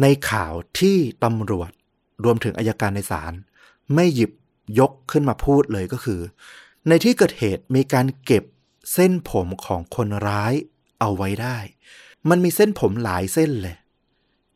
[0.02, 1.70] ในข่าวที่ตำรวจ
[2.24, 3.32] รวมถึงอายการในศาล
[3.94, 4.30] ไม่หยิบ
[4.78, 6.20] ยกขึ้นมาพูดเลยก็คือ
[6.88, 8.44] ในที่เกิดเหตุมีการเก็บ
[8.92, 10.52] เส้นผมของคนร้าย
[11.00, 11.58] เอาไว้ได้
[12.28, 13.76] มันมีเส้นผมหลายเส้นเลย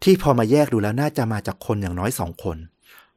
[0.02, 2.56] ที่พอมาแยกดูแล้วน่าจะมาจากคนอย่างน้อยสองคน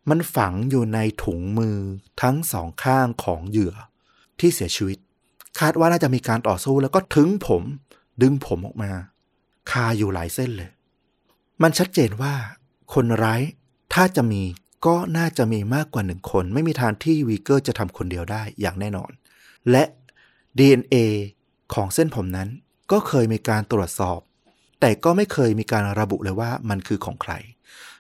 [0.10, 1.78] มันฝังอยู่ในถุงมือ
[2.22, 3.76] ทั้งสองข้างของเหยื่อ
[4.40, 4.98] ที่เสียชีวิต
[5.60, 7.64] คาดว่าน่าจะมีการต่อสู้แล้วก็ถึงผม
[8.22, 8.92] ดึงผมออกมา
[9.72, 10.72] คาอยู่หลายเส้นเลย
[11.62, 12.34] มันชัดเจนว่า
[12.94, 13.42] คนร้าย
[13.94, 14.42] ถ้าจะมี
[14.86, 19.12] ก็น่าจะมีมากกว่าหนึ่งคน ไม่มีทางที่วีเกอร์จะทำคนเดียวได้อย่างแน่นอน
[19.72, 19.84] และ
[20.58, 20.96] DNA
[21.74, 22.50] ของเส้นผมนั้น
[22.92, 24.20] ก็เคยมีการตรวจสอบ
[24.86, 27.34] แต่ก็ไม่เคยมีการระบุเลยว่ามันคือของใคร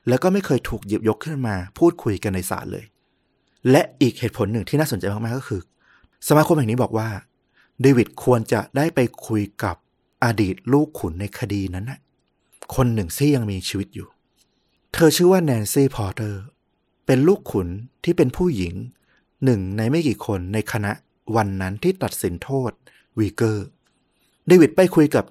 [0.07, 2.85] แล้วก็ไม่เคยถูกหยิบยกขึ้นมา พูดคุยกันในศาลเลย
[3.71, 5.61] และอีกเหตุผลหนึ่งที่น่าสนใจมากๆก็คือ
[6.27, 7.09] สมาคมแห่งนี้บอกว่า
[7.81, 9.75] เดวิดควรจะได้ไปคุยกับ
[10.23, 11.99] อดีตลูกขุนในคดีนั้นนะ
[12.75, 14.07] คนหนึ่งที่ยังมีชีวิตอยู่
[14.93, 16.43] เธอชื่อว่าแนนซี่พอร์เตอร์
[17.05, 17.67] เป็นลูกขุน
[18.03, 18.73] ที่เป็นผู้หญิง
[19.43, 20.91] หนึ่งในไม่กี่คนในคณะ
[21.35, 22.71] วันนั้นที่ตัดสินโทษ
[23.19, 23.65] วิกเกอร์
[24.47, 25.25] เดวิดไปคุยกับ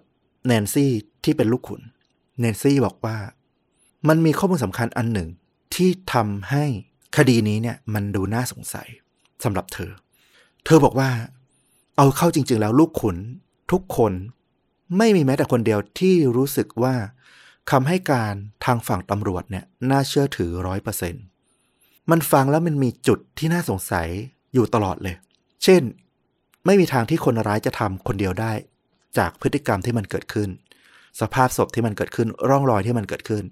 [0.46, 0.92] แนนซี่
[1.24, 1.82] ที่เป็นลูกขุน
[2.40, 3.16] แนนซี่บอกว่า
[4.08, 5.28] มันมีข้อมูลสำคัญอันหนึ่ง
[5.74, 6.64] ที่ทำให้
[7.16, 8.88] คดีนี้เนี่ยมันดูน่าสงสัย
[9.44, 9.92] สำหรับเธอ
[10.64, 11.10] เธอบอกว่า
[11.96, 13.16] เอาเข้าจริง ๆ แล้วลูกขุน
[13.72, 14.12] ทุกคน
[14.98, 16.94] ไม่มีแม้แต่คนเดียวที่รู้สึกว่า
[17.70, 18.34] คำให้การ
[18.64, 21.24] ทางฝั่งตำรวจเนี่ยน่าเชื่อถือร้อยเปอร์เซ็นต์
[22.10, 24.08] มันฟังแล้วมันมีจุดที่น่าสงสัย
[24.54, 25.16] อยู่ตลอดเลย
[25.64, 25.82] เช่น
[26.66, 28.52] ไม่มีทางที่คนร้ายจะทำคนเดียวได้
[29.18, 30.48] จากพฤติกรรมที่มันเกิดขึ้น
[31.20, 33.44] สภาพศพที่มันเกิดขึ้น ร่องรอยที่มันเกิดขึ้น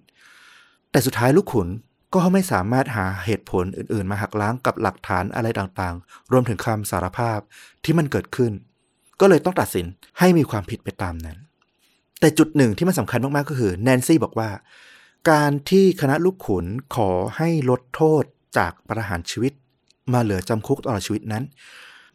[0.91, 1.69] แต่สุดท้ายลูกขุน
[2.15, 7.39] ก็ไม่สามารถหาเหตุผลอื่น ๆ มาหักล้างกับหลักฐานอะไรต่างๆ รวมถึงคำสารภาพ
[7.85, 8.53] ที่มันเกิดขึ้น
[9.21, 9.87] ก็เลยต้องตัดสิน
[10.19, 11.39] ให้มีความผิดไปตามนั้น
[12.21, 14.51] แต่จุดหนึ่งที่มันสำคัญมาก ๆ ก็คือแนนซี่บอกว่า
[15.31, 18.25] การที่คณะลูกขุนขอให้ลดโทษ
[18.57, 19.53] จากประหารชีวิต
[20.13, 21.45] มาเหลือจำคุกตลอดชีวิตนั้น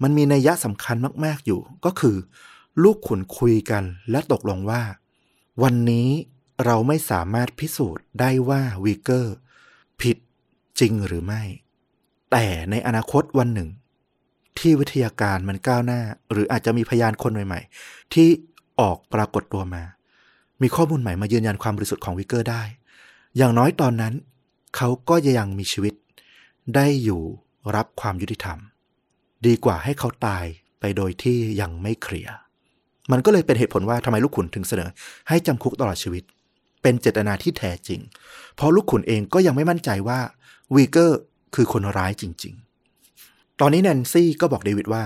[0.03, 2.15] มันมีนัยยะสำคัญมาก ๆ อยู่ ก็คือ
[2.83, 4.83] ลูกขุนคุยกันและตกลงว่า
[5.63, 6.09] วันนี้
[6.65, 9.35] เราไม่สามารถพิสูจน์ได้ว่าวีเกอร์
[10.01, 10.17] ผิด
[10.79, 11.41] จริงหรือไม่
[12.31, 13.69] แต่ในอนาคตวันหนึ่ง
[14.59, 16.01] ที่วิทยาการมันก้าวหน้า
[16.31, 18.27] หรืออาจจะมีพยานคนใหม่ ๆ ที่
[18.79, 19.83] ออกปรากฏตัวมา
[20.61, 22.63] มีข้อมูลใหม่มายืนยันความบริสุทธิ์ของวิกเกอร์ได้
[23.37, 24.13] อย่างน้อยตอนนั้น
[24.75, 25.93] เขาก็ยังมีชีวิต
[26.75, 27.21] ได้อยู่
[27.75, 28.59] รับความยุติธรรม
[29.45, 30.45] ดีกว่าให้เขาตาย
[30.79, 32.35] ไปโดยที่ยังไม่เคลียร์
[33.11, 34.89] มันก็เลยเป็นเหตุผลว่าทำไมลูกขุนถึงเสนอ
[35.29, 36.23] ให้จำคุกตลอดชีวิต
[36.81, 37.99] เป็นเจตนาที่แท้จริง
[38.55, 40.19] เพราะลูกขุนเองก็ยังไม่มั่นใจว่า
[40.75, 41.19] วิกเกอร์
[41.55, 42.53] คือคนร้ายจริง
[43.07, 45.03] ๆ ตอนนี้แนนซี่ก็บอกเดวิดว่า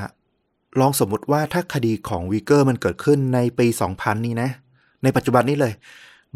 [0.80, 4.50] ลองสมมติว่าถ้าคดีของวีเกอร์มันเกิดขึ้นในปี 2000 นี้นะ
[5.04, 5.74] ในปัจจุบันนี้เลย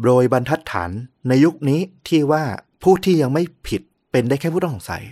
[0.04, 0.90] โดยบรรทัดฐาน
[1.28, 2.42] ในยุคนี้ที่ว่า
[2.82, 5.04] ผู้ที่ยังไม่ผิดเป็นได้แค่ผู้ต้องสงสัย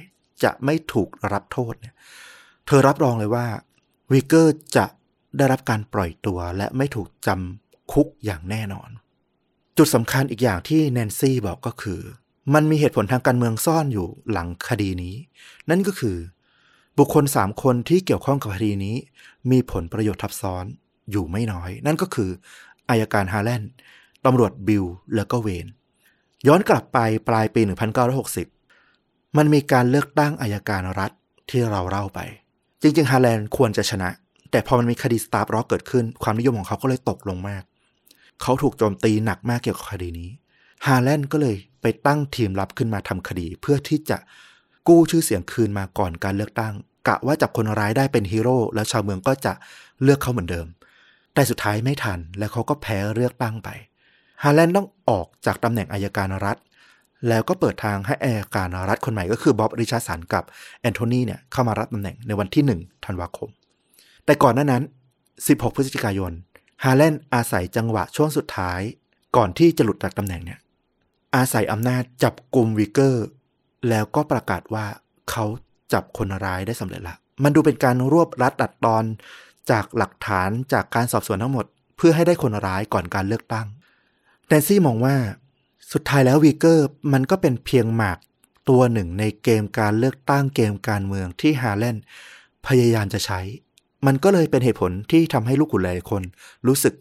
[0.42, 1.94] จะไม่ถูกรับโทษเนี่ย
[2.66, 3.46] เธอรับรองเลยว่า
[4.12, 4.86] วีเกอร์จะ
[5.36, 8.90] ได้รับการปล่อยตัวและไม่ถูกจำคุกอย่างแน่นอน
[9.76, 12.00] จุดสำคัญอีกอย่างที่แนนซี่บอกก็คือ
[12.54, 15.14] มันมีเหตุผลทางการเมืองซ่อนอยู่หลังคดีนี้
[15.70, 16.16] นั่นก็คือ
[16.98, 18.96] บุคคลสามคนที่เกี่ยวข้องกับคดีนี้
[19.50, 20.64] มีผลประโยชน์ทับซ้อน
[21.10, 22.30] อยู่ไม่น้อย นั่นก็คือ
[22.88, 23.70] อัยการฮาแลนด์
[24.24, 25.66] ตำรวจบิลและก็เวน
[26.46, 27.60] ย้อนกลับไปปลายปี
[28.48, 31.10] 1960 มันมีการเลือกตั้งอัยการรัฐ
[31.50, 32.20] ที่เราเล่าไป
[32.82, 34.10] จริงๆฮาแลนด์ควรจะชนะ
[34.52, 37.62] แต่พอมันมีคดีสตาร์บร็อกเกิดขึ้น ความนิยมของเขาก็เลยตกลงมาก
[38.42, 40.30] เขาถูกโจมตีหนักมากเกี่ยวกับคดีนี้
[40.86, 44.18] ฮาแลนด์ก็เลยไปตั้งทีมลับขึ้นมาทำคดี เพื่อที่จะ
[44.88, 46.74] กู้ชื่อเสียงคืนมาก่อนการเลือกตั้ง
[47.08, 49.52] กะว่าจับคนร้ายได้เป็นฮีโร่แล้วชาวเมืองก็จะ
[50.02, 50.66] เลือกเขาเหมือนเดิม
[51.34, 53.68] แต่สุดท้ายไม่ทัน และเขาก็แพ้เลือกตั้งไป
[54.42, 56.56] ฮาแลนด์ต้องออกจากตำแหน่งอัยการรัฐ
[57.28, 60.44] แล้วก็เปิดทางให้อัยการรัฐคนใหม่ก็คือบ๊อบริชาร์สันกับ
[60.80, 63.48] แอนโทนีเนี่ยเข้ามารับตำแหน่งในวันที่1ธันวาคม
[64.24, 64.82] แต่ก่อนหน้านั้น
[65.28, 66.32] 16 พฤศจิกายน
[66.84, 68.80] ฮาแลนด์อาศัยจังหวะช่วงสุดท้าย
[69.36, 70.58] ก่อนที่จะหลุดจากตำแหน่งเนี่ย
[71.36, 73.26] อาศัยอำนาจจับกลุ่มวิกเกอร์
[73.88, 74.86] แล้วก็ประกาศว่า
[75.30, 75.44] เขา
[75.92, 79.04] จับคนร้ายได้สำเร็จละ มันดูเป็นการรวบรัดตัดตอน
[79.70, 81.66] จากหลักฐานจากการสอบสวนทั้งหมด
[81.96, 83.66] เพื่อให้ได้คนร้ายก่อนการเลือกตั้ง
[84.48, 85.16] แนนซี่มองว่า
[85.92, 88.18] สุดท้ายแล้ววิกเกอร์มันก็เป็นเพียงหมาก
[88.68, 92.04] ตัวหนึ่งในเกมการเลือกตั้งเกมการเมืองที่ฮาแลนด์
[92.66, 93.40] พยายามจะใช้
[94.06, 96.22] มันก็เลยเป็นเหตุผลที่ทำให้ลูกขุนหลายคน
[96.66, 96.94] รู้สึก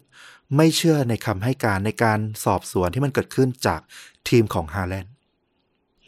[0.56, 3.80] ไม่เชื่อในคำให้การในการสอบสวนที่มันเกิดขึ้นจาก
[4.28, 5.12] ทีมของฮาแลนด์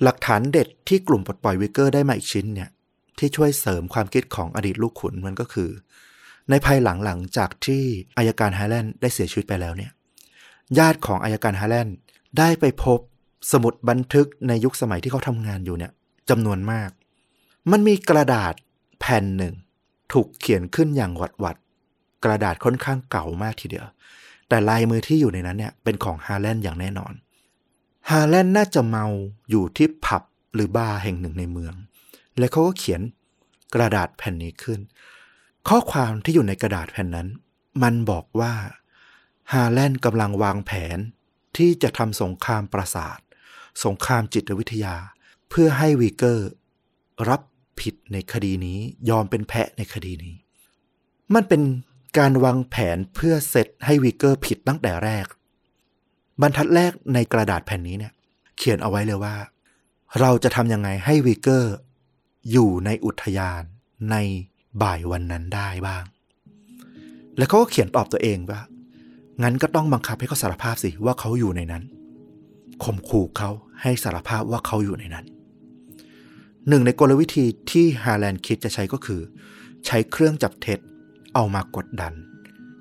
[0.03, 2.71] หลักฐานเด็ดที่กลุ่มปลดปล่อยวิกเกอร์ได้มาอีกชิ้นเนี่ย
[3.19, 5.71] ที่ช่วยเสริมความคิดของอดีตลูกขุนมันก็คือ
[6.51, 7.83] ในภายหลังหลังจากที่
[8.19, 9.91] อัยการฮาแลนด์ได้เสียชีวิตไปแล้วเนี่ย
[10.79, 11.97] ญาติของอัยการฮาแลนด์
[12.39, 12.99] ได้ไปพบ
[13.53, 15.93] สมุดบันทึกในยุคสมัยที่เขาทำงานอยู่เนี่ย
[16.31, 16.91] จำนวนมาก
[17.71, 18.55] มันมีกระดาษ
[19.01, 19.55] แผ่นหนึ่ง
[20.13, 21.57] ถูกเขียนขึ้นอย่างหวัดหวัด
[22.25, 23.87] กระดาษค่อนข้างเก่ามากทีเดียว
[24.49, 27.13] แต่ลายมือที่อยู่ในนั้นเนี่ยเป็นของฮาแลนด์อย่างแน่นอน
[28.11, 29.07] ฮาแลนด์น่าจะเมา
[29.51, 30.23] อยู่ที่ผับ
[30.55, 31.75] หรือบาร์แห่งหนึ่งในเมือง
[32.39, 33.01] และเขาก็เขียน
[33.75, 34.81] กระดาษแผ่นนี้ขึ้น
[35.69, 37.29] ข้อความที่อยู่ในกระดาษแผ่นนั้น
[37.83, 38.55] มันบอกว่า
[39.53, 40.99] ฮาแลนด์กำลังวางแผน
[41.57, 43.19] ที่จะทำสงครามประสาท
[43.85, 44.97] สงครามจิตวิทยา
[45.49, 46.49] เพื่อให้วีเกอร์
[47.29, 47.41] รับ
[47.81, 48.79] ผิดในคดีนี้
[49.11, 50.35] ยอมเป็นแพะในคดีนี้
[51.35, 51.63] มันเป็น
[52.19, 55.27] การวางแผนเพื่อเซตให้วีเกอร์ผิดตั้งแต่แรก
[56.41, 58.13] บรรทัดแรกในกระดาษแผ่นนี้เนี่ย
[58.57, 59.35] เขียนเอาไว้เลยว่า
[60.21, 61.75] เราจะทำยังไงให้วีเกอร์
[62.51, 63.63] อยู่ในอุทยาน
[64.11, 64.17] ใน
[64.83, 66.05] บ่ายวันนั้นได้บ้าง
[67.37, 68.61] แล้วเขาก็เขียนตอบตัวเองว่า
[69.43, 71.83] งั้นก็ต้องบังคับให้เขาสารภาพสิว่าเขาอยู่ในนั้น
[72.85, 73.51] ข่มขู่เขา
[73.83, 75.25] ให้สารภาพว่าเขาอยู่ในนั้น
[76.69, 79.21] หนึ่งในกลวิธีที่ฮาแลนด์คิดจะใช้ก็คือ
[79.87, 80.79] ใช้เครื่องจับเท็จ
[81.35, 82.13] เอามากดดัน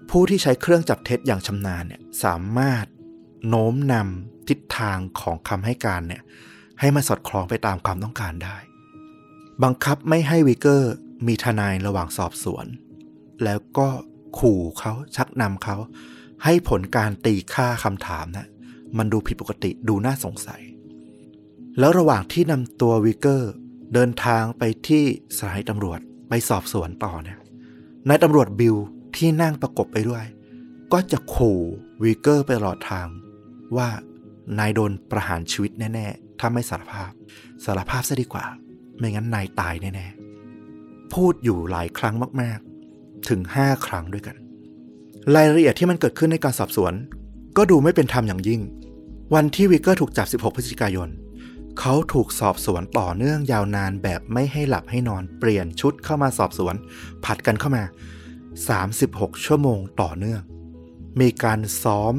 [0.09, 2.85] ผู้ที่ใช้เครื่องจับเท็จอย่างชำนาญเนี่ยสามารถ
[3.47, 6.21] โน้มนำทิศทางของคำให้การเนี่ย
[6.79, 8.57] ให้มันสอดคล้องไปตามความต้องการได้
[9.63, 10.93] บังคับไม่ให้วิกเกอร์
[11.27, 12.65] มีทนายระหว่างสอบสวน
[13.43, 13.87] แล้วก็
[14.39, 15.75] ขู่เขาชักนำเขา
[16.43, 18.47] ให้ผลการตีค่าคำถามนะ
[18.97, 20.61] มันดูผิดปกติดูน่าสงสัย
[21.79, 23.51] แล้วระหว่างที่นำตัววิกเกอร์
[23.93, 25.03] เดินทางไปที่
[25.37, 27.39] สถานีตำรวจไปสอบสวนต่อเนี่ย
[28.09, 28.75] นายตำรวจบิล
[29.15, 30.23] ที่นั่งประกบไปด้วย
[30.93, 31.59] ก็จะขู่
[32.03, 33.07] วิกเกอร์ไปตลอดทาง
[33.77, 33.89] ว่า
[34.59, 37.11] นายโดนประหารชีวิตแน่ๆ ถ้าไม่สารภาพ
[37.65, 38.45] สารภาพซะดีกว่า
[38.97, 44.35] ไม่งั้นนายตายแน่ๆ พูดอยู่หลายครั้งมากๆ ถึงห้าครั้งด้วยกัน
[45.35, 46.93] รายละเอียดที่มันเกิดขึ้นในการสอบสวน
[47.57, 48.61] ก็ดูไม่เป็นธรรมอย่างยิ่ง
[49.33, 51.09] วันที่วิกเกอร์ถูกจับ 16 พฤศจิกายน
[51.79, 56.75] เขาถูกสอบสวนต่อเนื่องยาวนานแบบไม่ให้หลับให้นอนเปลี่ยนชุดเข้ามาสอบสวน
[57.25, 57.83] ผัดกันเข้ามา
[58.63, 60.41] 36 ชั่วโมงต่อเนื่อง
[61.19, 62.13] มีการซ้อม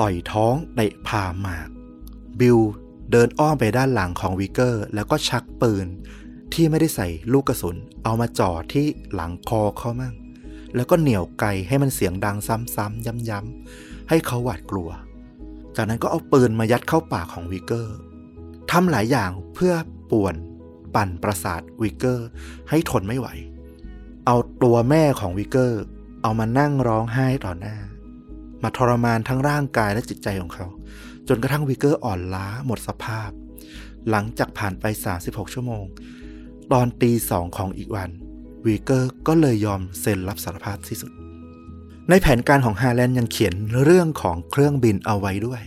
[0.00, 1.68] ต่อยท้องเตะผ่าหมาก
[2.40, 2.58] บิล
[3.10, 5.86] เดินอ้อมไปด้านหลังของวิกเกอร์ แล้วก็ชักปืน
[6.52, 10.14] ที่ไม่ได้ใส่ลูกกระสุน เอามาจ่อที่หลังคอเขามั่ง
[10.74, 14.90] แล้วก็เหนี่ยวไกให้มันเสียงดังซ้ำๆย้ำๆให้เขาหวาดกลัว
[15.76, 17.96] จากนั้นก็เอาปืนมายัดเข้าปากของวิกเกอร์
[18.70, 19.74] ทำหลายอย่างเพื่อ
[20.10, 20.34] ป่วน
[20.94, 22.28] ปั่นประสาทวิกเกอร์
[22.68, 23.28] ให้ทนไม่ไหว
[24.26, 25.82] เอาตัวแม่ของวิกเกอร์
[26.22, 27.76] เอามานั่งร้องไห้ต่อหน้า
[28.62, 30.66] มาทรมานทั้งร่างกายและจิตใจของเขา
[31.28, 33.30] จนกระทั่งวิกเกอร์อ่อนล้าหมดสภาพ
[34.10, 34.84] หลังจากผ่านไป
[35.18, 35.84] 36 ชั่วโมง
[36.72, 38.10] ตอนตีสองของอีกวัน
[38.66, 41.12] วิกเกอร์ก็เลยยอมเซ็นรับสารภาพที่สุด
[42.10, 43.54] ในแผนการของฮาแลนด์ยังเขียน
[43.84, 45.62] เรื่องของเครื่องบินเอาไว้ด้วย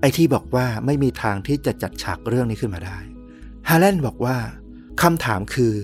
[0.00, 2.98] ไอ้ที่บอกว่าไม่มีทางที่จะจัดฉากเรื่องนี้ขึ้นมาได้
[3.68, 4.38] ฮาแลนด์บอกว่า
[5.02, 5.74] คำถามคือ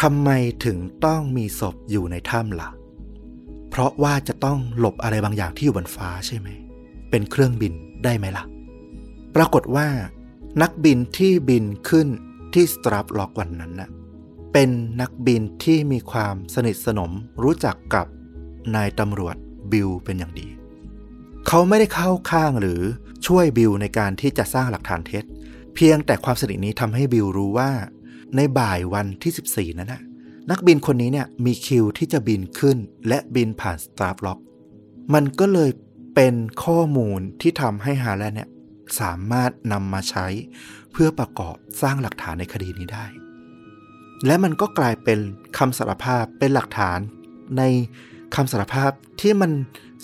[0.00, 0.30] ทำไม
[0.64, 2.70] ถึงต้องมีศพอยู่ในถ้ำละ่ะ
[3.70, 6.48] เพราะว่าจะต้องหลบอะไรบางอย่างที่อยู่บนฟ้าใช่ไหม
[7.10, 7.72] เป็นเครื่องบิน
[8.04, 8.44] ได้ไหมล่ะ
[9.34, 9.88] ปรากฏว่า
[10.62, 12.08] นักบินที่บินขึ้น
[12.54, 13.90] ที่สตราปล็อกวันนั้นน่ะ
[14.52, 18.06] เป็นนักบินที่มีความสนิทสนมรู้จักกับ
[18.74, 19.36] นายตำรวจ
[19.72, 20.48] บิลเป็นอย่างดี
[21.46, 22.80] เขาไม่ได้เข้าข้างหรือ
[23.26, 25.24] ช่วยบิลในการที่จะสร้างหลักฐานเท็จ
[25.74, 27.70] เพียงแต่ความสนิทนี้ทำให้บิลรู้ว่า
[28.36, 30.02] ในบ่ายวันที่ 14 นั้นนะ
[30.50, 32.76] นักบินคนนี้เนี่ยมีคิวที่จะบินขึ้น
[33.08, 34.38] และบินผ่านสตาร์บล็อก
[35.14, 35.70] มันก็เลย
[36.14, 38.50] เป็นข้อมูลที่ทำให้ฮาแลนเนี่ย
[39.00, 40.26] สามารถนำมาใช้
[40.92, 43.06] เพื่อประกอบสร้างหลักฐานในคดีนี้ได้
[44.26, 45.18] และมันก็กลายเป็น
[45.58, 46.98] คำสารภาพเป็นหลักฐาน
[47.58, 47.62] ใน
[48.34, 48.90] คำสารภาพ
[49.20, 49.50] ที่มัน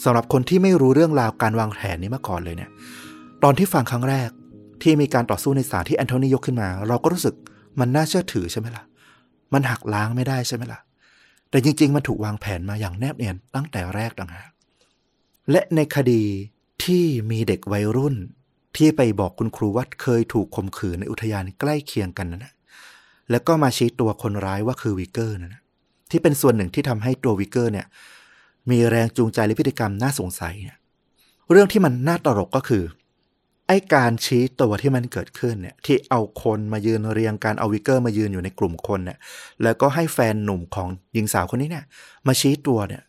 [0.05, 2.71] สำหรับคนที่ไม่รู้เรื่องราวการวางแผนนี้มาก่อนเลยเนี่ย
[3.43, 4.31] ตอนที่ฟังครั้งแรก
[4.83, 7.35] ที่มีการต่อสู้ในศาลที่แอนโทนียกขึ้นมา เราก็รู้สึก
[7.81, 8.85] มันน่าเชื่อถือใช่ไหมล่ะ
[9.53, 10.81] มันหักล้างไม่ได้ใช่ไหมล่ะ
[11.51, 14.51] แต่จริง ๆ มันถูกวางแผนมาอย่างแนบเนียนตั้งแต่แรกต่างหาก
[15.51, 16.23] และในคดี
[16.85, 18.17] ที่มีเด็กวัยรุ่น
[18.77, 22.55] ที่ไปบอกคุณครูว่าเคยถูกข่มขืนในอุทยานใกล้เคียงกันนั่นนะ
[23.31, 25.63] แล้วก็มาชี้ตัวคนร้ายว่าคือวิกเกอร์นั่นนะ
[26.11, 27.87] ที่เป็นส่วนหนึ่งที่ทำให้ตัววิกเกอร์เนี่ย
[28.71, 30.79] มีแรงจูงใจและพฤติกรรมน่าสงสัยเนี่ย
[31.51, 32.85] เรื่องที่มันน่าตลกก็คือ
[33.69, 39.19] ไอ้การชี้ตัวที่มันเกิดขึ้นเนี่ยที่เอาคนมายืนเรียงการเอาวิกเกอร์มายืนอยู่ในกลุ่มคนเนี่ย
[39.63, 41.85] แล้วก็ให้แฟนหนุ่มของหญิงสาวคนนี้เนี่ย
[42.27, 43.03] มาชี้ตัวเนี่ย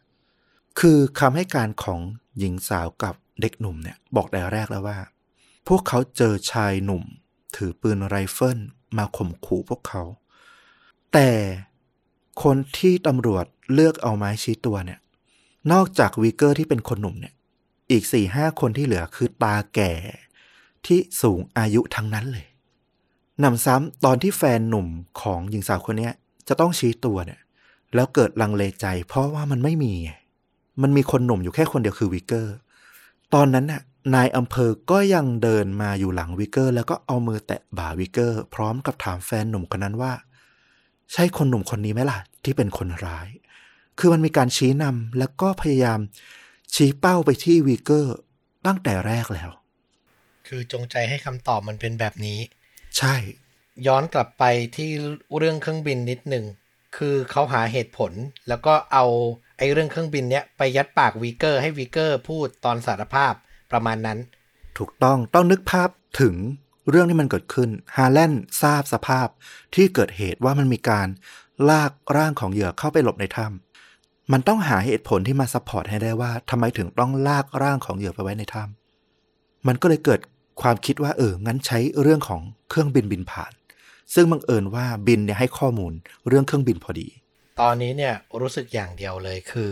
[0.79, 2.01] คือคำให้การของ
[2.39, 4.97] หญิงสาวกับเด็กหนุ่มเนี่ยบอกแต่แรกแล้วว่า
[5.67, 7.03] พวกเขาเจอชายหนุ่ม
[7.55, 8.59] ถือปืนไรเฟิล
[8.97, 10.03] มาข่มขู่พวกเขา
[11.13, 11.29] แต่
[12.43, 14.99] คนที่ตำรวจเลือกเอามาชี้ตัวเนี่ย
[15.71, 17.33] นอกจากวีเกอร์ที่เป็นคนหนุ่มเนี่ย
[17.91, 19.91] อีกสี่ห้าคนที่เหลือคือตาแก่
[20.87, 22.47] ที่สูงอายุทั้งนั้นเลย
[23.43, 24.87] หนำซ้ำตอนที่แฟนหนุ่ม
[25.21, 26.09] ของหญิงสาวคนนี้
[26.47, 27.39] จะต้องชี้ตัวเนี่ย
[27.95, 29.93] แล้วเกิดลังเลใจ เพราะว่ามันไม่มี
[30.81, 32.55] มันมีคนหนุ่มอยู่แค่คนเดียวคือวิกเกอร์
[33.33, 33.81] ตอนนั้นน่ะ
[34.15, 40.13] นายอำเภอก็ยังเดินมาอยู่หลังวิกเกอร์ แล้วก็เอามือแตะบ่าวิกเกอร์ พร้อมกับถามแฟนหนุ่มคนนั้นว่า
[41.13, 43.27] ใช่คนหนุ่มคนนี้ไหมล่ะ ที่เป็นคนร้าย
[43.99, 45.99] คือมันมีการชี้นำแล้วก็พยายาม
[46.73, 48.15] ชี้เป้าไปที่วิกเกอร์
[48.65, 49.49] ตั้งแต่แรกแล้ว
[50.47, 52.39] คือจงใจให้คำตอบมันเป็นแบบนี้
[52.97, 53.15] ใช่
[53.87, 54.43] ย้อนกลับไป
[54.75, 54.89] ที่
[55.37, 56.45] เรื่องเครื่องบินนิดหนึ่ง
[56.97, 58.11] คือเขาหาเหตุผล
[58.47, 59.05] แล้วก็เอา
[59.57, 63.33] ไอ้เรื่องเครื่องบินเนี้ยไปยัดปากวีเกอร์ให้วีเกอร์พูดตอนสารภาพ
[63.71, 64.19] ประมาณนั้น
[64.77, 65.89] ถูกต้องต้องนึกภาพ
[66.21, 66.35] ถึง
[66.89, 69.27] เรื่องที่มันเกิดขึ้นฮาแลนด์ทราบสภาพ
[69.75, 71.07] ที่เกิดเหตุว่ามันมีการ
[71.69, 80.19] ลากร่างของเหยื่อเข้าไปหลบในถ้ำมันต้องหาเหตุผลที่มา support ให้ได้ว่าทำไมถึงต้องลากร่างของเหยื่อไปไว้ในถ้ำมันก็เลยเกิด
[80.61, 83.51] ความคิดว่าเออ งั้นใช้เรื่องของเครื่องบินบินผ่าน
[84.13, 85.93] ซึ่งบังเอิญว่าบิลเนี่ยให้ข้อมูล
[86.27, 87.07] เรื่องเครื่องบินพอดี
[87.61, 89.71] ตอนนี้เนี่ยรู้สึกอย่างเดียวเลยคือ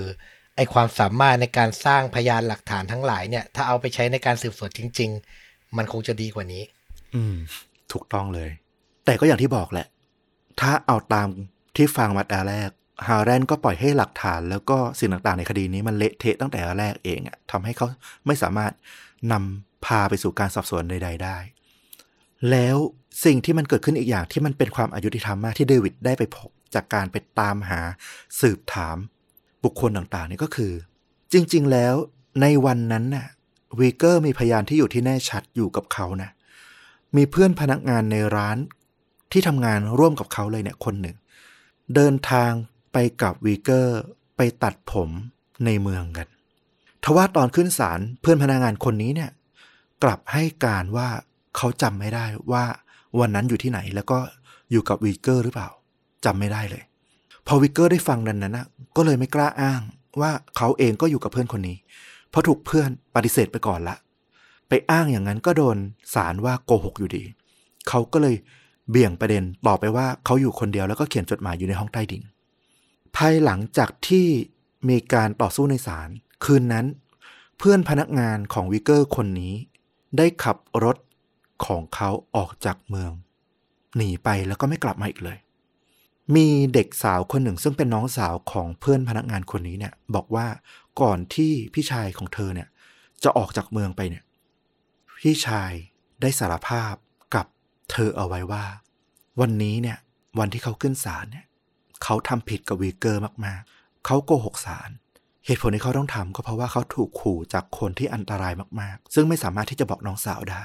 [0.55, 5.09] ไอ้ความสามารถในการสร้างพยานหลักฐานทั้งหลายเนี่ย ถ้าเอาไปใช้ในการสืบสวนจริง
[5.43, 6.63] ๆ มันคงจะดีกว่านี้
[7.15, 7.35] อืม
[7.91, 8.49] ถูกต้องเลย
[9.05, 9.87] แต่ก็อย่างที่บอกแหละ
[10.59, 11.27] ถ้าเอาตาม
[11.75, 12.69] ที่ฟังมาแต่แรก
[13.07, 17.87] ฮาแรนก็ปล่อยให้หลักฐาน แล้วก็สิ่งต่างๆในคดีนี้มันเละเทะตั้งแต่แรกเองอะทำให้เขา
[18.25, 18.71] ไม่สามารถ
[19.31, 21.37] นำ พาไปสู่การสอบสวนใด ๆ ได้
[22.51, 22.77] แล้ว
[23.25, 27.81] สิ่งที่มันเกิดขึ้นอีกอย่างที่มันเป็นความอายุติธรรมมากที่เดวิดได้ไปพบจากการไปตามหา
[28.41, 28.97] สืบถาม
[29.63, 30.73] บุคคลต่างๆนี่ก็คือ
[31.33, 31.95] จริง ๆ แล้ว
[32.41, 33.27] ในวันนั้นน่ะ
[33.79, 36.29] วีเกอร์มีพยานที่อยู่ที่แน่ชัดอยู่กับเขานะ
[37.15, 38.57] มีเพื่อนพนักงานในร้าน
[39.31, 41.17] ที่ทำงานร่วมกับเขาเลยเนี่ยคนหนึ่ง
[41.95, 42.51] เดินทาง
[42.93, 43.99] ไปกับวีเกอร์
[44.37, 45.09] ไปตัดผม
[45.65, 46.27] ในเมืองกัน
[47.03, 49.31] ทว่าตอนขึ้นศาลเพื่อนพนักงานคนนี้เนี่ย
[50.03, 51.07] กลับให้การว่า
[51.57, 52.63] เขาจำไม่ได้ว่า
[53.19, 54.17] วันนั้นอยู่ที่ไหน แล้วก็
[54.71, 55.69] อยู่กับวีเกอร์หรือเปล่า
[56.25, 56.83] จำไม่ได้เลย
[57.47, 58.65] พอวิกเกอร์ได้ฟังนั้นนะ
[58.95, 59.81] ก็เลยไม่กล้าอ้าง
[60.21, 61.77] ว่าเขาเองก็อยู่กับเพื่อนคนนี้
[62.29, 63.95] เพราะถูกเพื่อนปฏิเสธไปก่อนละ
[64.69, 65.77] ไปอ้างอย่างนั้นก็โดน
[66.13, 67.23] สารว่าโกหกอยู่ดี
[67.89, 68.35] เขาก็เลย
[68.89, 72.23] เบี่ยงประเด็นต่อไปว่าเขาอยู่คนเดียวแล้วก็เขียนจดหมายอยู่ในห้องใต้ดิน
[73.15, 74.27] ภายหลังจากที่
[74.89, 76.09] มีการต่อสู้ในศาล
[76.45, 76.85] คืนนั้น
[77.57, 79.53] เพื่อนพนักงานของวิกเกอร์คนนี้
[80.17, 80.97] ได้ขับรถ
[81.65, 83.11] ของเขาออกจากเมือง
[83.95, 85.37] หนีไปแล้วก็ไม่กลับมาอีกเลย
[86.35, 90.47] มีเด็กสาวคนหนึ่งซึ่งเป็นน้องสาวของเพื่อนพนักงานคนนี้เนี่ย บอกว่า
[91.01, 92.67] ก่อนที่พี่ชายของเธอเนี่ย
[93.23, 94.23] จะออกจากเมืองไปเนี่ย
[95.19, 95.71] พี่ชาย
[96.21, 96.93] ได้สารภาพ
[97.35, 97.45] กับ
[97.91, 98.65] เธอเอาไว้ว่า
[99.41, 99.97] วันนี้เนี่ย
[100.39, 101.45] วันที่เขาขึ้นศาลเนี่ย
[102.03, 104.89] เขาทำผิดกับวีเกอร์มากๆ เขาโกหกศาล
[105.45, 110.63] เหตุผลที่เขาต้องทำก็เพราะว่าเขาถูกขู่จากคนที่อันตรายมากๆ ซึ่งไม่สามารถที่จะบอกน้องสาวได้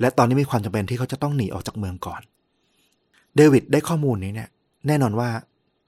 [0.00, 2.20] และตอนนี้มีความจำเป็นที่เขาจะต้องหนีออกจากเมืองก่อน
[3.36, 4.48] เดวิดได้ข้อมูลนี้เนี่ย
[4.86, 5.30] แน่นอนว่า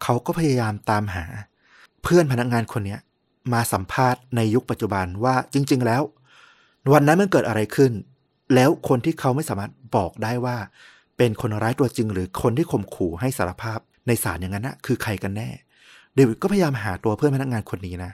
[0.03, 1.25] เขาก็พยายามตามหา
[2.03, 2.97] เพื่อนพนักงานคนนี้
[3.53, 6.03] มาสัมภาษณ์ในยุคปัจจุบันว่าจริง ๆ แล้ว
[6.93, 7.93] วันนั้นมันเกิดอะไรขึ้น
[8.55, 10.57] แล้วคนที่เขาไม่สามารถบอกได้ว่า
[11.17, 15.49] เป็นคนร้ายตัวจริง หรือคนที่ข่มขู่ให้สารภาพในศาลอย่างนั้นนะคือใครกันแน่
[16.15, 18.13] เดวิดก็พยายามหาตัวเพื่อนพนักงานคนนี้นะ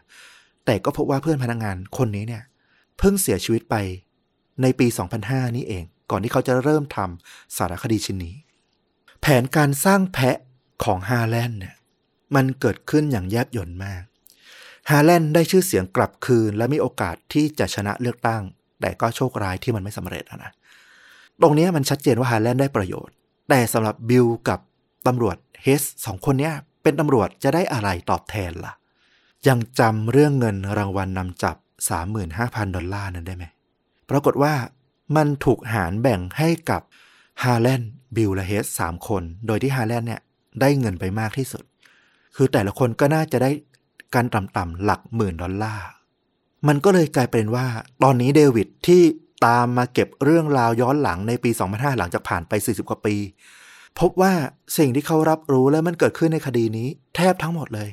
[0.64, 2.42] แต่ก็พบว่าเพื่อนพนักงานคนนี้เนี่ย
[2.98, 3.74] เพิ่งเสียชีวิตไป
[4.62, 4.86] ในปี
[5.22, 8.34] 2005 นี้เอง ก่อนที่เขาจะเริ่มทำสารคดีชิ้นนี้
[9.20, 10.38] แผนการสร้างแพะ
[10.84, 11.74] ของฮาแลนด์เนี่ย
[12.34, 14.02] มันเกิดขึ้นอย่างแยบยลมาก
[14.90, 18.42] ฮาแลนด์ได้ชื่อเสียงกลับคืน และมีโอกาสที่จะชนะเลือกตั้ง
[18.80, 20.50] แต่ก็โชคร้ายที่มันไม่สำเร็จนะ
[21.42, 23.14] ตรงนี้มันชัดเจนว่าฮาแลนด์ได้ประโยชน์
[23.48, 24.60] แต่สำหรับบิลกับ
[25.06, 26.54] ตำรวจเฮสสองคนเนี้ย
[26.88, 28.74] เป็นตำรวจจะได้อะไรตอบแทนล่ะ
[29.48, 31.56] ยังจำเรื่องเงินรางวัลนนำจับ
[32.16, 33.44] 35,000 ดอลลาร์นั้นได้ไหม
[34.10, 34.54] ปรากฏว่า
[35.16, 36.82] มันถูกหารแบ่งให้กับ
[37.44, 40.20] ฮาแลนด์บิลและเฮสสามคน โดยที่ฮาแลนด์เนี่ย
[40.60, 41.64] ได้เงินไปมากที่สุด
[42.36, 43.50] คือแต่ละคนก็น่าจะได้
[44.14, 45.86] การต่ำๆหลักหมื่นดอลลาร์
[46.68, 47.66] มันก็เลยกลายเป็นว่า
[48.02, 49.02] ตอนนี้เดวิดที่
[49.46, 53.14] ตามมาเก็บเรื่องราวย้อนหลังในปี 2005 หลังจากผ่านไป 40 กว่าปี
[54.00, 54.32] พบว่า
[54.78, 57.90] สิ่งที่เขารับรู้และมันเกิดขึ้นในคดีนี้ แทบทั้งหมดเลย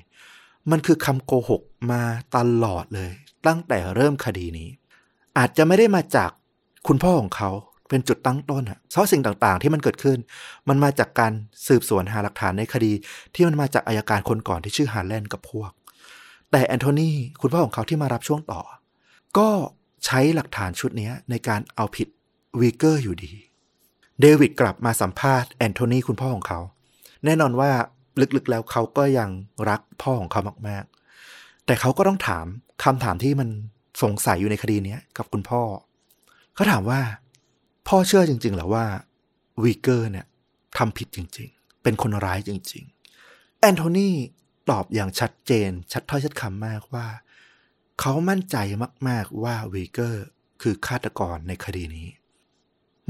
[0.71, 1.61] มันคือคำโกหก
[1.91, 2.01] มา
[2.35, 3.11] ตลอดเลย
[3.47, 4.69] ตั้งแต่เริ่มคดีนี้
[5.37, 6.29] อาจจะไม่ได้มาจาก
[6.87, 7.49] คุณพ่อของเขา
[7.89, 10.17] เป็นจุดตั้งต้นอะเพราะสิ่งต่างๆ ที่มันเกิดขึ้น
[10.69, 11.31] มันมาจากการ
[11.67, 12.91] สืบสวนหาหลักฐานในคดี
[13.35, 15.71] ที่มันมาจากอัยการคนก่อนที่ชื่อฮาร์แลนด์กับพวก
[16.51, 17.09] แต่แอนโทนี
[17.41, 18.61] คุณพ่อของเขาที่มารับช่วงต่อ
[19.37, 19.49] ก็
[20.05, 22.07] ใช้หลักฐานชุดนี้ในการเอาผิด
[22.59, 23.31] วีเกอร์อยู่ดี
[24.21, 26.59] เดวิดกลับมาสัมภาษณ์แอนโทนีคุณพ่อของเขา
[27.25, 27.71] แน่นอนว่า
[28.35, 29.29] ลึกๆแล้วเขาก็ยัง
[29.69, 32.45] รักพ่อของเขามากๆ แต่เขาก็ต้องถาม
[32.83, 33.49] คำถามที่มัน
[34.03, 35.61] สงสัยอยู่ในคดีนี้กับคุณพ่อ
[36.55, 37.01] เขาถามว่า
[37.87, 38.85] พ่อเชื่อจริงๆหรือว่า
[39.63, 40.25] วีเกอร์เนี่ย
[40.77, 44.09] ทำผิดจริงๆ เป็นคนร้ายจริงๆ แอนโทนี
[44.69, 47.07] ตอบอย่างชัดเจน ชัดถ้อยชัดคำมากว่า
[47.99, 48.57] เขามั่นใจ
[49.07, 50.23] มากๆว่าวีเกอร์
[50.61, 52.07] คือฆาตกรในคดีนี้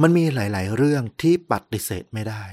[0.02, 2.44] มันมีหลาย ๆ เรื่องที่ปฏิเสธไม่ได้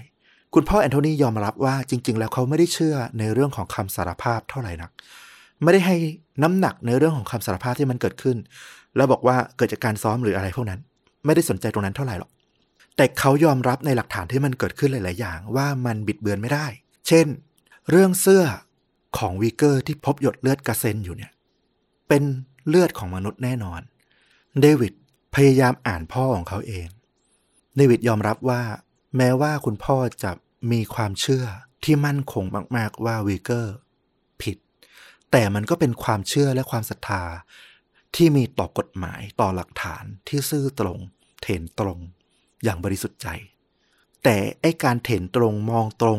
[0.55, 4.91] คุณพ่อแอนโทนียอมรับว่าจริง ๆ แล้วเขาไม่ได้เชื่อในเรื่องของคำสารภาพเท่าไหร่นัก
[5.63, 5.97] ไม่ได้ให้
[6.43, 8.37] น้ำหนักในเรื่องของคำสารภาพที่มันเกิดขึ้น
[8.97, 10.81] แล้วบอกว่าเกิดจากการซ้อมหรืออะไรพวกนั้น
[11.25, 12.31] ไม่ได้สนใจตรงนั้นเท่าไหร่หรอก
[12.97, 16.67] แต่เขายอมรับในหลักฐานที่มันเกิดขึ้นหลาย ๆ อย่าง ว่ามันบิดเบือนไม่ได้
[17.09, 17.27] เช่น
[17.91, 18.45] เรื่องเสื้อ
[19.19, 21.33] ของวีเกอร์ที่พบหยดเลือดกระเซ็นอยู่เนี่ย
[22.09, 22.23] เป็น
[22.69, 23.81] เลือดของมนุษย์แน่นอน
[24.61, 24.93] เดวิด
[25.35, 26.87] พยายามอ่านพ่อของเขาเอง
[27.77, 28.63] เดวิดยอมรับว่า
[29.17, 30.33] แม้ว่าคุณพ่อจะ
[30.73, 31.45] มีความเชื่อ
[31.85, 32.45] ที่มั่นคง
[32.77, 33.75] มาก ๆ ว่าวีเกอร์
[34.43, 34.57] ผิด
[35.31, 37.23] แต่มันก็เป็นความเชื่อและความศรัทธา
[38.17, 40.99] ที่มีต่อกฎหมายต่อหลักฐานที่ซื่อตรง
[41.43, 41.99] เถนตรง
[42.63, 43.29] อย่างบริสุทธิ์ใจ
[44.25, 46.19] แต่ไอการเถนตรงมองตรง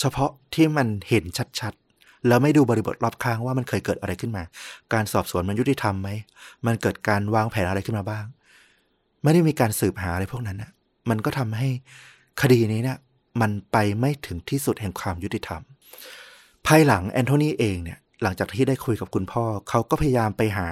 [0.00, 1.24] เฉพาะที่มันเห็น
[1.60, 4.42] ชัดๆแล้วไม่ดูบริบทรอบข้างว่ามันเคยเกิดอะไรขึ้นมา
[4.92, 6.08] การสอบสวนมันยุติธรรมไหม
[6.66, 8.24] มันเกิดการวางแผนอะไรขึ้นมาบ้าง
[9.22, 10.70] ไม่ได้มีการสืบหาอะไรพวกนั้นนะ
[11.10, 11.68] มันก็ทำให้
[12.42, 12.98] คดีนี้เนะี่ย
[13.40, 15.60] มันไปไม่ถึงที่สุดแห่งความยุติธรรม
[16.66, 20.68] ภายหลังแอนโทนีเองเนี่ยหลังจากที่ได้คุยกับคุณพ่อ เขาก็พยายามไปหา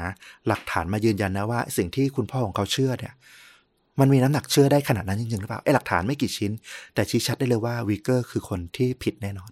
[0.46, 3.14] หลักฐานมายืนยันนะว่า สิ่งที่คุณพ่อของเขาเชื่อเนี่ย
[4.00, 6.52] มันมีน้ำหนักเชื่อได้ขนาดนั้นจริงๆหรือเปล่าไอ้หลักฐานไม่กี่ชิ้น
[6.94, 9.50] แต่ชี้ชัดได้เลยว่าวีเกอร์คือคนที่ผิดแน่นอน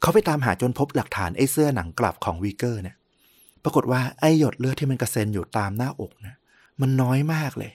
[0.00, 2.96] เขาไปตามหาจนพบหลักฐานไอ้เสื้อหนังกลับของวีเกอร์เนี่ย
[3.64, 6.34] ปรากฏว่าไอ้หยดเลือดที่มันกระเซ็นอยู่ตามหน้าอกนะ
[6.80, 7.72] มันน้อยมากเลย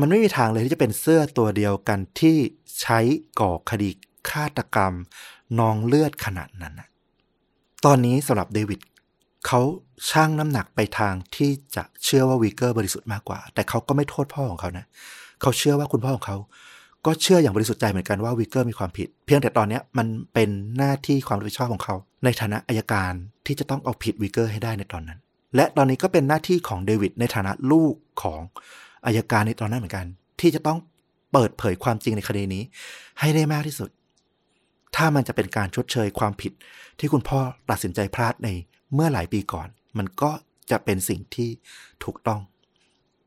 [0.00, 2.36] มันไม่มีทางเลยที่จะเป็นเสื้อตัวเดียวกันที่
[2.80, 2.98] ใช้
[3.40, 3.90] ก่อคดี
[4.30, 4.94] ฆาตกรรม
[5.58, 6.88] นองเลือดขนาดนั้นนะ
[7.84, 8.80] ตอนนี้สำหรับเดวิด
[9.46, 9.60] เขา
[10.10, 14.86] ช่างน้ำหนักไปทางที่จะเชื่อว่าวีเกอร์บริสุทธิ์มากกว่า แต่เขาก็ไม่โทษพ่อของเขานะ
[15.40, 16.38] เขาเชื่อว่าคุณพ่อของเขา
[17.06, 21.94] ก็เชื่ออย่างบริสุทธิ์ใจเหมือนกันว่าวีเกอร์มีความผิด เพียงแต่ตอนนี้มันเป็นหน้าที่ความรับผิดชอบของเขา
[22.24, 23.12] ในฐานะอัยการ
[23.46, 25.18] ที่จะต้องเอาผิดวีเกอร์ให้ได้ในตอนนั้น
[25.56, 28.40] และตอนนี้ก็เป็นหน้าที่ของเดวิดในฐานะลูกของ
[29.06, 30.06] อัยการในตอนนั้นเหมือนกัน
[30.40, 30.78] ที่จะต้อง
[31.32, 32.62] เปิดเผยความจริงในคดีนี้
[33.20, 33.90] ให้ได้มากที่สุด
[34.96, 36.52] ถ้ามันจะเป็นการชดเชยความผิด
[36.98, 37.40] ที่คุณพ่อ
[37.70, 38.48] ตัดสินใจพลาดใน
[38.94, 39.68] เมื่อหลายปีก่อน
[39.98, 40.30] มันก็
[40.70, 41.50] จะเป็นสิ่งที่
[42.04, 42.40] ถูกต้อง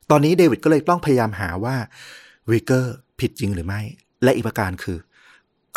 [0.10, 1.76] ตอนนี้เดวิดก็เลยต้องพยายามหาว่า
[2.52, 3.82] วิกเกอร์ผิดจริงหรือไม่
[4.24, 4.98] และอีกประการคือ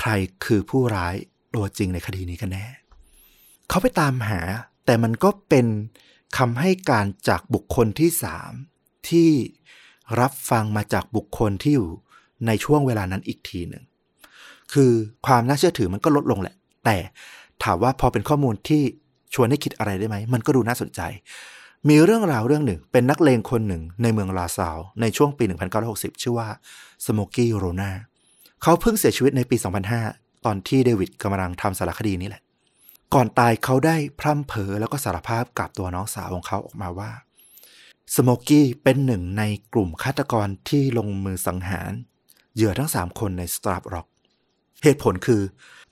[0.00, 0.10] ใคร
[0.44, 1.14] คือผู้ร้าย
[1.54, 2.66] ตัวจริงในคดีนี้กันแน่
[3.68, 4.40] เขาไปตามหา
[4.86, 5.66] แต่มันก็เป็น
[6.38, 8.52] คำให้การจากบุคคลที่สาม
[9.08, 9.30] ที่
[10.20, 11.88] รับฟังมาจากบุคคลที่อยู่
[12.46, 13.84] ในช่วงเวลานั้นอีกทีหนึ่ง
[14.72, 14.92] คือ
[15.26, 16.54] ความน่าเชื่อถือมันก็ลดลงแหละ
[16.84, 16.96] แต่
[17.64, 18.82] ถามว่าพอเป็นข้อมูลที่
[19.34, 21.00] ชวนให้คิดอะไรได้ไหม มันก็ดูน่าสนใจ
[21.88, 25.44] มีเรื่องราวเรื่องหนึ่ง เป็นนักเลงคนหนึ่งในเมืองลาซาวในช่วงปี
[25.84, 26.48] 1960 ชื่อว่า
[27.04, 27.90] สโมกี้โรนา
[28.62, 29.56] เขาเพิ่งเสียชีวิตในปี
[30.00, 32.42] 2005 ตอนที่เดวิดกำลังทำสารคดีนี้แหละ
[33.14, 37.10] ก่อนตายเขาได้พร่ำเผอแล้วก็สารภาพกับตัวน้องสาวของเขาออกมาว่า
[38.14, 39.42] สโมกี้เป็นหนึ่งใน
[39.72, 41.92] กลุ่มฆาตกรที่ลงมือสังหาร
[42.54, 44.06] เหยื่อทั้งสามคนในสตราบร็อก
[44.82, 45.42] เหตุผลคือ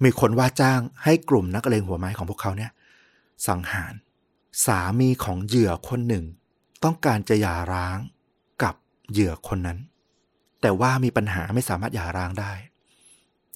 [0.04, 2.70] มีคนว่าจ้างให้กลุ่มนักเลงหัวไม้ของพวกเขาเนี่ย
[3.48, 3.92] สังหาร
[4.66, 6.24] สามีของเหยื่อคนหนึ่ง
[6.84, 7.98] ต้องการจะหย่าร้าง
[8.62, 8.74] กับ
[9.10, 9.78] เหยื่อคนนั้น
[10.60, 12.52] แต่ว่ามีปัญหาไม่สามารถหย่าร้างได้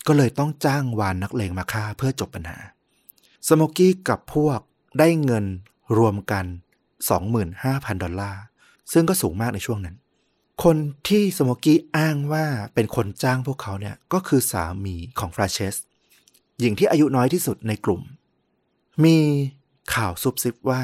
[0.06, 2.58] ก็เลยต้องจ้างวานนักเลงมาฆ่าเพื่อจบปัญหา
[3.48, 4.60] สโมกี้กับพวก
[4.98, 5.44] ได้เงิน
[5.98, 6.44] รวมกัน
[7.24, 8.42] 25,000 ดอลลาร์
[8.92, 9.96] ซึ่งก็สูงมากในช่วงนั้น
[10.64, 10.76] คน
[11.08, 12.44] ที่สโมกี้อ้างว่า
[12.74, 15.76] เป็นคนจ้างพวกเขาเนี่ยก็คือสามีของฟราเชส
[16.60, 18.02] หญิงที่อายุน้อยที่สุดในกลุ่ม
[19.04, 19.18] มี
[19.94, 20.82] ข่าวซุบซิบว่า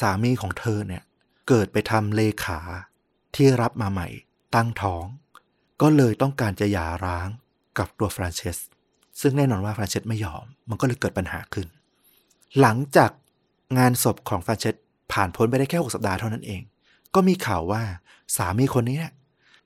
[0.00, 1.02] สามีของเธอเนี่ย
[1.48, 2.60] เกิดไปทำเลขา
[3.34, 4.08] ที่รับมาใหม่
[4.54, 5.04] ตั้งท้อง
[5.82, 7.28] ก็เลยต้องการจะหย่าร้าง
[7.78, 8.56] กับตัวฟรานเชส
[9.20, 11.66] ซึ่งแน่นอนว่าฟรานเชสไม่ยอม มันก็เลยเกิดปัญหาขึ้น
[12.60, 13.10] หลังจาก
[13.78, 14.74] งานศพของฟรานเชส
[15.12, 16.60] ผ่านพ้นไปได้แค่ 6 สัปดาห์เท่านั้นเอง
[17.14, 17.82] ก็มีข่าวว่า
[18.36, 19.00] สามีคนนี้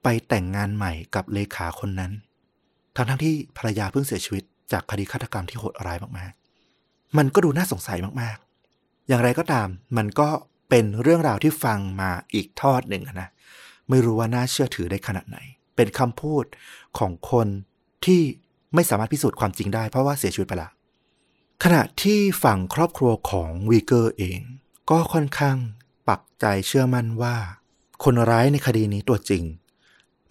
[0.02, 2.12] ไปแต่งงานใหม่กับเลขาคนนั้น
[2.97, 10.28] ทั้งทั้งที่ภรรยาเพิ่งเสียชีวิตจากคดีฆาตกรรมที่โหดร้ายมากๆ มันก็ดูน่าสงสัยมากๆ อย่างไรก็ตามมันก็
[10.69, 13.28] เป็นเรื่องราวที่ฟังมาอีกทอดหนึ่งนะ
[13.89, 15.39] ไม่รู้ว่าน่าเชื่อถือได้ขนาดไหน
[15.77, 16.44] เป็นคำพูด
[16.98, 17.48] ของคน
[18.05, 18.20] ที่
[18.74, 20.70] ไม่สามารถพิสูจน์ความจริงได้เพราะว่าเสียชีวิตไปแล้ว
[21.64, 24.40] ขณะที่ฝั่งครอบครัวของวีเกอร์เอง
[24.90, 25.56] ก็ค่อนข้าง
[26.09, 27.37] ปักใจเชื่อมั่นว่า
[28.05, 29.45] คนร้ายในคดีนี้ตัวจริง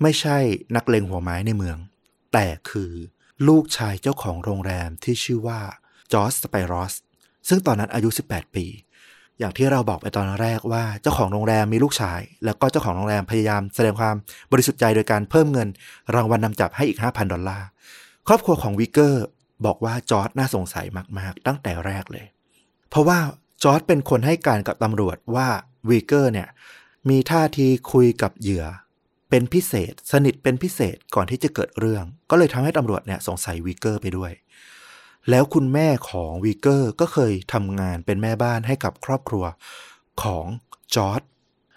[0.02, 0.38] ไม่ใช่
[0.76, 1.78] นักเลงหัวไม้ในเมือง
[2.34, 2.92] แต่คือ
[3.48, 5.60] ลูกชายเจ้าของโรงแรมที่ชื่อว่า
[6.14, 6.94] จอร์จสไปรอส
[7.50, 8.66] ซึ่งตอนนั้นอายุ 18 ปี
[9.40, 14.16] อย่างที่เราบอกไปตอนแรกว่าเจ้าของโรงแรมมีลูกชาย แล้วก็เจ้าของโรงแรมพยายามแสดงความ
[14.52, 15.68] บริสุทธิ์ใจโดยการเพิ่มเงิน
[16.16, 17.68] รางวัลนำจับให้อีก 5,000 ดอลลาร์
[18.28, 19.26] ครอบครัวของวิกเกอร์
[19.66, 20.86] บอกว่าจอร์จน่าสงสัย
[21.18, 22.26] มาก ๆ ตั้งแต่แรกเลย
[22.90, 23.20] เพราะว่า
[23.64, 25.48] จอร์จเป็นคนให้การกับตำรวจว่า
[25.90, 26.48] วีเกอร์เนี่ย
[27.10, 28.66] มีท่าทีคุยกับเหยื่อ
[29.30, 34.32] เป็นพิเศษ สนิทเป็นพิเศษก่อนที่จะเกิดเรื่อง ก็เลยทำให้ตำรวจเนี่ยสงสัยวีเกอร์ไปด้วย
[35.30, 39.46] แล้วคุณแม่ของวีเกอร์ก็เคยทำงานเป็นแม่บ้านให้กับครอบครัว
[40.24, 40.46] ของ
[40.96, 41.22] จอร์จ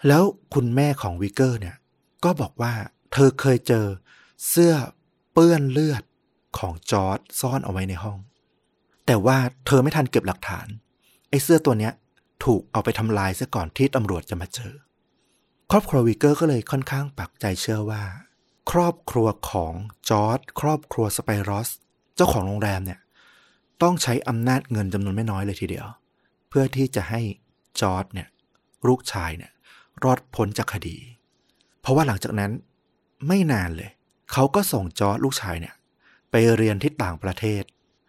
[0.08, 0.22] แล้ว
[0.54, 1.76] คุณแม่ของวีเกอร์เนี่ย
[2.24, 2.72] ก็บอกว่า
[3.12, 3.86] เธอเคยเจอ
[4.48, 4.74] เสื้อ
[5.32, 6.02] เปื้อนเลือด
[6.58, 8.18] ของจอร์จซ่อนเอาไว้ในห้อง
[9.06, 10.66] แต่ว่าเธอไม่ทันเก็บหลักฐาน
[11.34, 11.92] ไอ้เสื้อตัวเนี้ย
[12.44, 14.72] ถูกเอาไปทำลายซะก่อนที่ตำรวจจะมาเจอ
[15.70, 18.02] ครอบครัววีเกอร์ก็เลยค่อนข้างปักใจเชื่อว่า
[18.70, 19.72] ครอบครัวของ
[20.08, 21.68] จอร์จครอบครัวสไปรอส
[22.16, 23.00] เจ้าของโรงแรมเนี่ย
[23.82, 25.86] ต้องใช้อำนาจเงินจำนวนไม่น้อยเลยทีเดียว
[26.48, 27.20] เพื่อที่จะให้
[27.80, 28.28] จอร์จเนี่ย
[28.88, 29.52] ลูกชายเนี่ย
[30.04, 30.96] รอดพ้นจากคดี
[31.80, 32.52] เพราะว่าหลังจากนั้น
[33.26, 33.90] ไม่นานเลย
[34.32, 35.74] เขาก็ส่งจอร์จลูกชายเนี่ย
[36.30, 37.62] ไปเรียนที่ต่างประเทศ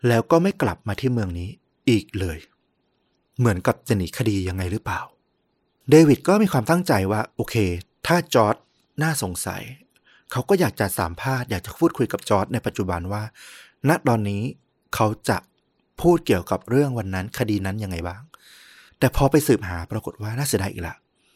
[0.07, 1.49] แล้วก็ไม่กลับมาที่เมืองนี้
[1.89, 2.39] อีกเลย
[3.39, 5.01] เหมือนกับจะหนีคดียังไงหรือเปล่า
[5.89, 7.55] เดวิดก็มีความตั้งใจว่าโอเค
[8.07, 8.55] ถ้าจอร์จ
[9.01, 9.63] น่าสงสัย
[10.31, 13.23] เขาก็อยากจะสัมภาษณ์อยากจะพูดคุยกับจอร์จในปัจจุบันว่า
[13.89, 14.43] ณตอนนี้
[14.95, 15.37] เขาจะ
[16.01, 18.21] พูดเกี่ยวกับเรื่องวันนั้นคดีนั้นยังไงบ้าง
[18.99, 20.95] แต่พอไปสืบหาปรากฏว่าน่าเสียดายอีกละ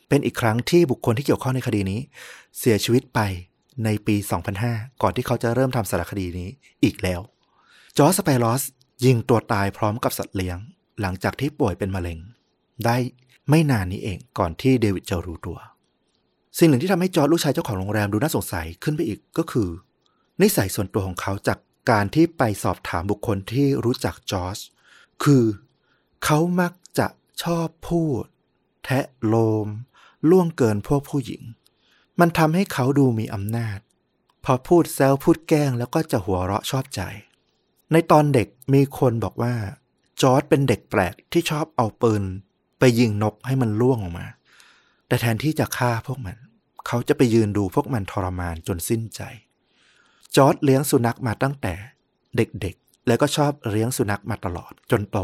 [0.09, 1.99] เป็นอีกครั้งที่บุคคลที่เกี่ยวข้องในคดีนี้
[2.59, 3.19] เสียชีวิตไป
[3.85, 4.15] ในปี
[4.59, 6.49] 2005 ก่อนที่เขาจะเริ่มทำสารคดีนี้
[6.83, 7.21] อีกแล้ว
[7.97, 8.63] จอร์จสไปรอส
[9.05, 10.57] ยิงตัวตายพร้อมกับสัตว์เลี้ยง
[11.01, 12.19] หลังจากที่ป่วยเป็นมะเร็ง
[12.85, 12.97] ได้
[13.49, 15.57] ไม่นานนี้เองก่อนที่เดวิดจะรู้ตัว
[16.57, 19.69] สิ่งหนึ่งที่ทำให้จอร์จลูกชายเจ้าของโรงแรมดูน่าสงสัยขึ้นไปอีกก็คือ
[20.41, 21.57] นิสัยส่วนตัวของเขาจาก
[21.91, 24.57] การที่ไปสอบถามบุคคลที่รู้จักจอร์จ
[25.23, 25.43] คือ
[26.23, 27.07] เขามักจะ
[27.43, 28.23] ชอบพูด
[28.83, 29.35] แทะโล
[29.65, 29.67] ม
[30.29, 31.41] ล่วงเกินพวกผู้หญิง
[32.19, 33.79] มันทำให้เขาดูมีอำนาจ
[34.45, 37.01] พอพูดแซวพูดแกล้งแล้วก็จะหัวเราะชอบใจ
[37.91, 39.53] ในตอนเด็กมีคนบอกว่า
[40.21, 42.23] จอร์ดเป็นเด็กแปลกที่ชอบเอาปืน
[42.79, 44.27] ไปยิงนกให้มันล่วงออกมา
[45.07, 46.37] แต่แทนที่จะฆ่าพวกมัน
[46.87, 49.21] เขาจะไปยืนดูพวกมันทรมานจนสิ้นใจ
[50.35, 51.73] จอร์ดเลี้ยงสุนัขมาตั้งแต่
[52.35, 55.19] เด็กๆ แล้วก็ชอบเลี้ยงสุนัขมาตลอดจนโต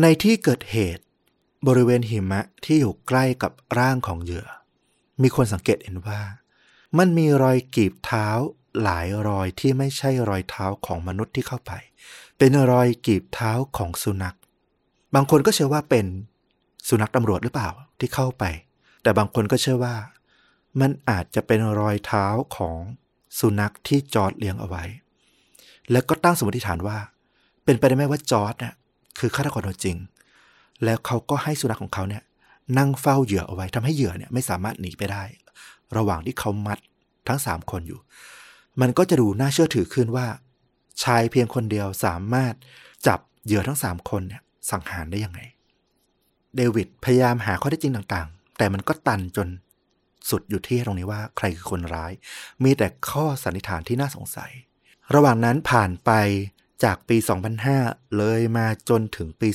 [0.00, 1.04] ในที่เกิดเหตุ
[1.66, 4.48] บริเวณหิมะที่อยู่ใกล้กับร่างของเหยื่อ
[5.22, 6.20] มีคนสังเกตเห็นว่า
[6.98, 8.28] มันมีรอยกีบเท้า
[8.82, 11.72] หลายรอยที่ไม่ใช่รอยเท้าของมนุษย์ที่เข้าไป
[12.40, 14.36] เป็นรอยกีบเท้าของสุนัข
[15.14, 16.06] บางคนก็เชื่อว่าเป็น
[16.88, 18.44] สุนัขตำรวจหรือเปล่าที่เข้าไป
[19.02, 19.94] แต่บางคนก็เชื่อว่า
[20.80, 22.76] มันอาจจะเป็นรอยเท้าของ
[23.38, 24.84] สุนัขที่จอร์ดเลี้ยงเอาไว้
[25.90, 26.98] แล้วก็ตั้งสมมติฐานว่า
[27.64, 28.74] เป็นไปได้ไหมว่าจอร์ดเนี่ย
[29.18, 29.96] คือฆาตกรตัวจริง
[30.84, 32.22] แล้วเขาก็ให้สุนัขของเขาเนี่ย
[32.78, 35.22] นั่งเฝ้าเหยื่อเอาไว้ทำให้เหยื่อเนี่ยไม่สามารถหนีไปได้
[35.96, 36.78] ระหว่างที่เขามัด
[37.28, 38.00] ทั้งสามคนอยู่
[38.80, 40.26] มันก็จะดูน่าเชื่อถือขึ้นว่า
[41.02, 42.54] ชายเพียงคนเดียวสามารถ
[43.06, 45.40] จับเหยื่อทั้งสามคนเนี่ยสังหารได้ยังไง
[46.56, 49.48] เดวิดพยายามหาข้อเท็จจริงต่างๆ แต่มันก็ตันจน
[50.30, 52.12] สุดอยู่ที่ตรงนี้ว่าใครคือคนร้าย
[52.64, 54.50] มีแต่ข้อสันนิษฐานที่น่าสงสัย
[55.14, 56.10] ระหว่างนั้นผ่านไป
[56.84, 57.16] จากปี
[57.66, 59.48] 2005 เลยมาจนถึงปี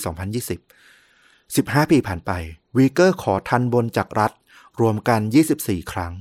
[0.94, 2.32] 2020 15 ปีผ่านไป
[2.78, 4.32] วีเกอร์ขอทันบนจากรัฐ
[4.82, 5.20] รวมกัน
[5.56, 6.14] 24 ครั้ง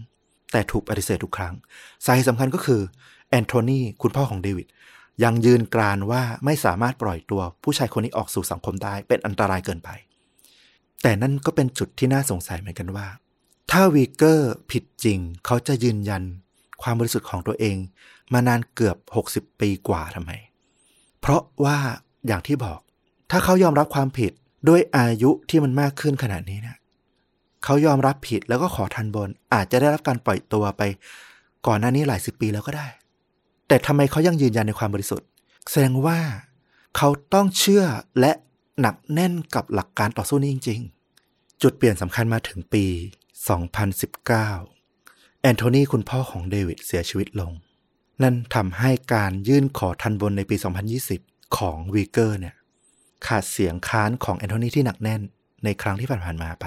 [0.53, 1.55] แต่ถูกปฏิเสธทุกครั้ง
[2.05, 2.83] สาเหตุสำคัญก็คือ
[3.29, 4.69] แอนโทนีคุณพ่อของเดวิด
[5.25, 9.91] ยังยืนกรานว่าไม่สามารถปล่อยตัวผู้ชายคนนี้ออกสู่สังคมได้เป็นอันตรายเกินไป
[11.03, 13.07] แต่นั่นก็เป็นจุดที่น่าสงสัยเหมือนกันว่า
[13.71, 16.23] ถ้าวีเกอร์ผิดจริง เขาจะยืนยัน
[16.83, 17.77] ความบริสุทธิ์ของตัวเอง
[18.33, 18.97] มานานเกือบ
[19.33, 20.31] 60 ปีกว่าทำไม
[21.21, 21.79] เพราะว่า
[22.27, 22.81] อย่างที่บอก
[23.31, 24.33] ถ้าเขายอมรับความผิด
[24.69, 26.79] ด้วยอายุที่มันมากขึ้นขนาดนี้เนะ
[27.65, 30.83] เขายอมรับผิดแล้วก็ขอทันบน อาจจะได้รับการปล่อยตัวไป
[31.67, 32.87] ก่อนหน้านี้หลายสิบปีแล้วก็ได้
[33.73, 35.29] แต่ทำไมเขายังยืนยันในความบริสุทธิ์
[35.71, 36.21] แสดงว่า
[36.97, 37.85] เขาต้องเชื่อ
[38.21, 38.33] และ
[38.81, 40.81] หนักแน่นกับหลักการต่อสู้นี้จริง
[41.21, 42.85] ๆ จุดเปลี่ยนสำคัญมาถึงปี
[43.75, 47.53] 2019 แอนโทนีคุณพ่อของเดวิดเสียชีวิตลง
[48.23, 50.57] นั่นทำให้การยื่นขอทัณฑ์บนในปี
[51.07, 52.55] 2020 ของวีเกอร์เนี่ย
[53.27, 55.21] ขาดเสียงค้านของแอนโทนีที่หนักแน่น
[55.65, 56.67] ในครั้งที่ผ่านๆมาไป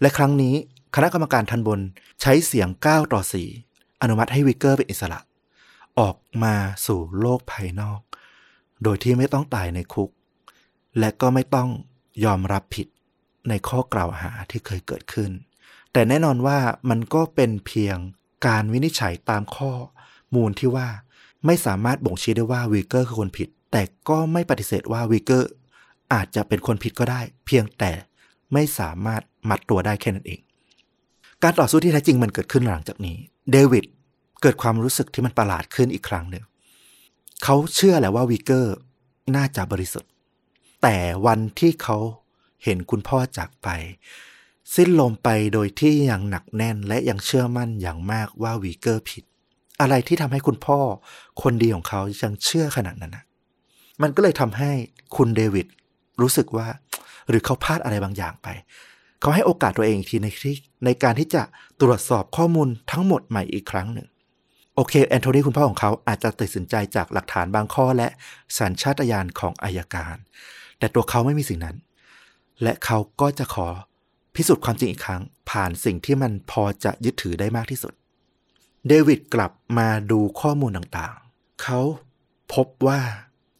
[0.00, 0.54] และครั้งนี้
[0.94, 1.80] คณะกรรมการทันบน
[2.22, 3.22] ใช้เสียง 9 ต่อ
[3.62, 5.20] 4 อนุมัติให้วิกเกอร์เป็นอิสระ
[6.00, 6.54] ออกมา
[6.86, 8.00] สู่โลกภายนอก
[8.82, 10.10] โดยที่ไม่ต้องตายในคุก
[10.98, 11.68] และก็ไม่ต้อง
[12.24, 12.86] ยอมรับผิด
[13.48, 15.30] ในข้อกล่าวหาที่เคยเกิดขึ้น
[15.92, 16.58] แต่แน่นอนว่า
[16.90, 17.96] มันก็เป็นเพียง
[18.46, 19.72] การวินิจฉัยตามข้อ
[20.34, 20.88] มูลที่ว่า
[21.46, 25.50] ไม่สามารถบ่งชี้ได้ว่าวีเกอร์คือคนผิด แต่ก็ไม่ปฏิเสธว่าวีเกอร์
[26.12, 27.92] อาจจะเป็นคนผิดก็ได้ เพียงแต่
[28.52, 30.40] ไม่สามารถมัดตัวได้แค่นั้นเอง
[31.42, 33.16] การต่อสู้ที่แท้จริงมันเกิดขึ้นหลังจากนี้
[33.52, 33.84] เดวิด
[34.46, 36.44] เกิดความรู้สึกที่มันประหลาดขึ้นอีกครั้งหนึ่ง
[37.44, 38.74] เขาเชื่อแหละว่าวีเกอร์
[39.36, 40.10] น่าจะบริสุทธิ์
[40.82, 40.96] แต่
[41.26, 41.96] วันที่เขา
[42.64, 43.68] เห็นคุณพ่อจากไป
[44.74, 49.24] สิ้นลมไปโดยที่ยังหนักแน่นและยังเชื่อมั่นอย่างมากว่าวีเกอร์ผิด
[49.80, 50.78] อะไรที่ทำให้คุณพ่อ
[51.42, 53.24] คนดีของเขายังเชื่อขนาดนั้นนะ
[54.02, 54.70] มันก็เลยทำให้
[55.16, 55.66] คุณเดวิด
[56.20, 56.68] รู้สึกว่า
[57.28, 58.48] หรือเขาพลาดอะไรบางอย่างไป
[59.20, 61.42] เขาให้โอกาสตัวเองอีกทีในที่ในการที่จะ
[61.80, 64.08] ตรวจสอบข้อมูลทั้งหมดใหม่อีกครั้งหนึ่ง
[64.76, 68.08] โอเค แอนโทนีคุณพ่อของเขาอาจจะตัดสินใจจากหลักฐานบางข้อและ
[68.58, 70.16] สัญชาตญาณของอายการ
[70.78, 71.76] แต่ตัวเขาไม่มีสิ่งนั้น
[72.62, 73.68] และเขาก็จะขอ
[74.34, 77.92] พิสูจน์ความจริงอีกครั้ง ผ่านสิ่งที่มันพอจะยึดถือได้มากที่สุด
[78.88, 81.80] เดวิดกลับมาดูข้อมูลต่างๆ เขา
[82.54, 83.00] พบว่า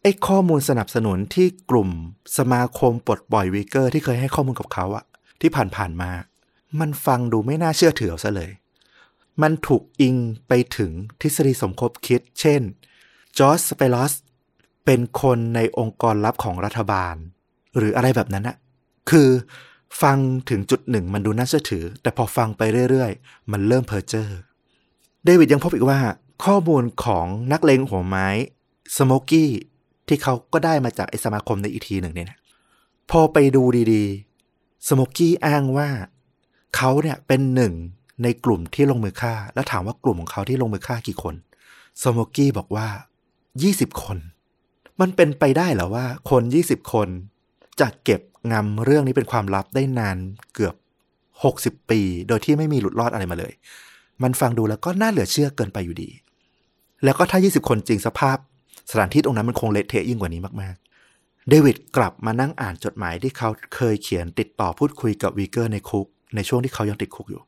[0.03, 1.91] ไอ้ข้อมูลสนับสนุนที่กลุ่ม
[2.39, 5.05] สมาคมปลดปล่อยวีเกอร์ที่เคยให้ข้อมูลกับเขาอะ
[5.41, 6.11] ที่ผ่านๆมา
[6.81, 8.51] มันฟังดูไม่น่าเชื่อถือซะเลย
[9.43, 10.16] มันถูกอิง
[10.48, 12.62] ไปถึงทฤษฎีสมคบคิด เช่น
[13.39, 14.12] จอร์จสเปลอส
[14.85, 17.15] เป็นคนในองค์กรลับของรัฐบาล
[17.77, 18.56] หรืออะไรแบบนั้นอะ
[19.11, 19.28] คือ
[20.02, 20.19] ฟัง
[20.51, 24.31] ถึงจุดหนึ่งมันดูน่าเชื่อถือ แต่พอฟังไปเรื่อยๆ มันเริ่มเพ้อเจ้อ
[25.24, 26.01] เดวิดยังพบอีกว่า
[26.44, 28.28] ข้อมูลของนักเลงหัวไม้
[28.97, 29.51] สโมกี้
[30.09, 32.39] ที่เขาก็ได้มาจากไอสมาคมในอีกทีหนึ่งเนี่ยนะ
[33.11, 33.62] พอไปดู
[33.93, 35.89] ดีๆสโมกี้อ้างว่า
[36.77, 37.73] เขาเนี่ยเป็นหนึ่ง
[38.23, 41.35] ในกลุ่มที่ลงมือฆ่า แล้วถามว่ากลุ่มของเขาที่ลงมือฆ่ากี่คน
[42.03, 42.89] สโมกี้บอกว่า
[43.45, 44.19] 20 คน
[45.01, 47.09] มันเป็นไปได้เหรอว่า คน 20 คน
[47.81, 48.20] จะเก็บ
[48.53, 50.16] งำเรื่องนี้เป็นความลับได้นาน
[50.55, 50.74] เกือบ
[51.32, 53.53] 60 ปี โดยที่ไม่มีหลุดรอดอะไรมาเลย
[54.23, 56.11] มันฟังดูแล้วก็น่าเหลือเชื่อเกินไปอยู่ดี
[57.05, 58.36] แล้วก็ถ้า 20 คนจริงสภาพ
[58.91, 67.43] สถานที่ตรงนั้นมันคงเละเทะยิ่งกว่านี้มากๆ เดวิดกลับมานั่งอ่านจดหมายที่เขาเคยเขียนติดต่อพูดคุยกับวีเกอร์ในคุก ในช่วงที่เขายังติดคุกอยู่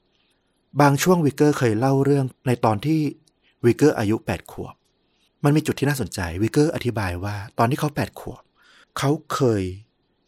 [0.80, 3.00] บางช่วงวีเกอร์เคยเล่าเรื่องในตอนที่
[3.64, 4.74] วีเกอร์อายุ 8 ขวบ
[5.44, 8.42] มันมีจุดที่น่าสนใจวีเกอร์อธิบายว่าตอนที่เขา 8 ขวบ
[8.98, 9.62] เขาเคย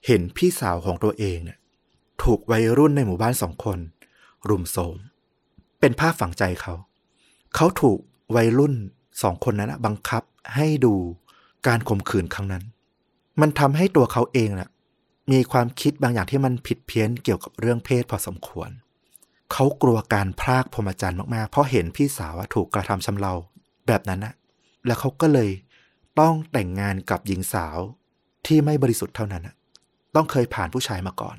[0.06, 1.58] เห็นพี่สาวของตัวเองเนี่ย
[2.22, 3.78] ถูกวัยรุ่นในหมู่บ้านสองคน
[4.48, 4.96] รุมโทรม
[5.80, 6.74] เป็นภาพฝังใจเขา
[7.54, 7.98] เขาถูก
[8.36, 8.74] วัยรุ่น
[9.22, 10.22] สองคนนั้นบังคับ
[10.54, 10.94] ให้ดู
[11.66, 12.64] การข่มขืนครั้งนั้น
[13.40, 14.70] มันทำให้ตัวเขาเองน่ะ
[15.32, 18.70] มีความคิดบางอย่างที่มันผิดเพี้ยนเกี่ยวกับเรื่องเพศพอสมควร
[19.52, 23.32] เขากลัวการพรากพรหมจรรย์มากๆ เพราะเห็นพี่สาวถูกกระทำชำเรา
[23.86, 24.34] แบบนั้นนะ
[24.86, 25.50] แล้วเขาก็เลย
[26.20, 27.78] ต้องแต่งงานกับหญิงสาว
[28.46, 29.54] ที่ไม่บริสุทธิ์เท่านั้นนะ
[30.14, 31.36] ต้องเคยผ่านผู้ชายมาก่อน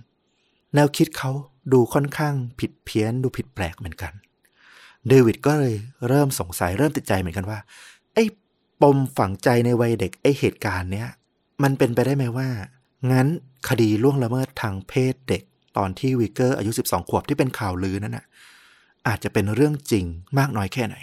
[0.75, 1.31] แนวคิดเขา
[1.73, 4.13] ดูค่อนข้างผิดเพี้ยนดูผิดแปลกเหมือนกัน
[5.07, 5.75] เดวิดก็เลย
[6.07, 7.59] เริ่มสงสัยเริ่มติดใจเหมือนกันว่า
[8.13, 8.23] ไอ้
[8.81, 11.07] ปมฝังใจในวัยเด็กไอ้เหตุการณ์เนี้ย
[11.63, 12.49] มันเป็นไปได้ไหมว่า
[13.11, 13.27] งั้น
[13.69, 15.43] คดีล่วงละเมิดทางเพศเด็ก
[15.79, 18.25] ตอนที่วิกเกอร์อายุ 12 ขวบที่เป็นข่าวลือนั่นน่ะ
[19.07, 20.05] อาจจะเป็นเรื่องจริง
[20.37, 20.95] มากน้อยแค่ไหน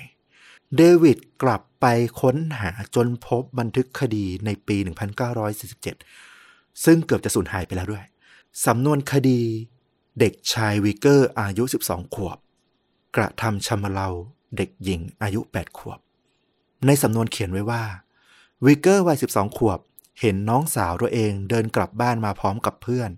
[0.76, 1.86] เดวิดกลับไป
[2.20, 4.76] ค้นหาจนพบบันทึกคดีในปี
[6.00, 8.04] 1947 ซึ่งเกือบจะสูญหายไปแล้วด้วย
[8.66, 9.40] สำนวนคดี
[10.20, 12.38] เด็กชายวิกเกอร์อายุ 12 ขวบ
[13.16, 14.08] กระทำชำเรา
[14.56, 15.98] เด็กหญิงอายุ 8 ขวบ
[16.86, 17.82] ในสำนวนเขียนไว้ว่า
[18.64, 19.80] วิกเกอร์วัย 12 ขวบ
[20.20, 23.10] เห็นน้องสาวตัวเองเดินกลับบ้านมาพร้อมกับเพื่อน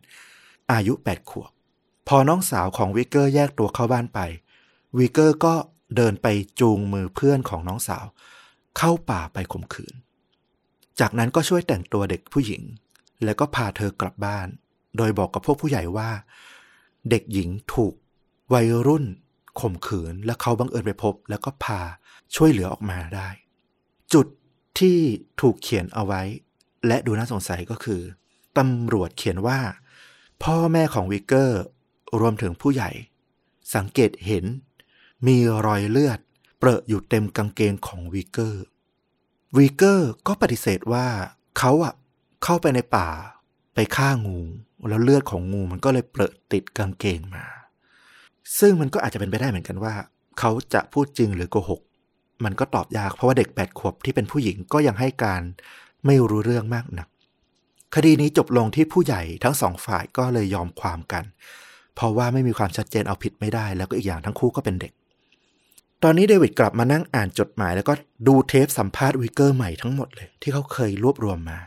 [0.73, 1.51] อายุ 8 ขวบ
[2.09, 4.21] พอน้องสาวของวิกเกอร์แยกตัวเข้าบ้านไป
[4.99, 5.55] วิกเกอร์ก็
[5.97, 6.27] เดินไป
[6.61, 8.07] จูงมือเพื่อนของน้องสาว
[8.79, 9.95] เข้าป่าไปข่มขืน
[11.01, 12.63] จากนั้นก็ช่วยแต่งตัวเด็กผู้หญิง
[13.25, 14.49] แล้วก็พาเธอกลับบ้าน
[14.97, 16.11] โดยบอกกับพวกผู้ใหญ่ว่า
[17.11, 17.95] เด็กหญิงถูก
[18.53, 19.05] วัยรุ่น
[19.61, 21.81] ข่มขืน และเขาบังเอิญไปพบ แล้วก็พา
[22.37, 23.29] ช่วยเหลือออกมาได้
[24.13, 24.27] จุด
[24.79, 24.99] ที่
[25.41, 26.23] ถูกเขียนเอาไว้
[26.87, 28.01] และดูน่าสงสัยก็คือ
[28.59, 29.59] ตำรวจเขียนว่า
[30.43, 31.63] พ่อแม่ของวิกเกอร์
[32.21, 32.91] รวมถึงผู้ใหญ่
[33.75, 34.45] สังเกตเห็น
[35.27, 35.37] มี
[35.67, 36.19] รอยเลือด
[36.59, 38.65] เปรอะอยู่เต็มกางเกงของวิกเกอร์
[39.57, 41.07] วิกเกอร์ก็ปฏิเสธว่า
[41.59, 41.95] เขาอะ
[42.45, 43.09] เข้าไปในป่า
[43.75, 44.41] ไปฆ่างู
[44.89, 47.47] แล้วเลือดของงูมันก็เลยเปรอะติดกางเกงมา
[48.59, 49.95] ซึ่งมันก็อาจจะเป็นไปได้เหมือนกันว่า
[50.39, 51.81] เขาจะพูดจริงหรือโกหก
[52.45, 55.43] มันก็ตอบยากเพราะว่าเด็กแปดขวบที่เป็นผู้หญิงก็ยังให้การ
[56.07, 57.09] ไม่รู้เรื่องมากนัก
[57.95, 61.25] คดีนี้จบลงที่ผู้ใหญ่ทั้งสองฝ่ายก็เลยยอมความกัน
[61.95, 64.93] เพราะว่าไม่มีความชัดเจนเอาผิดไม่ได้ แล้วก็อีกอย่างทั้งคู่ก็เป็นเด็ก
[66.03, 67.95] ตอนนี้เดวิดกลับมานั่งอ่านจดหมาย แล้วก็
[68.27, 71.59] ดูเทปสัมภาษณ์วิกเกอร์ใหม่ทั้งหมดเลย ที่เขาเคยรวบรวมมา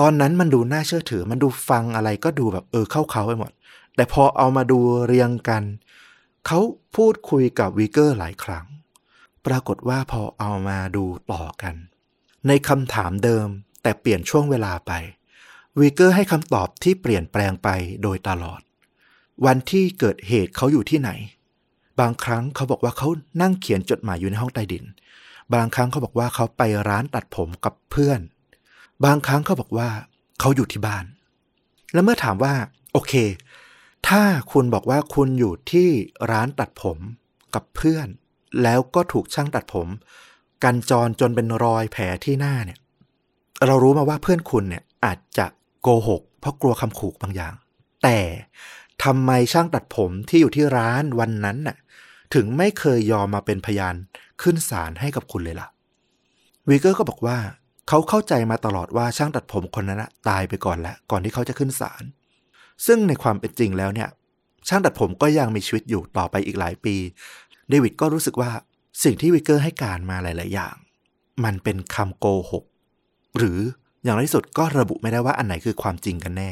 [0.00, 3.50] ตอนนั้นมันดูน่าเชื่อถือ มันดูฟังอะไรก็ดูแบบเออเข้าเขาไปหมด
[3.96, 5.62] แต่พอเอามาดูเรียงกัน
[6.46, 6.60] เขา
[6.96, 8.66] พูดคุยกับวิกเกอร์หลายครั้ง
[9.46, 11.74] ปรากฏว่าพอเอามาดูต่อกัน
[12.46, 13.46] ในคำถามเดิม
[13.82, 14.92] แต่เปลี่ยนช่วงเวลาไป
[15.80, 17.68] วิกเกอร์ให้คำตอบที่เปลี่ยนแปลงไป
[18.02, 18.60] โดยตลอด
[19.46, 21.10] วันที่เกิดเหตุเขาอยู่ที่ไหน
[22.00, 23.08] บางครั้งเขาบอกว่าเขา
[23.42, 24.84] นั่งเขียนจดหมายอยู่ในห้องใต้ดิน
[25.54, 28.20] บางครั้งเขาบอกว่าเขาไปร้านตัดผมกับเพื่อน
[29.04, 29.88] บางครั้งเขาบอกว่า
[30.40, 31.04] เขาอยู่ที่บ้าน
[31.92, 32.54] แล้วเมื่อถามว่า
[32.92, 33.12] โอเค
[34.08, 34.22] ถ้า
[34.52, 35.88] คุณบอกว่าคุณอยู่ที่
[36.30, 36.98] ร้านตัดผม
[37.54, 38.08] กับเพื่อน
[38.62, 39.88] แล้วก็ถูกช่างตัดผม
[40.64, 42.78] กันจรจนเป็นรอยแผลที่หน้าเนี่ย
[43.66, 45.46] เรารู้มาว่าเพื่อนคุณเนี่ยอาจจะ
[45.84, 47.54] โกหก เพราะกลัวคำขู่บางอย่าง
[48.02, 48.18] แต่
[49.04, 51.76] ทำไมช่างตัดผมที่อยู่ที่ร้านวันนั้นน่ะ
[52.34, 53.94] ถึงไม่เคยยอมมาเป็นพยาน
[54.42, 55.68] ขึ้นศาลให้กับคุณเลยล่ะ
[56.68, 57.38] วีเกอร์ก็บอกว่า
[57.88, 62.02] เขาเข้าใจมาตลอดว่าช่างตัดผมคนนั้นตายไปก่อนแล้วก่อนที่เขาจะขึ้นศาล
[62.86, 64.08] ซึ่งในความเป็นจริงแล้วเนี่ย
[64.68, 66.96] ช่างตัดผมก็ยังมีชีวิตอยู่ต่อไปอีกหลายปี
[67.68, 68.50] เดวิดก็รู้สึกว่า
[69.04, 70.74] สิ่งที่วิกเกอร์ให้การมาหลาย ๆ อย่าง
[71.44, 72.64] มันเป็นคำโกหก
[73.38, 73.60] หรือ
[74.04, 76.50] อย่างไรที่สุดก็ระบุไม่ได้ว่าอันไหนคือความจริงกันแน่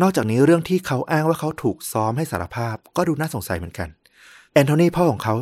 [0.00, 3.88] นอกจากนี้เรื่องที่เขาอ้างว่าเขาถูกซ้อมให้สารภาพก็ดูน่าสงสัยเหมือนกัน
[4.52, 5.34] แอนโทนีพ่อของเขา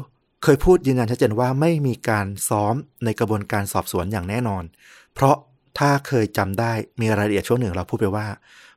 [0.42, 2.74] เคยพูดยืนยันชัดเจนว่าไม่มีการซ้อม
[3.04, 4.64] ในกระบวนการสอบสวนอย่างแน่นอน
[5.14, 5.36] เพราะ
[5.78, 8.26] ถ้าเคยจำได้มีรายละเอียดช่วงหนึ่งเราพูดไปว่า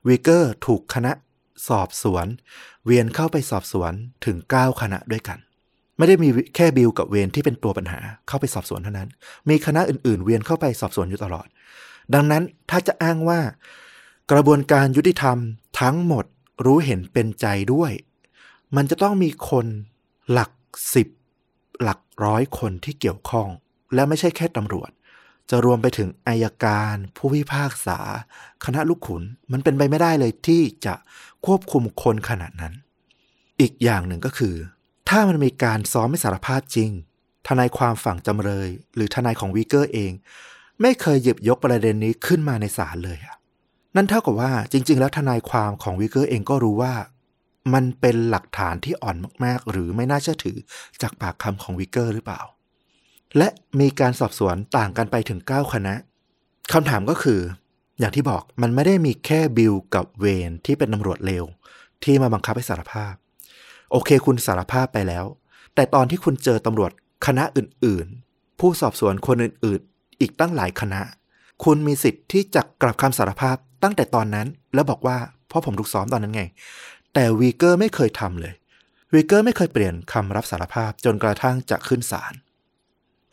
[0.08, 1.12] วีเกอร์ถูกคณะ
[1.70, 2.26] สอบสวน
[2.86, 3.92] เวียนเข้าไปสอบสวน
[4.26, 5.38] ถึง 9 คณะด้วยกัน
[5.98, 9.10] ไม่ได้มีแค่บิลกับเวนที่เป็นตัวปัญหาเข้าไปสอบสวนเท่านั้น
[9.50, 11.48] มีคณะอื่นๆ เวียนเข้าไปสอบสวนอยู่ตลอด
[12.14, 13.42] ดังนั้นถ้าจะอ้างว่า
[14.32, 15.38] กระบวนการยุติธรรม
[15.82, 16.26] ทั้งหมด
[16.66, 17.92] รู้เห็นเป็นใจด้วย
[18.76, 19.66] มันจะต้องมีคน
[20.32, 20.52] หลัก
[20.94, 21.08] สิบ
[21.82, 23.48] หลักร้อยคนที่เกี่ยวข้อง
[23.94, 24.92] และไม่ใช่แค่ตำรวจ
[25.50, 28.00] จะรวมไปถึงอายการ ผู้พิพากษา
[28.66, 30.94] คณะลูกขุน มันเป็นไปไม่ได้เลยที่จะ
[31.46, 32.74] ควบคุมคนขนาดนั้น
[33.62, 34.56] อีกอย่างหนึ่งก็คือ
[35.10, 36.92] ถ้ามันมีการซ้อมไม่สารภาพจริง
[37.48, 40.12] ทนายความฝั่งจำเลย หรือทนายของวีเกอร์เอง
[40.82, 43.36] ไม่เคยหยิบยกประเด็นนี้ขึ้นมาในศาลเลยอะ
[43.96, 46.94] นั่นเท่ากับว่าจริง ๆ แล้วทนายความของวีเกอร์เองก็รู้ว่า
[47.74, 49.16] มันเป็นหลักฐานที่อ่อน
[49.46, 50.58] มากๆ หรือไม่น่าเชื่อถือ
[51.02, 52.42] จากปากคำของวิกเกอร์หรือเปล่า
[53.38, 53.48] และ
[53.80, 55.96] มีการสอบสวนต่างกันไปถึง 9 คณะ
[56.74, 57.40] คำถามก็คือ
[58.00, 61.46] อย่างที่บอกมันไม่ได้มีแค่บิลกับเวนที่เป็นตำรวจเลว
[62.04, 63.14] ที่มาบังคับให้สารภาพ
[63.92, 65.26] โอเคคุณสารภาพไปแล้ว
[65.76, 66.92] แต่ตอนที่คุณเจอตำรวจ
[67.26, 71.02] คณะอื่นๆ ผู้สอบสวนคนอื่นๆ อีกตั้งหลายคณะ
[71.64, 75.18] คุณมีสิทธิ์ที่จะกลับคำสารภาพตั้งแต่ตอนนั้น แล้วบอกว่า
[75.48, 76.44] เพราะผมถูกซ้อมตอนนั้นไง
[77.14, 78.54] แต่วีเกอร์ไม่เคยทำเลย
[79.14, 82.34] วีเกอร์ไม่เคยเปลี่ยนคำรับสารภาพจนกระทั่งจะขึ้นศาล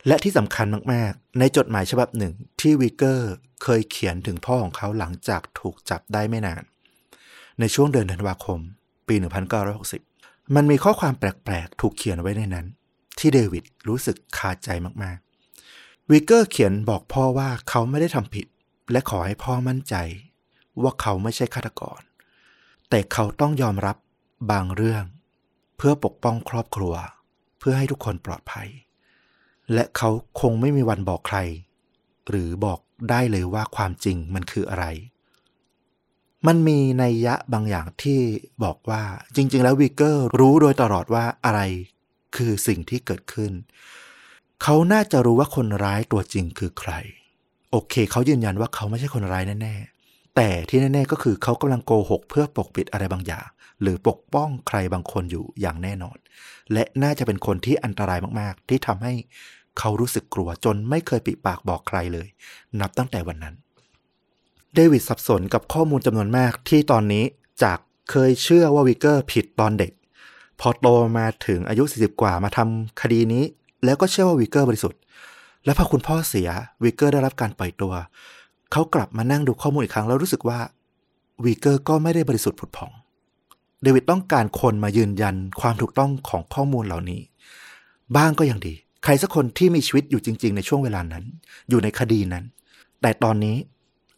[0.07, 3.31] และที่สำคัญมาก ๆ ในจดหมายฉบับหนึ่งที่วีเกอร์
[3.63, 6.63] เคยเขียนถึงพ่อของเขาหลังจากถูกจับได้ไม่นาน
[7.59, 8.59] ในช่วงเดือนธันวาคม
[9.07, 9.15] ปี
[9.85, 12.65] 1960 มันมีข้อความแปลก ๆ ถูกเขียนไว้ในนั้น
[13.19, 14.69] ที่เดวิดรู้สึกคาใจ
[15.03, 15.17] มาก
[16.07, 18.47] ๆวีเกอร์เขียนบอกพ่อว่าเขาไม่ได้ทำผิด
[18.91, 19.95] และขอให้พ่อมั่นใจ
[20.81, 22.01] ว่าเขาไม่ใช่ฆาตกร
[22.89, 23.97] แต่เขาต้องยอมรับ
[24.51, 25.03] บางเรื่อง
[25.77, 26.93] เพื่อปกป้องครอบครัว
[27.59, 28.69] เพื่อให้ทุกคนปลอดภัย
[29.73, 30.09] และเขา
[30.39, 31.37] คงไม่มีวันบอกใคร
[32.29, 32.79] หรือบอก
[33.09, 34.85] ได้เลยว่าความจริงมันคืออะไร
[36.47, 38.19] มันมีนัยยะบางอย่างที่
[38.63, 39.03] บอกว่า
[39.35, 41.61] จริง ๆ แล้ววีเกอร์รู้โดยตลอดว่าอะไร
[42.35, 43.51] คือสิ่งที่เกิดขึ้น
[44.63, 46.91] เขาน่าจะรู้ว่าคนร้ายตัวจริงคือใคร
[47.71, 53.45] โอเค เขายืนยันว่าเขาไม่ใช่คนร้ายแน่ๆ แต่ที่แน่ๆก็คือเขากำลังโกหกเพื่อปกปิดอะไรบางอย่าง
[53.81, 56.17] หรือปกป้องใครบางคนอยู่อย่างแน่นอน
[56.73, 59.13] และน่าจะเป็นคนที่อันตรายมากๆ ที่ทำให้
[59.79, 62.27] เขารู้สึกกลัวจนไม่เคยปิปากบอกใครเลย
[62.79, 63.55] นับตั้งแต่วันนั้น
[64.75, 67.23] เดวิดสับสนกับข้อมูลจำนวนมากที่ตอนนี้
[67.63, 67.79] จาก
[68.11, 69.91] เคยเชื่อว่าวิกเกอร์ผิดตอนเด็ก
[70.59, 73.43] พอโตมาถึงอายุ 40 กว่ามาทำคดีนี้
[73.87, 75.01] แล้วก็เชื่อว่าวิกเกอร์บริสุทธิ์
[75.65, 76.49] และพอคุณพ่อเสีย
[76.83, 77.93] วิกเกอร์ได้รับการปล่อยตัว
[78.71, 80.59] เขากลับมานั่งดูข้อมูลอีกครั้งแล้วรู้สึกว่า
[81.45, 82.91] วิกเกอร์ก็ไม่ได้บริสุทธิ์ผุดผ่อง
[83.83, 87.21] เดวิดต้องการคนมายืนยันความถูกต้องของข้อมูลเหล่านี้
[88.17, 88.73] บ้างก็ยังดี
[89.03, 91.23] ใครสักคนที่มีชีวิตอยู่จริง ๆ ในช่วงเวลานั้น
[91.69, 92.45] อยู่ในคดีนั้น
[93.01, 93.55] แต่ตอนนี้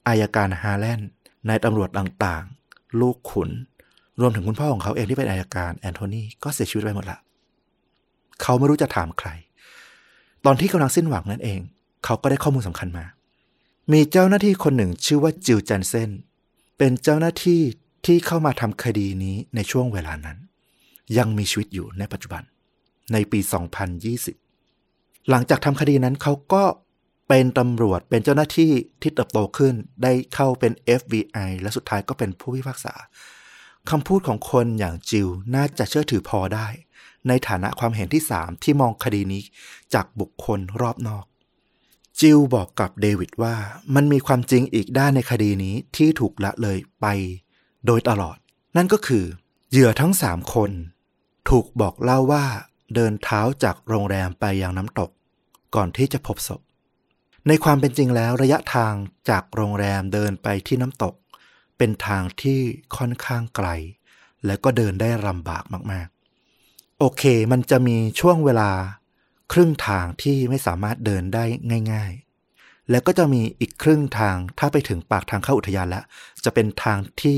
[0.07, 1.09] อายการฮาแลนด์
[1.47, 3.49] นายตำรวจต่างๆ ลูกขุน
[4.19, 7.17] รวมถึงคุณพ่อของเขาเองที่เป็นอายการแอนโทนีก็เสียชีวิตไปหมดละ
[8.41, 9.29] เขาไม่รู้จะถามใคร
[10.45, 11.59] ตอนที่กำลังสิ้นหวังนั่นเอง
[12.05, 13.05] เขาก็ได้ข้อมูลสำคัญมา
[13.91, 16.09] มีเจ้าหน้าที่คนหนึ่งชื่อว่าจิลจันเซน
[16.77, 17.61] เป็นเจ้าหน้าที่
[18.05, 20.37] ที่เข้ามาทำคดีนี้ในช่วงเวลานั้น
[21.17, 22.43] ยังมีชีวิตอยู่ในปัจจุบัน
[23.13, 23.39] ในปี
[24.15, 26.63] 2020 หลังจากทำคดีนั้นเขาก็
[27.27, 28.71] เป็นตำรวจเป็นเจ้าหน้าที่
[29.01, 32.93] ที่เติบโตขึ้นได้เข้าเป็น FBI และสุดท้ายก็เป็นผู้พิพากษา
[33.89, 36.67] คำพูดของคนอย่างจิลน่าจะเชื่อถือพอได้
[37.29, 39.43] ในฐานะความเห็นที่สามที่มองคดีนี้
[39.93, 41.25] จากบุคคลรอบนอก
[42.19, 43.55] จิลบอกกับเดวิดว่า
[43.95, 47.05] มันมีความจริงอีกด้านในคดีนี้ที่ถูกละเลยไป
[47.85, 48.37] โดยตลอด
[48.77, 49.25] นั่นก็คือ
[49.71, 50.71] เหยื่อทั้งสามคน
[51.49, 52.45] ถูกบอกเล่าว่า
[52.95, 55.09] เดินเท้าจากโรงแรมไปยังน้ำตก
[55.75, 56.61] ก่อนที่จะพบศพ
[57.47, 58.93] ในความเป็นจริงแล้วระยะทาง
[59.29, 61.15] จากโรงแรมเดินไปที่น้ำตก
[61.77, 62.59] เป็นทางที่
[62.97, 63.67] ค่อนข้างไกล
[64.45, 66.18] และก็เดินได้ลำบากมากๆ
[67.01, 68.69] โอเค มันจะมีช่วงเวลา
[69.51, 71.43] ครึ่งทางที่ไม่สามารถเดินได้
[71.93, 72.11] ง่าย
[72.51, 76.03] ๆ แล้วก็จะมีอีกครึ่งทางถ้าไปถึงปากทางเข้าอุทยานแล้ว
[76.45, 77.37] จะเป็นทางที่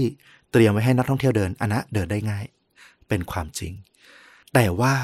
[0.52, 2.46] เตรียมไว้ให้นักท่องเที่ยวเดินอันนะเดินได้ง่าย
[3.08, 3.74] เป็นความจริง
[4.54, 4.96] แต่ว่า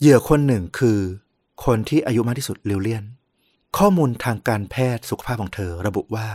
[0.00, 0.98] เหยื่อคนหนึ่งคือ
[1.64, 3.04] คนที่อายุมากที่สุดลิวเลียน
[3.78, 6.28] ข้อมูลทางการแพทย์สุขภาพของเธอระบุว่า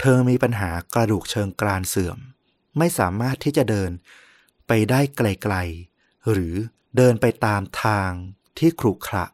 [0.00, 2.18] เธอมีปัญหากระดูกเชิงกรานเสื่อม
[2.78, 3.90] ไม่สามารถที่จะเดิน
[4.66, 6.54] ไปได้ไกลๆหรือ
[6.96, 8.10] เดินไปตามทาง
[8.58, 9.24] ที่ครุขระ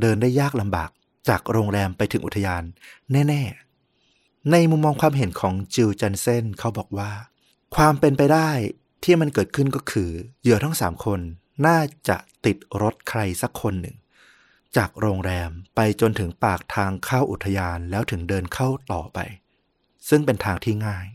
[0.00, 0.90] เดินได้ยากลำบาก
[1.28, 2.62] จากโรงแรมไปถึงอุทยาน
[3.12, 3.42] แน่
[3.96, 7.12] ๆ ในมุมมองความเห็นของจิลจันเซนเขาบอกว่า
[7.76, 8.50] ความเป็นไปได้
[9.04, 10.10] ที่มันเกิดขึ้นก็คือ
[10.40, 11.20] เหยื่อทั้งสามคน
[11.66, 13.96] น่าจะติดรถใครสักคนหนึ่ง
[14.76, 19.18] จากโรงแรมไปจนถึงปากทางเข้าอุทยานแล้วถึงเดินเข้าต่อไป
[20.08, 21.06] ซึ่งเป็นทางที่ง่าย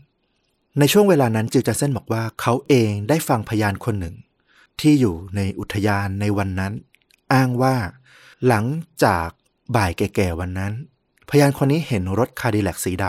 [0.78, 4.16] ในช่วงเวลานั้นจิวจันเซนบอกว่าเขาเองได้ฟังพยานคนหนึ่ง
[4.80, 6.72] ที่อยู่ในอุทยานในวันนั้น
[7.32, 7.76] อ้างว่า
[8.46, 8.64] หลัง
[9.04, 9.28] จาก
[9.76, 10.72] บ่ายแก่ๆวันนั้น
[11.28, 13.04] พยานคนนี้เห็นรถคาร์ดิแลกสีด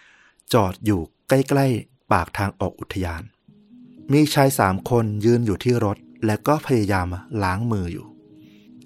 [0.00, 3.22] ำจอดอยู่ใกล้ๆ ปากทางออกอุทยาน
[4.12, 7.06] มีชายสามคนยืนอยู่ที่รถ และก็พยายาม
[7.42, 8.06] ล้างมืออยู่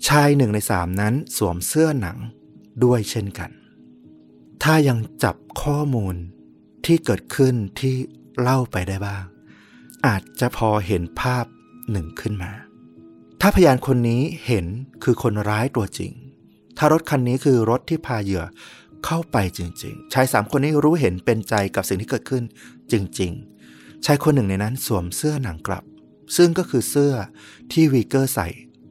[0.08, 2.18] ชายหนึ่งในสามนั้นสวมเสื้อหนัง
[2.84, 3.50] ด้วยเช่นกัน
[4.62, 6.14] ถ้ายังจับข้อมูล
[6.84, 7.94] ที่เกิดขึ้นที่
[8.40, 9.24] เล่าไปได้บ้าง
[10.06, 11.44] อาจจะพอเห็นภาพ
[11.90, 12.52] หนึ่งขึ้นมา
[13.40, 14.66] ถ้าพยานคนนี้เห็น
[15.04, 16.12] คือคนร้ายตัวจริง
[16.78, 18.44] ถ้ารถคันนี้คือรถที่พาเหยื่อ
[19.04, 22.44] เข้าไปจริง ๆ ชายสามคนนี้รู้เห็นเป็นใจกับสิ่งที่เกิดขึ้น
[22.92, 23.32] จริง
[23.68, 25.84] ๆ ชายคนหนึ่งในนั้นสวมเสื้อหนังกลับ
[26.36, 27.14] ซึ่งก็คือเสื้อ
[27.72, 28.48] ที่วีเกอร์ใส่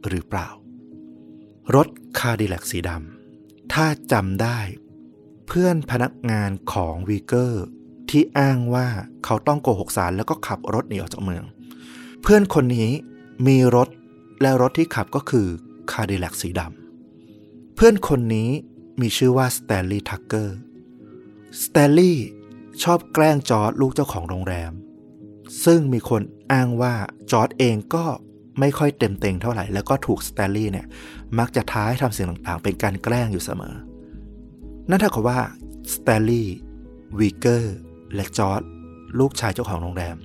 [0.08, 0.50] หรือเปล่า
[1.76, 1.88] รถ
[2.20, 4.60] คาดิลแลคสีดำถ้าจำได้
[5.48, 7.64] เพื่อนพนักงานของวีเกอร์
[8.10, 8.88] ที่อ้างว่า
[9.26, 11.44] เขาต้องโกหกศาลแล้วก็ขับรถหนีออกจากเมือง
[12.22, 12.90] เพื่อนคนนี้
[13.48, 13.90] มีรถ
[14.42, 15.48] และรถที่ขับก็คือ
[15.92, 18.50] คาดิลแลคสีดำเพื่อนคนนี้
[19.02, 20.58] มีชื่อว่าสแตนลีย์ทักเกอร์
[21.64, 22.28] สแตนลีย์
[22.84, 24.72] ชอบแกล้งจอร์จลูกเจ้าของโรงแรม
[25.66, 26.22] ซึ่งมีคน
[26.52, 26.94] อ้างว่า
[27.32, 28.06] จอร์จเองก็
[28.60, 30.88] ไม่ค่อยเต็มเต็งเท่าไหร่ แล้วก็ถูกสแตนลีย์เนี่ย
[31.40, 33.76] มักจะท้าให้ทำสิ่งต่างๆ เป็นการแกล้งอยู่เสมอ
[34.90, 35.40] นั่นเท่ากับว่า
[35.96, 36.56] สแตนลีย์
[37.20, 37.76] วีเกอร์
[38.16, 38.62] และจอร์จ
[39.20, 40.16] ลูกชายเจ้าของโรงแรม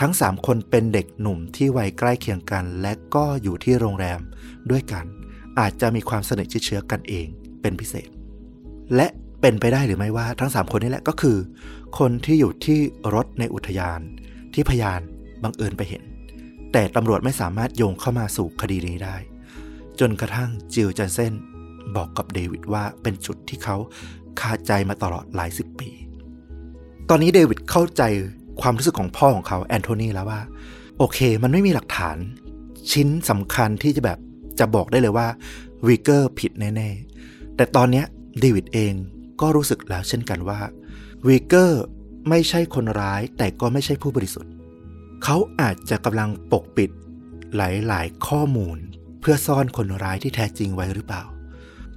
[0.00, 4.20] ทั้ง 3 คนเป็นเด็กหนุ่มที่วัยใกล้เคียงกัน และก็อยู่ที่โรงแรม
[4.70, 5.04] ด้วยกัน
[5.58, 7.26] อาจจะมีความสนิทชิดเชื้อกันเอง
[7.60, 8.08] เป็นพิเศษ
[8.96, 9.06] และ
[9.40, 11.36] เป็นไปได้หรือไม่ว่าทั้ง 3 คนนี้แหละก็คือ
[11.98, 12.78] คนที่อยู่ที่
[13.14, 14.00] รถในอุทยาน
[14.54, 15.00] ที่พยาน
[15.42, 16.02] บังเอิญไปเห็น
[16.72, 19.16] แต่ตำรวจไม่สามารถโยงเข้ามาสู่คดีนี้ได้
[20.00, 21.32] จนกระทั่งจิลจันเซน
[21.96, 23.76] บอกกับเดวิดว่าเป็นจุดที่เขา
[24.40, 25.88] คาใจมาตลอดหลายสิบปี
[27.08, 28.02] ตอนนี้เดวิดเข้าใจ
[28.60, 30.40] ความรู้สึกของพ่อของเขาแอนโทนีแล้วว่า
[30.98, 32.16] โอเค มันไม่มีหลักฐาน
[32.92, 34.18] ชิ้นสำคัญที่จะแบบ
[34.58, 35.28] จะบอกได้เลยว่า
[35.86, 36.90] วีเกอร์ผิดแน่
[37.22, 38.02] ๆ แต่ตอนนี้
[38.40, 38.94] เดวิดเอง
[39.40, 40.60] ก็รู้สึกแล้วเช่นกันว่า
[41.26, 41.82] วีเกอร์
[42.28, 44.52] ไม่ใช่คนร้ายแต่ก็ไม่ใช่ผู้บริสุทธิ์
[45.24, 46.90] เขาอาจจะกำลังปกปิด
[47.56, 47.60] ห
[47.92, 48.78] ลายๆ ข้อมูล
[49.20, 51.24] เพื่อซ่อนคนร้ายที่แท้จริงไว้หรือเปล่า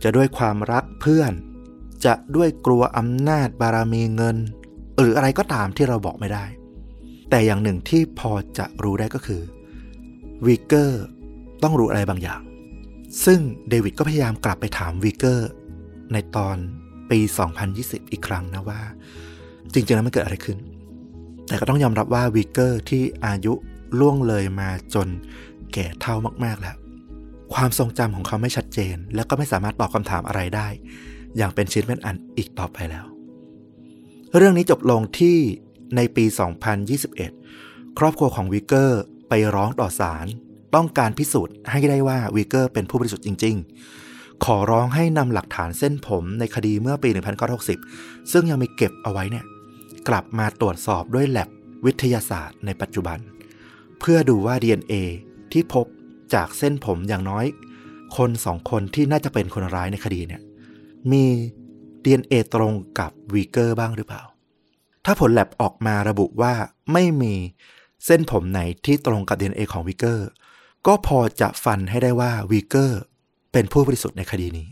[0.03, 1.31] จะด้วยความรักเพื่อน
[2.05, 4.37] จะด้วยกลัวอำนาจบารมีเงิน
[4.99, 6.45] หรืออะไรก็ตามที่เราบอกไม่ได้
[7.29, 9.41] แต่อย่างหนึ่งที่พอจะรู้ได้ก็คือ
[10.45, 11.03] วีเกอร์
[11.63, 12.41] ต้องรู้อะไรบางอย่าง
[13.25, 13.39] ซึ่ง
[13.69, 15.49] เดวิดก็พยายามกลับไปถามวีเกอร์
[16.13, 16.57] ในตอน
[17.09, 17.19] ปี
[17.65, 18.81] 2020 อีกครั้งนะว่า
[19.73, 20.57] จริงๆแล้วมันเกิดอะไรขึ้น
[21.47, 23.53] แต่ก็ต้องยอมรับว่าวีเกอร์ที่อายุ
[23.99, 25.07] ล่วงเลยมาจน
[25.73, 26.15] แก่เฒ่า
[26.45, 26.75] มากๆแล้ว
[27.53, 30.67] ความทรงจำของเขาไม่ชัดเจน และก็ไม่สามารถตอบคำถามอะไรได้
[31.37, 33.14] อย่างเป็นชิ้นเป็นอันอีกต่อไปแล้ว
[34.39, 35.37] เรื่องนี้จบลงที่
[35.95, 36.25] ในปี
[37.11, 40.25] 2021 ครอบครัวของวีเกอร์ไปร้องต่อศาล
[40.75, 43.55] ต้องการพิสูจน์ให้ได้ว่าวีเกอร์เป็นผู้บริสุทธิ์จริง
[43.99, 47.09] ๆ ขอร้องให้นำหลักฐานเส้นผมในคดีเมื่อปี
[47.71, 49.45] 1960 ซึ่งยังมีเก็บเอาไว้เนี่ย
[50.07, 51.49] กลับมาตรวจสอบด้วยแล็บ
[51.85, 53.17] วิทยาศาสตร์ในปัจจุบัน
[53.99, 54.93] เพื่อดูว่า DNA
[55.51, 55.85] ที่พบ
[56.33, 57.45] จากเส้นผมอย่างน้อย
[58.17, 60.41] คนสองคนที่น่าจะเป็นคนร้ายในคดีเนี่ย
[61.11, 61.25] มี
[62.05, 64.23] DNA ตรงกับวีเกอร์บ้างหรือเปล่า
[65.05, 66.53] ถ้าผลแล็บออกมาระบุว่า
[66.93, 67.35] ไม่มี
[68.05, 70.27] เส้นผมไหนที่ตรงกับ DNA ของวีเกอร์
[70.87, 72.99] ก็พอจะฟันให้ได้ว่าวีเกอร์
[73.51, 74.69] เป็นผู้บริสุทธิ์ในคดีนี้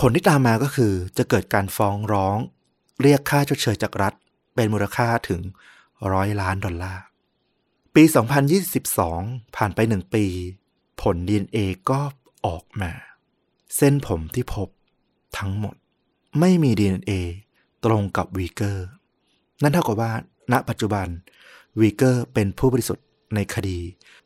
[0.00, 2.38] ผลที่ตามมาก็คือจะเกิดการฟ้องร้อง
[3.02, 4.14] เรียกค่าชดเชยจากรัฐ
[4.54, 5.40] เป็นมูลค่าถึง
[6.12, 7.04] ร้อยล้านดอลลาร์
[7.94, 8.04] ปี
[8.80, 10.24] 2022 ผ่านไปหนึ่งปี
[11.02, 11.58] ผล DNA
[11.90, 12.00] ก็
[12.46, 12.92] ออกมา
[13.76, 14.68] เส้นผมที่พบ
[15.38, 15.76] ทั้งหมด
[16.40, 17.12] ไม่มี DNA
[17.84, 18.86] ตรงกับวีเกอร์
[19.62, 20.12] นั่นเท่ากับว่า
[20.52, 21.06] ณ ปัจจุบัน
[21.80, 23.78] วีเกอร์เป็นผู้บริสุทธิ์ในคดี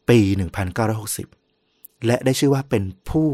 [0.08, 0.18] ปี
[1.32, 3.28] 1960 และได้ชื่อว่าเป็นผู้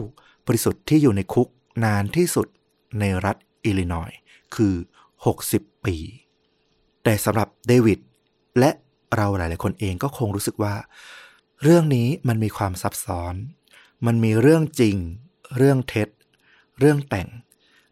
[0.46, 1.48] บริสุทธิ์ที่อยู่ในคุก
[1.84, 2.46] นานที่สุด
[3.00, 4.10] ในรัฐอิลลินอย
[4.54, 4.74] คือ
[5.30, 5.96] 60 ปี
[7.04, 7.98] แต่สำหรับเดวิด
[8.58, 8.70] และ
[9.16, 10.74] เราหลาย ๆ คนเองก็คงรู้สึกว่า
[11.62, 13.34] เรื่องนี้มันมีความซับซ้อน
[14.06, 14.96] มันมีเรื่องจริง
[15.56, 16.08] เรื่องเท็จ
[16.78, 17.28] เรื่องแต่ง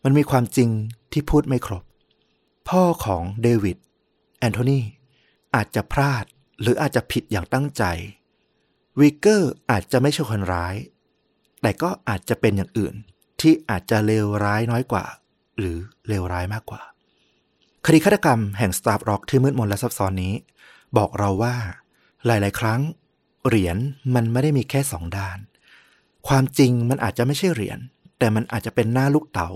[0.04, 0.70] มันมีความจริง
[1.12, 1.84] ที่พูดไม่ครบ
[2.68, 3.78] พ่อของเดวิด
[4.38, 4.80] แอนโทนี
[5.54, 6.24] อาจจะพลาด
[6.60, 7.84] หรืออาจจะผิดอย่างตั้งใจ
[9.00, 10.74] วีเกอร์อาจจะไม่ใช่คนร้าย
[11.60, 12.94] แต่ก็อาจจะเป็นอย่างอื่น
[13.40, 15.04] ที่อาจจะเลวร้ายน้อยกว่า
[15.58, 16.82] หรือเลวร้ายมากกว่า
[17.86, 20.34] คดีฆาตกรรมแห่ง Starved Rock ที่มืดมนและซับซ้อนนี้
[20.96, 21.54] บอกเราว่า
[22.26, 22.80] หลาย ๆ ครั้ง
[23.46, 23.76] เหรียญ
[24.14, 25.38] มันไม่ได้มีแค่สองด้าน
[26.28, 27.78] ความจริงมันอาจจะไม่ใช่เหรียญ
[28.18, 29.48] แต่มันอาจจะเป็นหน้าลูกเต๋า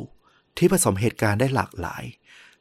[0.58, 2.04] ที่ผสมเหตุการณ์ได้หลากหลาย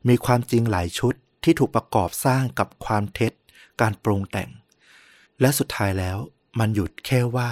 [0.07, 1.13] มีความจริงหลายชุด
[1.43, 3.34] ที่ถูกประกอบสร้างกับความเท็จ
[3.81, 4.49] การปรุงแต่ง
[5.41, 6.17] และสุดท้ายแล้ว
[6.59, 7.49] มันหยุดแค่ว่า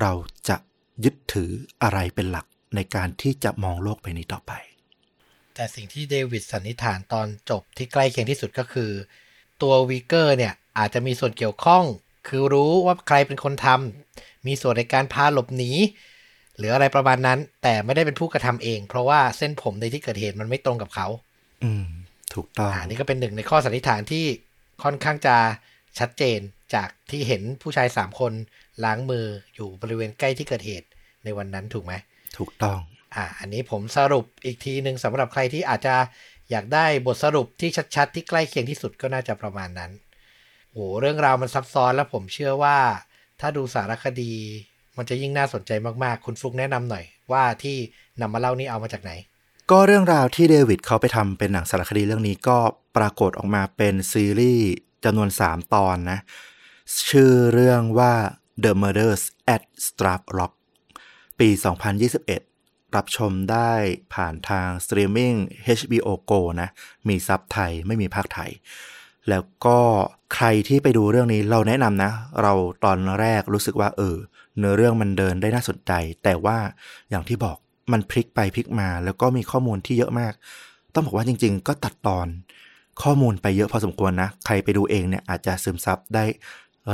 [0.00, 0.12] เรา
[0.48, 0.56] จะ
[1.04, 1.50] ยึดถือ
[1.82, 4.52] อะไรเป็นหลักในการที่จะมองโลกไปนี้ต่อไป
[5.54, 8.90] แต่สิ่งที่เดวิดสันนิษฐานตอนจบที่ใกล้เคียงที่สุดก็คือ
[9.62, 11.84] ตัววีเกอร์เนี่ยอาจจะมีส่วนเกี่ยวข้อง
[12.26, 15.70] คือรู้ว่าใครเป็นคนทำมีส่วนในการพาหลบหนี
[16.58, 21.06] หรืออะไรประมาณนั้น แต่ไม่ได้เป็นผู้กระทำเอง เพราะว่าเส้นผมในที่เกิดเหตุมันไม่ตรงกับเขา
[21.64, 21.84] อืม
[22.34, 24.24] ถูกต้องอ่านี่ก็เป็นหนึ่งในข้อสันนิษฐานที่
[24.82, 25.36] ค่อนข้างจะ
[25.98, 26.38] ชัดเจน
[26.74, 28.32] จากที่เห็นผู้ชายสามคน
[28.84, 30.88] ล้างมืออยู่บริเวณใกล้ที่เกิดเหตุ
[31.24, 31.92] ในวันนั้นถูกไหม
[32.38, 32.78] ถูกต้อง
[33.14, 35.96] อ่า อันนี้ผมสรุปอีกทีหนึ่งสำหรับใครที่อาจจะ
[36.50, 39.90] อยากได้บทสรุปที่ชัดๆ ที่ใกล้เคียงที่สุดก็น่าจะประมาณนั้น
[40.72, 42.78] โหเรื่องราวมันซับซ้อนแล้วผมเชื่อว่า
[43.40, 44.34] ถ้าดูสารคดี
[44.96, 45.70] มันจะยิ่งน่าสนใจ
[46.04, 47.76] มากๆ คุณฟุกแนะนำหน่อย ว่าที่
[48.20, 49.12] นำมาเล่านี่เอามาจากไหน
[49.70, 52.58] ก็เรื่องราวที่เดวิดเขาไปทำเป็นหนังสารคดีเรื่องนี้ก็
[52.96, 54.68] ปรากฏออกมาเป็นซีรีส์
[55.04, 56.18] จำนวน 3 ตอนนะ
[57.08, 58.12] ชื่อเรื่องว่า
[58.64, 59.22] The Murders
[59.54, 60.52] at Starved Rock
[61.38, 61.48] ปี
[62.22, 63.72] 2021 รับชมได้
[64.14, 65.34] ผ่านทางสตรีมมิ่ง
[65.78, 66.68] HBO Go นะ
[67.08, 68.50] มีซับไทยไม่มีพากย์ไทย
[69.28, 69.78] แล้วก็
[70.34, 72.12] ใครที่ไปดูเรื่องนี้เราแนะนำนะ
[72.42, 72.52] เรา
[72.84, 74.16] ตอนแรกรู้สึกว่าเออ
[74.58, 75.92] เนื้อเรื่องมันเดินได้น่าสนใจ
[76.24, 76.58] แต่ว่า
[77.10, 77.56] อย่างที่บอก
[77.92, 80.32] มันพลิกไปพลิกมา แล้วก็มีข้อมูลที่เยอะมาก
[80.94, 82.26] ต้องบอกว่าจริง ๆ ก็ตัดตอน
[83.02, 86.24] ข้อมูลไปเยอะพอสมควรนะ ใครไปดูเองเนี่ยอาจจะซึมซับได้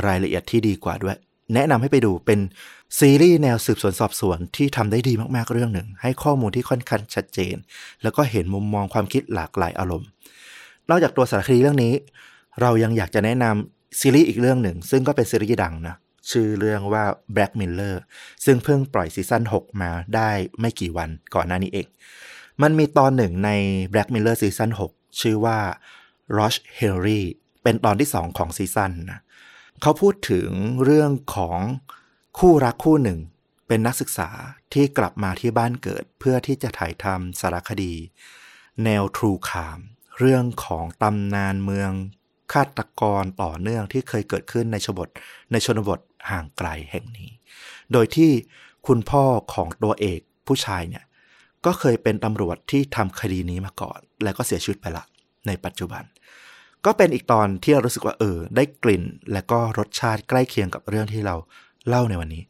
[0.07, 1.17] รายละเอียดที่ดีกว่าด้วย
[1.55, 2.41] แนะนำให้ไปดูเป็น
[2.99, 7.57] ซีรีส์แนวสืบสวนสอบสวนที่ทำได้ดีมากๆเรื่องหนึ่ง ให้ข้อมูลที่ค่อนข้างชัดเจน
[8.03, 10.09] แล้วก็เห็นมุมมองความคิดหลากหลายอารมณ์
[10.91, 11.93] นอกจากตัวสารคดีเรื่องนี้
[12.61, 15.97] เรายังอยากจะแนะนำซีรีส์อีกเรื่องหนึ่ง ซึ่งก็เป็นซีรีส์ดังนะ
[16.31, 17.97] ชื่อเรื่องว่า Black Miller
[18.45, 20.31] ซึ่งเพิ่งปล่อยซีซั่น6 มาได้
[20.61, 21.87] ไม่กี่วันก่อนหน้านี้เอง
[22.63, 23.51] มันมีตอนหนึ่งใน
[23.93, 25.59] Black Mirror ซีซั่น6 ชื่อว่า
[26.37, 27.21] Loch Henry
[27.63, 29.21] เป็นตอนที่ 2 ของซีซั่นนะ
[29.83, 30.51] เขาพูดถึง
[30.85, 31.61] เรื่องของ
[32.39, 33.19] คู่รักคู่หนึ่ง
[33.69, 34.29] เป็นนักศึกษา
[34.73, 37.95] ที่กลับมาที่บ้านเกิดเพื่อที่จะถ่ายทำสารคดี
[38.85, 39.79] แนวทรูคาม
[40.19, 41.93] เรื่องของตำนานเมือง
[42.53, 45.09] ฆาตกรต่อเนื่องที่เคยเกิดขึ้นในชบท
[45.53, 46.01] ในชนบท
[46.31, 47.31] ห่างไกลแห่งนี้
[47.93, 48.31] โดยที่
[48.87, 49.25] คุณพ่อ
[49.55, 51.05] ของตัวเอกผู้ชายเนี่ย
[51.67, 55.05] ก็เคยเป็นตำรวจที่ทำคดีนี้มาก่อน แล้วก็เสียชีวิตไปละ
[55.47, 56.03] ในปัจจุบัน
[56.85, 61.37] ก็เป็นอีกตอนที่เรารู้สึกว่าเออ ได้กลิ่น และก็รสชาติใกล้เคียงกับเรื่องที่เรา
[61.89, 62.43] เล่าในวันนี้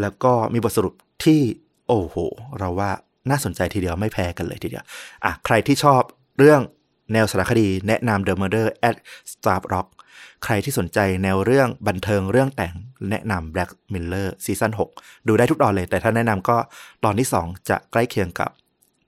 [0.00, 0.94] แล้วก็มีบทสรุป
[1.24, 1.40] ที่
[1.88, 2.16] โอ้โห
[2.58, 2.90] เราว่า
[3.30, 4.84] น่าสนใจทีเดียวไม่แพ้กันเลยทีเดียว
[5.24, 6.02] อะใครที่ชอบ
[6.38, 6.60] เรื่อง
[7.12, 8.96] แนวสารคดีแนะนำ The Murder at
[9.32, 9.88] Star Rock
[10.44, 12.74] ใครที่สนใจแนวเรื่องบันเทิงเรื่องแต่ง
[13.10, 16.56] แนะนำ Black Miller ซีซั่น6 ดูได้ทุกตอนเลย แต่ถ้าแนะนำก็
[17.04, 18.50] ตอนที่ 2 จะใกล้เคียงกับ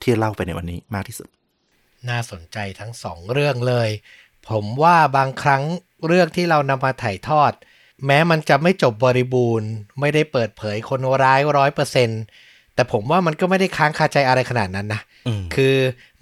[0.03, 1.29] ที่เล่าไปในวันนี้มากที่สุด
[2.09, 3.89] น่าสนใจทั้งสองเรื่องเลย
[4.49, 5.63] ผมว่าบางครั้ง
[6.07, 7.53] เรื่องที่เรานำมาถ่ายทอด
[8.07, 12.11] แม้มันจะไม่จบบริบูรณ์ ไม่ได้เปิดเผยคนร้ายร้อยเปอร์เซ็น
[12.75, 15.77] แต่ผมว่ามันก็ไม่ได้ค้างคาใจอะไรขนาดนั้นนะอืมคือ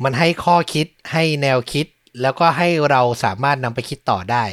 [0.05, 1.87] มันให้ข้อคิดให้แนวคิด
[2.23, 4.45] แล้วก็ให้เราสามารถนำไปคิดต่อได้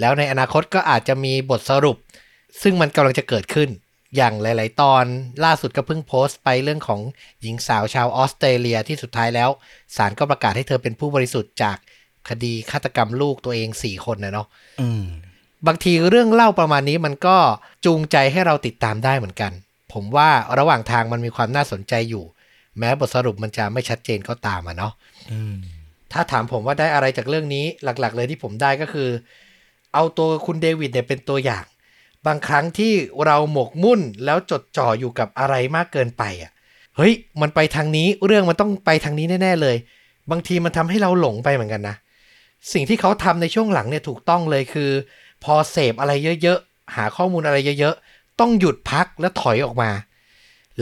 [0.00, 1.96] แล้วในอนาคตก็อาจจะมีบทสรุป
[2.62, 3.68] ซึ่งมันกำลังจะเกิดขึ้น
[4.16, 5.04] อย่างหลาย ๆ ตอน
[5.44, 7.00] ล่าสุดก็เพิ่งโพสต์ไปเรื่องของ
[7.42, 9.50] หญิงสาวชาวออสเตรเลียที่สุดท้ายแล้ว
[9.96, 11.76] ศาลก็ประกาศให้เธอเป็นผู้บริสุทธิ์จาก
[12.28, 14.46] คดีฆาตกรรมลูกตัวเอง4คนนะเนาะ
[14.80, 15.04] อืม
[15.66, 17.36] บางทีเรื่องเล่าประมาณนี้มันก็
[17.84, 19.52] จูงใจให้เราติดตามได้เหมือนกัน
[19.92, 22.24] ผมว่าระหว่างทางมันมีความน่าสนใจอยู่
[22.78, 24.92] แม้บทสรุปมันจะไม่ชัดเจนก็ตามอะเนาะ
[25.32, 25.56] อืม
[26.12, 29.08] ถ้าถามผมว่าได้อะไรจากเรื่องนี้หลัก ๆ เลยที่ผมได้ก็คือ
[29.96, 31.64] เอาตัวคุณเดวิดเนี่ยเป็นตัวอย่าง
[32.26, 32.92] บางครั้งที่
[33.26, 36.50] เราหมกมุ่นแล้วจดจ่ออยู่กับอะไรมากเกินไปอะ
[36.96, 39.76] เฮ้ย มันไปทางนี้เรื่องมันต้องไปทางนี้แน่ ๆ เลย
[40.30, 41.96] บางทีมันทำให้เราหลงไปเหมือนกันนะ
[42.72, 44.90] สิ่งที่เขาทำในช่วงหลังเนี่ยถูกต้องเลยคือ
[45.44, 46.12] พอเสพอะไร
[46.42, 49.90] เยอะๆ หาข้อมูลอะไรเยอะๆ ต้องหยุดพักแล้วถอยออกมา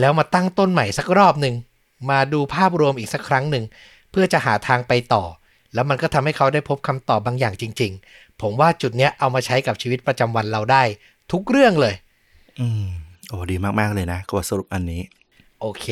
[0.01, 1.55] แล้วมาตั้งต้นใหม่สักรอบหนึ่ง
[2.11, 3.65] มาดูภาพรวมอีกสักครั้งหนึ่ง
[4.11, 5.24] เพื่อจะหาทางไปต่อ
[5.74, 10.82] แล้วมันก็ทำให้เขาได้พบคำตอบบางอย่างจริงๆ ผมว่าจุดเนี้ยเอามาใช้กับชีวิตประจำวันเราได้
[11.32, 11.94] ทุกเรื่องเลย
[12.61, 12.86] อืม
[13.28, 15.02] โอ้ดีมาก ๆ เลยนะกัสรุปอันนี้
[15.61, 15.86] โอเค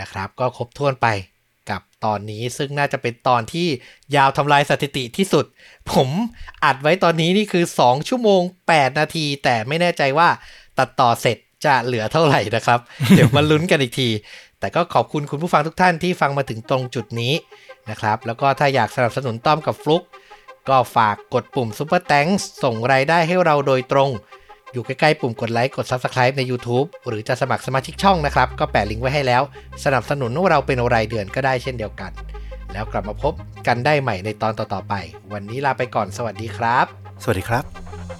[0.00, 1.08] นะครับ ก็ครบถ้วนไป
[1.70, 3.68] กับตอนนี้ซึ่งน่าจะเป็นตอนที่
[4.16, 5.44] ยาวทำลายสถิติที่สุด
[5.92, 6.08] ผม
[6.64, 8.42] อัดไว้ตอนนี้นี่คือ 2 ชั่วโมง
[8.72, 10.28] 8 นาที แต่ไม่แน่ใจว่า
[10.78, 12.80] ตัดต่อเสร็จจะเหลือเท่าไหร่นะครับ
[13.16, 14.08] เดี๋ยวมาลุ้นกันอีกที
[14.60, 17.34] แต่ก็ขอบคุณคุณผู้ฟังทุกท่านที่ฟังมาถึงตรงจุดนี้
[17.90, 20.02] นะครับ แล้วก็ถ้าอยากสนับสนุนต้อมกับฟลุก
[20.68, 24.10] ก็ฝากกดปุ่ม Super t h a n k s ส่งรายได้ให้เราโดยตรง
[24.72, 29.42] อยู่ใกล้ๆปุ่มกดไลค์กด Subscribe ใน YouTube หรือจะสมัครสมาชิกช่องนะครับ ก็แปะลิงก์ไว้ให้แล้ว
[29.84, 32.12] สนับสนุนเราเป็นรายเดือนก็ได้เช่นเดียวกัน
[32.72, 33.32] แล้วกลับมาพบ
[33.66, 34.94] กันได้ใหม่ในตอนต่อๆไป
[35.32, 36.86] วันนี้ลาไปก่อนสวัสดีครับ
[37.22, 38.19] สวัสดีครับ